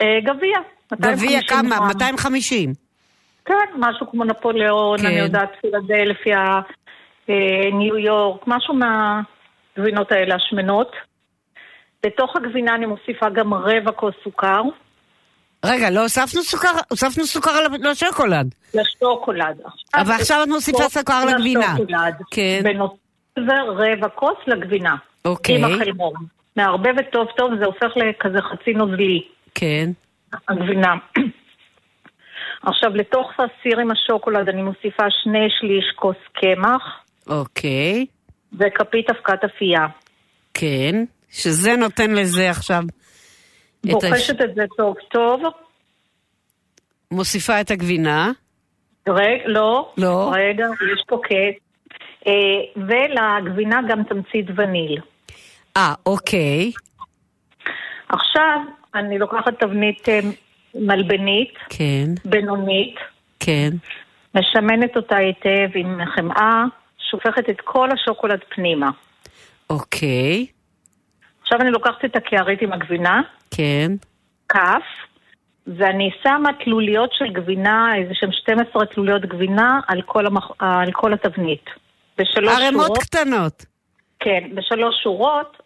[0.00, 0.58] אה, גביע.
[0.92, 1.76] גביע 250 כמה?
[1.76, 1.88] גרם.
[1.88, 2.74] 250.
[3.44, 5.06] כן, משהו כמו נפוליאון, כן.
[5.06, 6.60] אני יודעת, פילדלפיה,
[7.30, 10.92] אה, ניו יורק, משהו מהגבינות האלה השמנות.
[12.04, 14.62] לתוך הגבינה אני מוסיפה גם רבע כוס סוכר,
[15.64, 16.68] רגע, לא הוספנו סוכר?
[16.90, 18.54] הוספנו סוכר על השוקולד.
[18.74, 19.60] לשוקולד.
[19.94, 21.74] אבל עכשיו את מוסיפה כוס סוכר לגבינה.
[21.74, 22.14] לשוקולד.
[22.30, 22.62] כן.
[23.36, 24.94] לזה רבע כוס לגבינה.
[25.24, 25.56] אוקיי.
[25.56, 26.12] עם החלמון.
[26.56, 29.22] מערבבת טוב טוב, זה הופך לכזה חצי נוזלי,
[29.54, 29.90] כן.
[30.48, 30.94] הגבינה.
[32.68, 36.82] עכשיו, לתוך הסיר עם השוקולד אני מוסיפה שני שליש כוס קמח
[37.26, 38.06] אוקיי.
[38.52, 39.86] וכפית אבקת אפייה.
[40.54, 41.04] כן.
[41.30, 42.82] שזה נותן לזה עכשיו...
[43.84, 45.42] בוחשת את זה טוב טוב.
[47.10, 48.30] מוסיפה את הגבינה.
[49.08, 49.92] רגע, לא.
[49.96, 50.32] לא.
[50.34, 51.64] רגע, יש פה קט.
[52.26, 52.32] אה,
[52.76, 55.00] ולגבינה גם תמצית וניל.
[55.76, 56.72] אה, אוקיי.
[58.08, 58.60] עכשיו,
[58.94, 60.20] אני לוקחת תבנית אה,
[60.74, 62.94] מלבנית, כן, בינונית,
[63.40, 63.70] כן.
[64.34, 66.64] משמנת אותה היטב עם חמאה,
[67.10, 68.90] שופכת את כל השוקולד פנימה.
[69.70, 70.46] אוקיי.
[71.44, 73.92] עכשיו אני לוקחת את הקערית עם הגבינה, כן.
[74.48, 74.82] כף,
[75.66, 80.50] ואני שמה תלוליות של גבינה, איזה שהם 12 תלוליות גבינה על כל, המח...
[80.58, 81.64] על כל התבנית.
[82.18, 83.64] בשלוש ערימות שורות, קטנות.
[84.20, 85.56] כן, בשלוש שורות,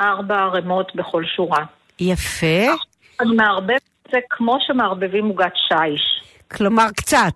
[0.00, 1.64] ארבע ערימות בכל שורה.
[2.00, 2.72] יפה.
[3.20, 6.22] אני מערבבת את זה כמו שמערבבים עוגת שיש.
[6.56, 7.34] כלומר, קצת.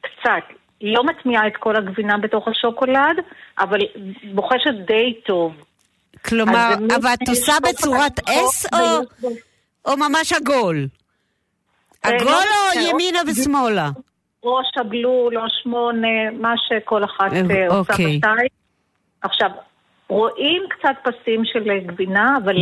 [0.00, 0.56] קצת.
[0.82, 3.16] לא מטמיעה את כל הגבינה בתוך השוקולד,
[3.58, 3.78] אבל
[4.34, 5.52] בוחשת די טוב.
[6.24, 8.78] כלומר, אבל את עושה בצורת אס או,
[9.84, 10.86] או ממש עגול?
[12.04, 13.90] אה, עגול לא או משנה, ימינה או- ושמאלה?
[14.44, 18.16] ראש עגלול או שמונה, מה שכל אחת אה, אה, עושה אוקיי.
[18.16, 18.46] מתי.
[19.22, 19.50] עכשיו,
[20.08, 22.54] רואים קצת פסים של גבינה, אבל.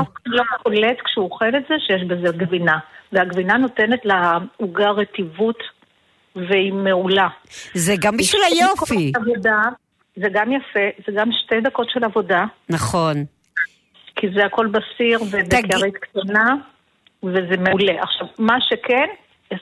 [0.00, 2.78] אף אחד לא קולט כשהוא אוכל את זה שיש בזה גבינה.
[3.12, 5.58] והגבינה נותנת לעוגה רטיבות
[6.36, 7.28] והיא מעולה.
[7.74, 9.12] זה גם בשביל היופי.
[9.14, 9.62] עבודה,
[10.16, 13.24] זה גם יפה, זה גם שתי דקות של עבודה, נכון.
[14.16, 16.54] כי זה הכל בסיר ובקרית קטנה,
[17.22, 18.02] וזה מעולה.
[18.02, 19.06] עכשיו, מה שכן,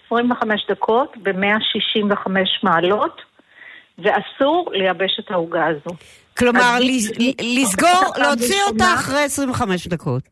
[0.06, 2.30] 25 דקות ב-165
[2.62, 3.22] מעלות,
[3.98, 5.96] ואסור לייבש את העוגה הזו.
[6.38, 6.76] כלומר,
[7.40, 10.22] לסגור, להוציא אותה אחרי 25 דקות.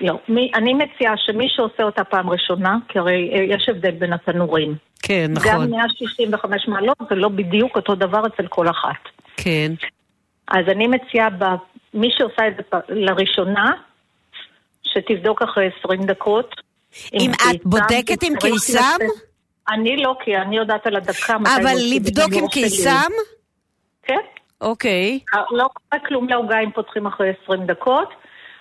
[0.00, 4.12] לא, מי, אני מציעה שמי שעושה אותה פעם ראשונה, כי הרי אה, יש הבדל בין
[4.12, 4.74] התנורים.
[5.02, 5.70] כן, גם נכון.
[5.70, 9.25] 165 מעלות זה לא בדיוק אותו דבר אצל כל אחת.
[9.36, 9.72] כן.
[10.48, 11.44] אז אני מציעה, ב...
[11.94, 13.72] מי שעושה את זה פ- לראשונה,
[14.82, 16.54] שתבדוק אחרי 20 דקות.
[17.14, 18.98] אם קיסם, את בודקת עם קיסם?
[19.68, 22.48] אני לא, כי אני יודעת על הדקה אבל לבדוק עם.
[22.48, 23.10] קיסם?
[24.02, 24.20] כן.
[24.60, 25.18] אוקיי.
[25.50, 28.08] לא קורה כלום לעוגה אם פותחים אחרי 20 דקות.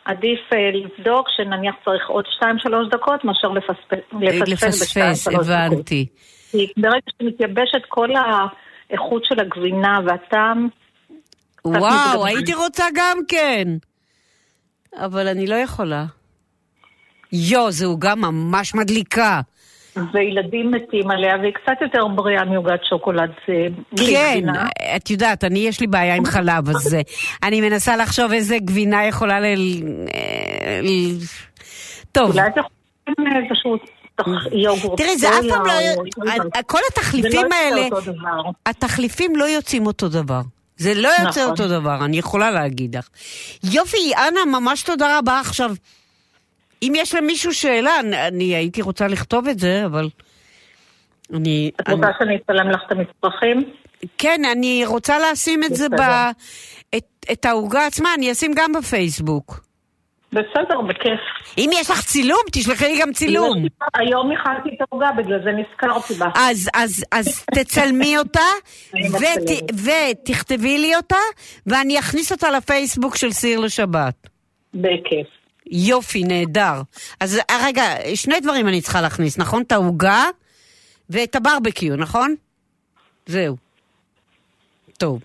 [0.06, 2.44] עדיף אה, לבדוק שנניח צריך עוד 2-3
[2.92, 5.48] דקות מאשר לפספס לפספס לפספס, ב-2-3 דקות.
[5.48, 6.08] הבנתי.
[6.52, 8.10] כי ברגע שמתייבשת כל
[8.90, 10.68] האיכות של הגבינה והטעם,
[11.66, 12.26] וואו.
[12.26, 13.68] הייתי רוצה גם כן.
[14.98, 16.06] אבל אני לא יכולה.
[17.32, 19.41] יו, זו עוגה ממש מדליקה.
[20.14, 23.68] וילדים מתים עליה, והיא קצת יותר בריאה מעוגת שוקולד אה,
[23.98, 24.68] כן, גבינה.
[24.95, 26.98] את יודעת, אני יש לי בעיה עם חלב, אז
[27.44, 29.45] אני מנסה לחשוב איזה גבינה יכולה ל...
[29.45, 30.80] אה,
[32.12, 32.62] טוב, אולי אתם
[33.10, 33.78] יכולים איזשהו
[34.52, 35.02] יוגורט.
[35.02, 36.62] תראי, זה אף פעם לא...
[36.66, 37.88] כל התחליפים לא האלה.
[38.66, 40.42] התחליפים לא יוצאים אותו דבר.
[40.78, 41.52] זה לא יוצא נכון.
[41.52, 43.10] אותו דבר, אני יכולה להגיד לך.
[43.64, 45.72] יופי, אנה, ממש תודה רבה עכשיו.
[46.84, 50.10] אם יש למישהו שאלה, אני, אני הייתי רוצה לכתוב את זה, אבל...
[51.34, 51.72] אני...
[51.82, 53.64] את אני רוצה שאני אצלם לך את המצרכים?
[54.18, 55.94] כן, אני רוצה לשים את זה ב...
[55.94, 56.30] בסדר.
[56.98, 59.66] את, את העוגה עצמה, אני אשים גם בפייסבוק.
[60.36, 61.20] בסדר, בכיף.
[61.57, 63.66] אם יש לך צילום, תשלחי לי גם צילום.
[63.94, 66.28] היום הכנתי את העוגה, בגלל זה נזכרתי בה.
[66.36, 68.40] אז, אז, אז תצלמי אותה
[68.94, 69.74] אני ות.
[69.74, 71.16] ותכתבי לי אותה,
[71.68, 74.28] ואני אכניס אותה לפייסבוק של סיר לשבת.
[74.74, 75.28] בכיף.
[75.72, 76.82] יופי, נהדר.
[77.20, 77.84] אז אה, רגע,
[78.16, 79.62] שני דברים אני צריכה להכניס, נכון?
[79.62, 80.24] את העוגה
[81.10, 82.36] ואת הברבקיו, נכון?
[83.26, 83.56] זהו.
[84.98, 85.20] טוב.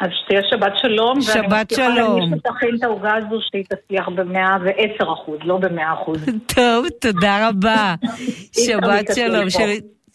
[0.00, 1.12] אז שתהיה שבת שלום.
[1.12, 2.20] ואני שבת מבטיחה שלום.
[2.22, 6.18] למי שתכין את העוגה הזו שהיא תצליח ב-110 אחוז, לא ב-100 אחוז.
[6.54, 7.94] טוב, תודה רבה.
[8.66, 9.50] שבת שלום.
[9.50, 9.58] של-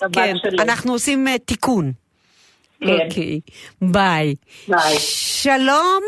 [0.02, 0.60] שבת כן, שלום.
[0.60, 1.92] אנחנו עושים אה, תיקון.
[2.80, 2.88] כן.
[2.88, 3.40] אוקיי,
[3.82, 4.36] ביי.
[4.68, 4.96] ביי.
[5.00, 6.02] שלום.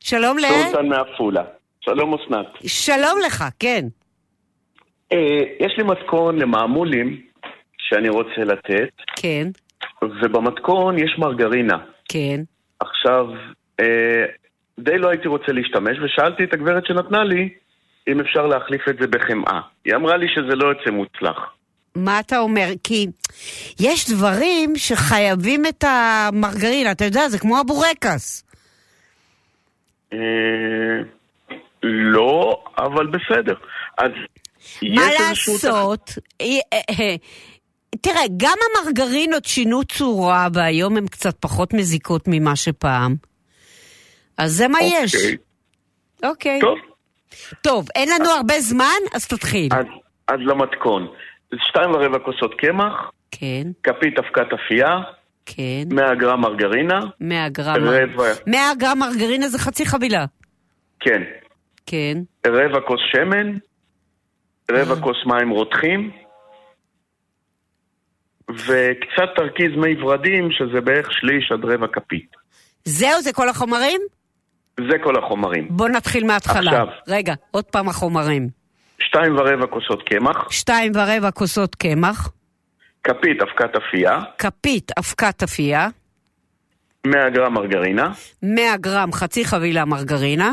[0.00, 0.42] שלום ל...
[0.42, 1.42] סולטן מעפולה.
[1.80, 2.46] שלום אסנת.
[2.66, 3.86] שלום לך, כן.
[5.12, 5.18] אה,
[5.60, 7.20] יש לי מתכון למעמולים
[7.78, 9.48] שאני רוצה לתת, כן,
[10.02, 11.76] ובמתכון יש מרגרינה.
[12.14, 12.40] כן.
[12.80, 13.26] עכשיו,
[13.80, 14.24] אה,
[14.78, 17.48] די לא הייתי רוצה להשתמש, ושאלתי את הגברת שנתנה לי
[18.08, 19.60] אם אפשר להחליף את זה בחמאה.
[19.84, 21.38] היא אמרה לי שזה לא יוצא מוצלח.
[21.94, 22.66] מה אתה אומר?
[22.84, 23.06] כי
[23.80, 28.44] יש דברים שחייבים את המרגרינה, אתה יודע, זה כמו הבורקס.
[30.12, 30.18] אה,
[31.82, 33.54] לא, אבל בסדר.
[33.98, 34.10] אז
[34.82, 36.10] מה איזשהו לעשות?
[36.40, 37.16] אה, אה, אה,
[38.02, 43.14] תראה, גם המרגרינות שינו צורה, והיום הן קצת פחות מזיקות ממה שפעם.
[44.38, 45.02] אז זה מה אוקיי.
[45.02, 45.14] יש.
[46.24, 46.60] אוקיי.
[46.60, 46.78] טוב,
[47.62, 49.68] טוב, אין לנו הרבה זמן, אז תתחיל.
[49.72, 49.86] אז,
[50.28, 51.06] אז למתכון.
[51.68, 54.98] שתיים ורבע כוסות קמח, כן, כפית אבקת אפייה,
[55.46, 55.84] כן.
[55.90, 57.74] 100 גרם מרגרינה, 100 גרם.
[57.84, 60.24] רבע, 100 גרם מרגרינה זה חצי חבילה.
[61.00, 61.22] כן,
[61.86, 62.18] כן.
[62.46, 63.58] רבע כוס שמן,
[64.70, 66.10] רבע כוס מים רותחים,
[68.50, 72.30] וקצת תרכיז מי ורדים, שזה בערך שליש עד רבע כפית.
[72.84, 74.00] זהו, זה כל החומרים?
[74.90, 75.68] זה כל החומרים.
[75.70, 76.70] בוא נתחיל מההתחלה.
[76.70, 76.86] עכשיו.
[77.08, 78.48] רגע, עוד פעם החומרים.
[78.98, 82.30] שתיים ורבע כוסות קמח, שתיים ורבע כוסות קמח,
[83.04, 85.88] כפית אבקת אפייה, כפית אבקת אפייה,
[87.06, 88.12] 100 גרם מרגרינה,
[88.42, 90.52] 100 גרם חצי חבילה מרגרינה,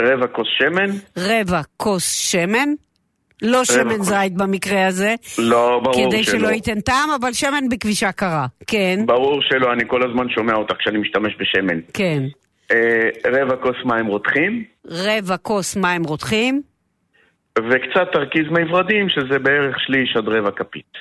[0.00, 2.68] רבע כוס שמן, רבע כוס שמן,
[3.42, 4.08] לא שמן כוס.
[4.08, 6.38] זית במקרה הזה, לא, ברור כדי שלא.
[6.38, 8.46] שלא ייתן טעם, אבל שמן בכבישה קרה.
[8.66, 11.80] כן, ברור שלא, אני כל הזמן שומע אותך כשאני משתמש בשמן.
[11.94, 12.22] כן.
[12.72, 16.62] אה, רבע כוס מים רותחים, רבע כוס מים רותחים,
[17.58, 20.92] וקצת תרכיז מי ורדים, שזה בערך שליש עד רבע כפית.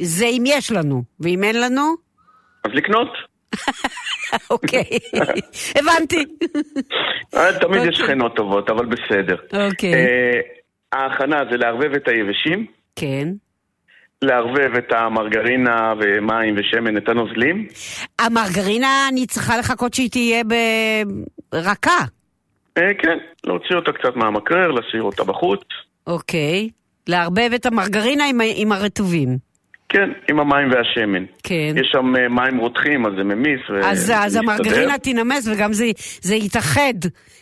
[0.00, 1.94] זה אם יש לנו, ואם אין לנו?
[2.64, 3.08] אז לקנות.
[4.50, 4.84] אוקיי,
[5.78, 6.24] הבנתי.
[7.34, 8.06] אה, תמיד יש אוקיי.
[8.06, 9.36] שכנות טובות, אבל בסדר.
[9.66, 9.92] אוקיי.
[10.94, 12.66] ההכנה זה לערבב את היבשים,
[12.96, 13.28] כן.
[14.22, 17.66] לערבב את המרגרינה ומים ושמן, את הנוזלים.
[18.18, 20.42] המרגרינה, אני צריכה לחכות שהיא תהיה
[21.52, 21.98] ברכה.
[22.78, 25.60] אה, כן, להוציא אותה קצת מהמקרר, להשאיר אותה בחוץ.
[26.06, 26.70] אוקיי.
[27.06, 29.28] לערבב את המרגרינה עם, עם הרטובים.
[29.94, 31.24] כן, עם המים והשמן.
[31.42, 31.74] כן.
[31.76, 33.60] יש שם אה, מים רותחים, אז זה ממיס.
[33.70, 34.36] ו- אז, אז.
[34.36, 35.84] המרגרינה תינמס וגם זה,
[36.20, 36.94] זה יתאחד,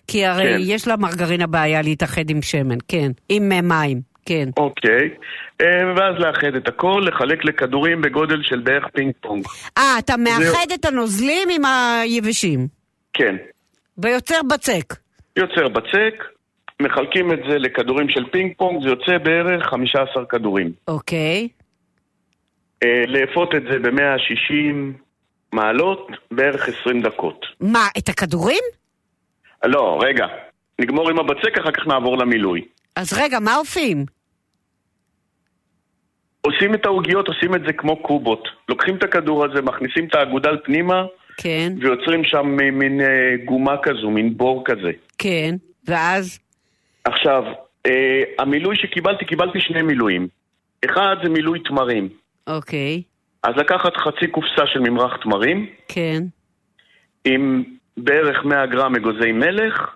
[0.07, 0.59] כי הרי כן.
[0.61, 4.49] יש למרגרינה בעיה להתאחד עם שמן, כן, עם אה, מים, כן.
[4.57, 5.09] אוקיי,
[5.61, 5.66] אה,
[5.97, 9.45] ואז לאחד את הכל, לחלק לכדורים בגודל של בערך פינג פונג.
[9.79, 12.66] אה, אתה מאחד את הנוזלים עם היבשים,
[13.12, 13.37] כן,
[13.99, 14.95] ויוצר בצק.
[15.37, 16.24] יוצר בצק,
[16.83, 20.73] מחלקים את זה לכדורים של פינג פונג, זה יוצא בערך 15 כדורים.
[20.89, 21.61] אוקיי, אה,
[23.06, 24.74] לאפות את זה ב-160
[25.52, 27.46] מעלות, בערך 20 דקות.
[27.60, 28.62] מה, את הכדורים?
[29.64, 30.26] לא, רגע,
[30.78, 32.60] נגמור עם הבצק, אחר כך נעבור למילוי.
[32.96, 34.04] אז רגע, מה אופים?
[36.40, 38.48] עושים את העוגיות, עושים את זה כמו קובות.
[38.68, 41.04] לוקחים את הכדור הזה, מכניסים את האגודל פנימה,
[41.36, 43.06] כן, ויוצרים שם מין- מין אה,
[43.44, 44.90] גומה כזו, מין בור כזה.
[45.18, 45.54] כן,
[45.84, 46.38] ואז?
[47.04, 47.42] עכשיו,
[47.86, 50.28] אה, המילוי שקיבלתי, קיבלתי שני מילואים.
[50.84, 52.09] אחד זה מילוי תמרים.
[52.47, 53.02] אוקיי,
[53.43, 56.23] אז לקחת חצי קופסה של ממרח תמרים, כן,
[57.24, 57.64] עם
[57.97, 59.94] בערך 100 גרם אגוזי מלך,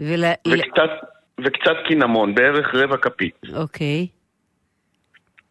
[0.00, 0.24] ול...
[0.48, 0.90] וקצת,
[1.44, 3.34] וקצת קינמון, בערך רבע כפית.
[3.54, 4.06] אוקיי,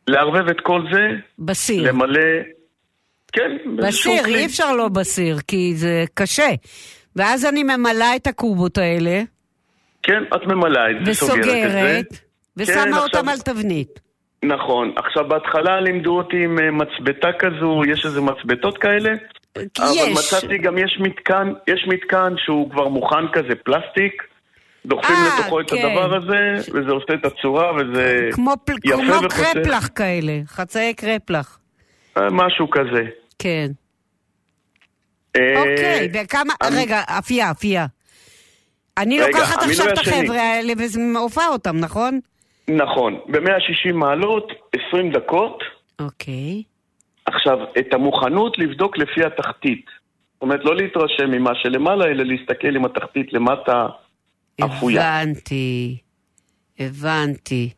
[0.08, 1.08] לערבב את כל זה,
[1.40, 1.92] בסיר.
[1.92, 2.20] למלא...
[3.32, 4.26] כן, בסיר.
[4.26, 6.50] אי אפשר לא בסיר, כי זה קשה.
[7.16, 9.22] ואז אני ממלאה את הקובות האלה,
[10.04, 11.52] כן, את ממלאה את זה, סוגרת את זה.
[11.52, 12.06] וסוגרת,
[12.58, 14.00] ושמה כן, אותם עכשיו- על תבנית.
[14.44, 14.94] נכון.
[14.96, 19.10] עכשיו, בהתחלה לימדו אותי עם אה, מצבתה כזו, יש איזה מצבתות כאלה.
[19.54, 20.18] כי אבל יש.
[20.18, 24.24] מצאתי גם יש מתקן, יש מתקן שהוא כבר מוכן כזה פלסטיק,
[24.86, 25.78] דוחפים אה, לתוכו את כן.
[25.86, 28.74] הדבר הזה, וזה עושה את הצורה, וזה כמו, פל...
[28.86, 29.54] יפה כמו וחוסך.
[29.54, 31.60] קרפלח כאלה, חצאי קרפלח.
[32.18, 33.04] אה, משהו כזה.
[33.40, 33.68] כן.
[35.38, 36.54] אוקיי, וכמה...
[36.62, 37.86] אני- רגע, אפייה, אפייה.
[38.98, 39.98] אני רגע, לוקחת עכשיו את.
[39.98, 42.20] החבר'ה האלה ומעופה אותם, נכון?
[42.70, 44.52] נכון, ב-160 מעלות,
[44.88, 45.64] 20 דקות.
[46.00, 46.64] אוקיי.
[47.26, 49.86] עכשיו, את המוכנות לבדוק לפי התחתית.
[50.34, 53.88] זאת אומרת, לא להתרשם ממה שלמעלה, אלא להסתכל עם התחתית למטה
[54.66, 55.22] אפויה.
[55.22, 55.98] הבנתי.
[56.80, 57.70] הבנתי.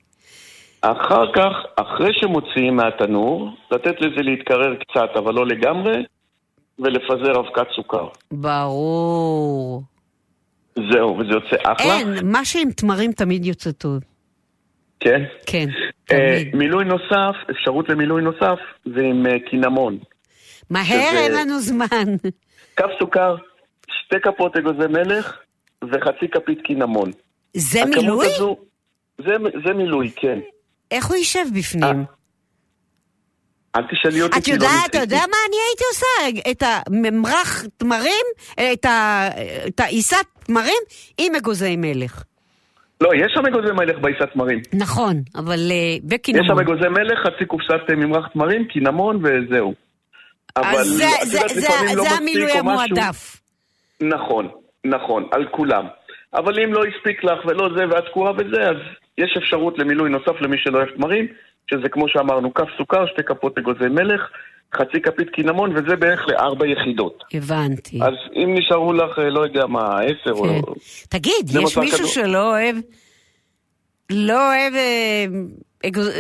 [0.82, 6.04] אחר כך, אחרי שמוציאים מהתנור, לתת לזה להתקרר קצת, אבל לא לגמרי,
[6.80, 8.08] ולפזר אבקת סוכר.
[8.32, 9.84] ברור.
[10.76, 11.98] זהו, וזה יוצא אחלה.
[11.98, 14.00] אין, מה שעם תמרים תמיד יוצא טוב.
[15.02, 15.22] כן.
[15.46, 15.68] כן,
[16.12, 16.56] אה, תמיד.
[16.56, 18.60] מילוי נוסף, אפשרות למילוי נוסף,
[18.96, 19.98] זה עם אה, קינמון.
[20.70, 22.06] מהר, אין לנו זמן.
[22.76, 23.36] כף סוכר,
[24.06, 25.38] שתי כפות אגוזי מלך
[25.84, 27.12] וחצי כפית קינמון.
[27.54, 28.28] זה מילוי?
[28.36, 28.58] הזו-
[29.18, 29.32] זה,
[29.68, 30.40] זה מילוי, כן.
[30.92, 32.06] איך הוא יישב בפנים?
[33.76, 34.98] אל תשאלי אותי, את לא יודעת, אתה.
[34.98, 36.52] יודע מה אני הייתי עושה?
[36.52, 38.26] את הממרח תמרים,
[39.70, 40.16] את העיסת
[40.46, 40.82] תמרים
[41.18, 42.24] עם אגוזי מלך.
[43.02, 44.62] לא, יש שם אגוזי מלך בעיסת תמרים.
[44.74, 46.60] נכון, אבל אה, יש שם בקינמון.
[46.60, 49.74] אגוזי מלך, חצי קופסת אה, ממרח תמרים, קינמון וזהו.
[50.58, 52.52] אבל זה- זה- זה- לא זה המילוי.
[52.52, 53.38] המועדף.
[54.02, 54.48] נכון,
[54.86, 55.86] נכון, על כולם.
[56.34, 58.76] אבל אם לא הספיק לך ולא זה ואת תקועה בזה, אז
[59.18, 61.28] יש אפשרות למילוי נוסף למי שלא אוהב תמרים,
[61.72, 64.22] שזה כמו שאמרנו, כף סוכר, שתי כפות אגוזי מלך,
[64.76, 67.24] חצי כפית קינמון, וזה בערך לארבע יחידות.
[67.34, 68.00] הבנתי.
[68.02, 70.44] אז אם נשארו לך, אה, לא יודע מה, עשר או...
[70.44, 70.72] כן.
[71.10, 72.10] תגיד, זה יש מישהו כדור.
[72.10, 72.76] שלא אוהב...
[74.10, 74.74] לא אוהב...
[74.76, 75.26] אה,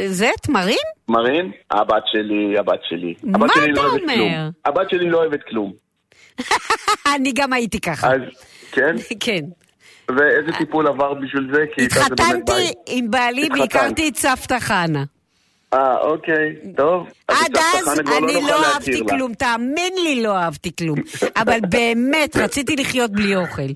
[0.07, 0.77] זה תמרים?
[1.07, 3.13] מרין, הבת שלי, הבת שלי.
[3.23, 4.13] מה הבת שלי אתה לא אומר?
[4.15, 4.31] כלום.
[4.65, 5.73] הבת שלי לא אוהבת כלום.
[7.15, 8.07] אני גם הייתי ככה.
[8.07, 8.21] אז,
[8.71, 8.95] כן?
[9.25, 9.41] כן.
[10.07, 11.83] ואיזה טיפול עברת בשביל זה?
[11.83, 12.51] התחתנתי.
[12.87, 13.49] עם בעלי.
[13.59, 15.03] והכרתי את סבתא חנה.
[15.73, 17.07] אה, אוקיי, טוב.
[17.27, 19.01] אז עד אז אני לא להכיר אהבתי.
[19.09, 20.97] כלום, תאמין לי לא אהבתי כלום.
[21.41, 23.71] אבל באמת, רציתי לחיות בלי אוכל.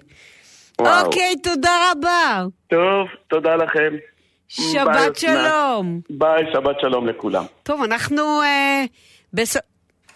[0.79, 2.43] אוקיי, תודה רבה.
[2.67, 3.95] טוב, תודה לכם.
[4.47, 5.15] שבת.
[5.15, 5.99] שלום.
[6.09, 7.43] ביי, שבת שלום לכולם.
[7.63, 8.41] טוב, אנחנו...
[8.41, 8.83] אה,
[9.33, 9.57] בס...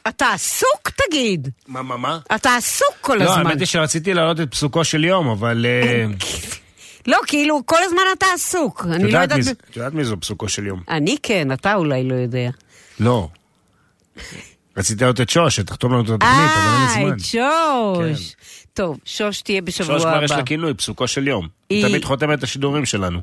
[0.07, 1.49] אתה עסוק, תגיד.
[1.67, 2.19] מה, מה, מה?
[2.35, 3.47] אתה עסוק כל לא, הזמן.
[3.47, 5.65] האמת היא שרציתי להעלות את פסוקו של יום, אבל...
[7.07, 8.85] לא, כאילו, כל הזמן אתה עסוק.
[8.91, 9.39] אני לא יודעת...
[9.39, 9.51] מי...
[9.51, 10.81] את יודעת מי זו פסוקו של יום.
[10.89, 12.49] אני כן, אתה אולי לא יודע.
[12.99, 13.27] לא.
[14.77, 17.09] רציתי להיות את שוש, שתחתום לנו את התוכנית, אבל אין לי זמן.
[17.09, 17.19] אה, את
[18.15, 18.35] שוש.
[18.35, 18.73] כן.
[18.73, 20.03] טוב, שוש תהיה בשבוע הבא.
[20.03, 21.47] שוש כבר יש לה כינוי, פסוקו של יום.
[21.69, 23.19] היא תמיד חותמת את השידורים שלנו.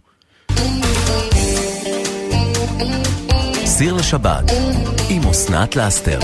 [3.64, 4.44] סיר לשבת,
[5.10, 6.18] עם אסנת לאסתר.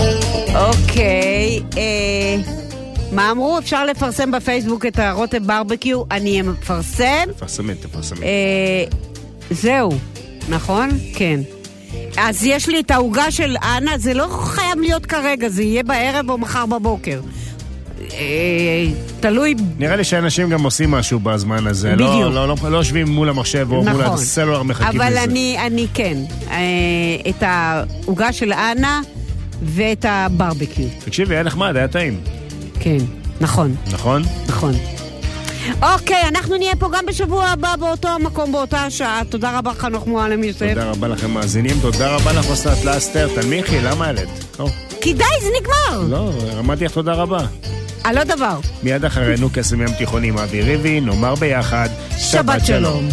[0.55, 2.72] אוקיי, אה...
[3.15, 3.59] מה אמרו?
[3.59, 7.25] אפשר לפרסם בפייסבוק את הרוטב ברבקיו, אני מפרסם.
[7.35, 8.25] תפרסמי, תפרסמי.
[8.25, 8.83] אה,
[9.51, 9.91] זהו,
[10.49, 10.89] נכון?
[11.15, 11.39] כן.
[12.17, 16.29] אז יש לי את העוגה של אנה, זה לא חייב להיות כרגע, זה יהיה בערב
[16.29, 17.21] או מחר בבוקר.
[18.13, 18.85] אה,
[19.19, 19.55] תלוי...
[19.77, 21.93] נראה לי שאנשים גם עושים משהו בזמן הזה.
[21.93, 22.09] בדיוק.
[22.09, 24.13] לא, לא, לא, לא יושבים מול המחשב או מול נכון.
[24.13, 25.23] הסלולר מחכים אבל לזה.
[25.23, 26.17] אני, אני כן,
[26.51, 26.57] אה,
[27.29, 29.01] את העוגה של אנה
[29.63, 30.87] ואת הברבקיו.
[31.05, 32.19] תקשיבי, היה נחמד, היה טעים.
[32.79, 32.97] כן,
[33.41, 34.21] נכון, נכון?
[34.47, 34.73] נכון.
[35.81, 39.21] אוקיי, אנחנו נהיה פה גם בשבוע הבא באותו המקום, באותה השעה.
[39.29, 40.69] תודה רבה, חנוך מועלם יוסף.
[40.69, 43.27] תודה רבה לכם מאזינים, תודה רבה לך אסנת לאסתר.
[43.35, 44.55] תנמיכי, למה העלית?
[45.01, 46.01] כי די, זה נגמר.
[46.09, 47.39] לא, אמרתי לך תודה רבה.
[48.03, 48.59] על עוד דבר.
[48.83, 53.09] מיד אחרינו קסם ים תיכוני עם אבי ריבי, נאמר ביחד, שבת שלום.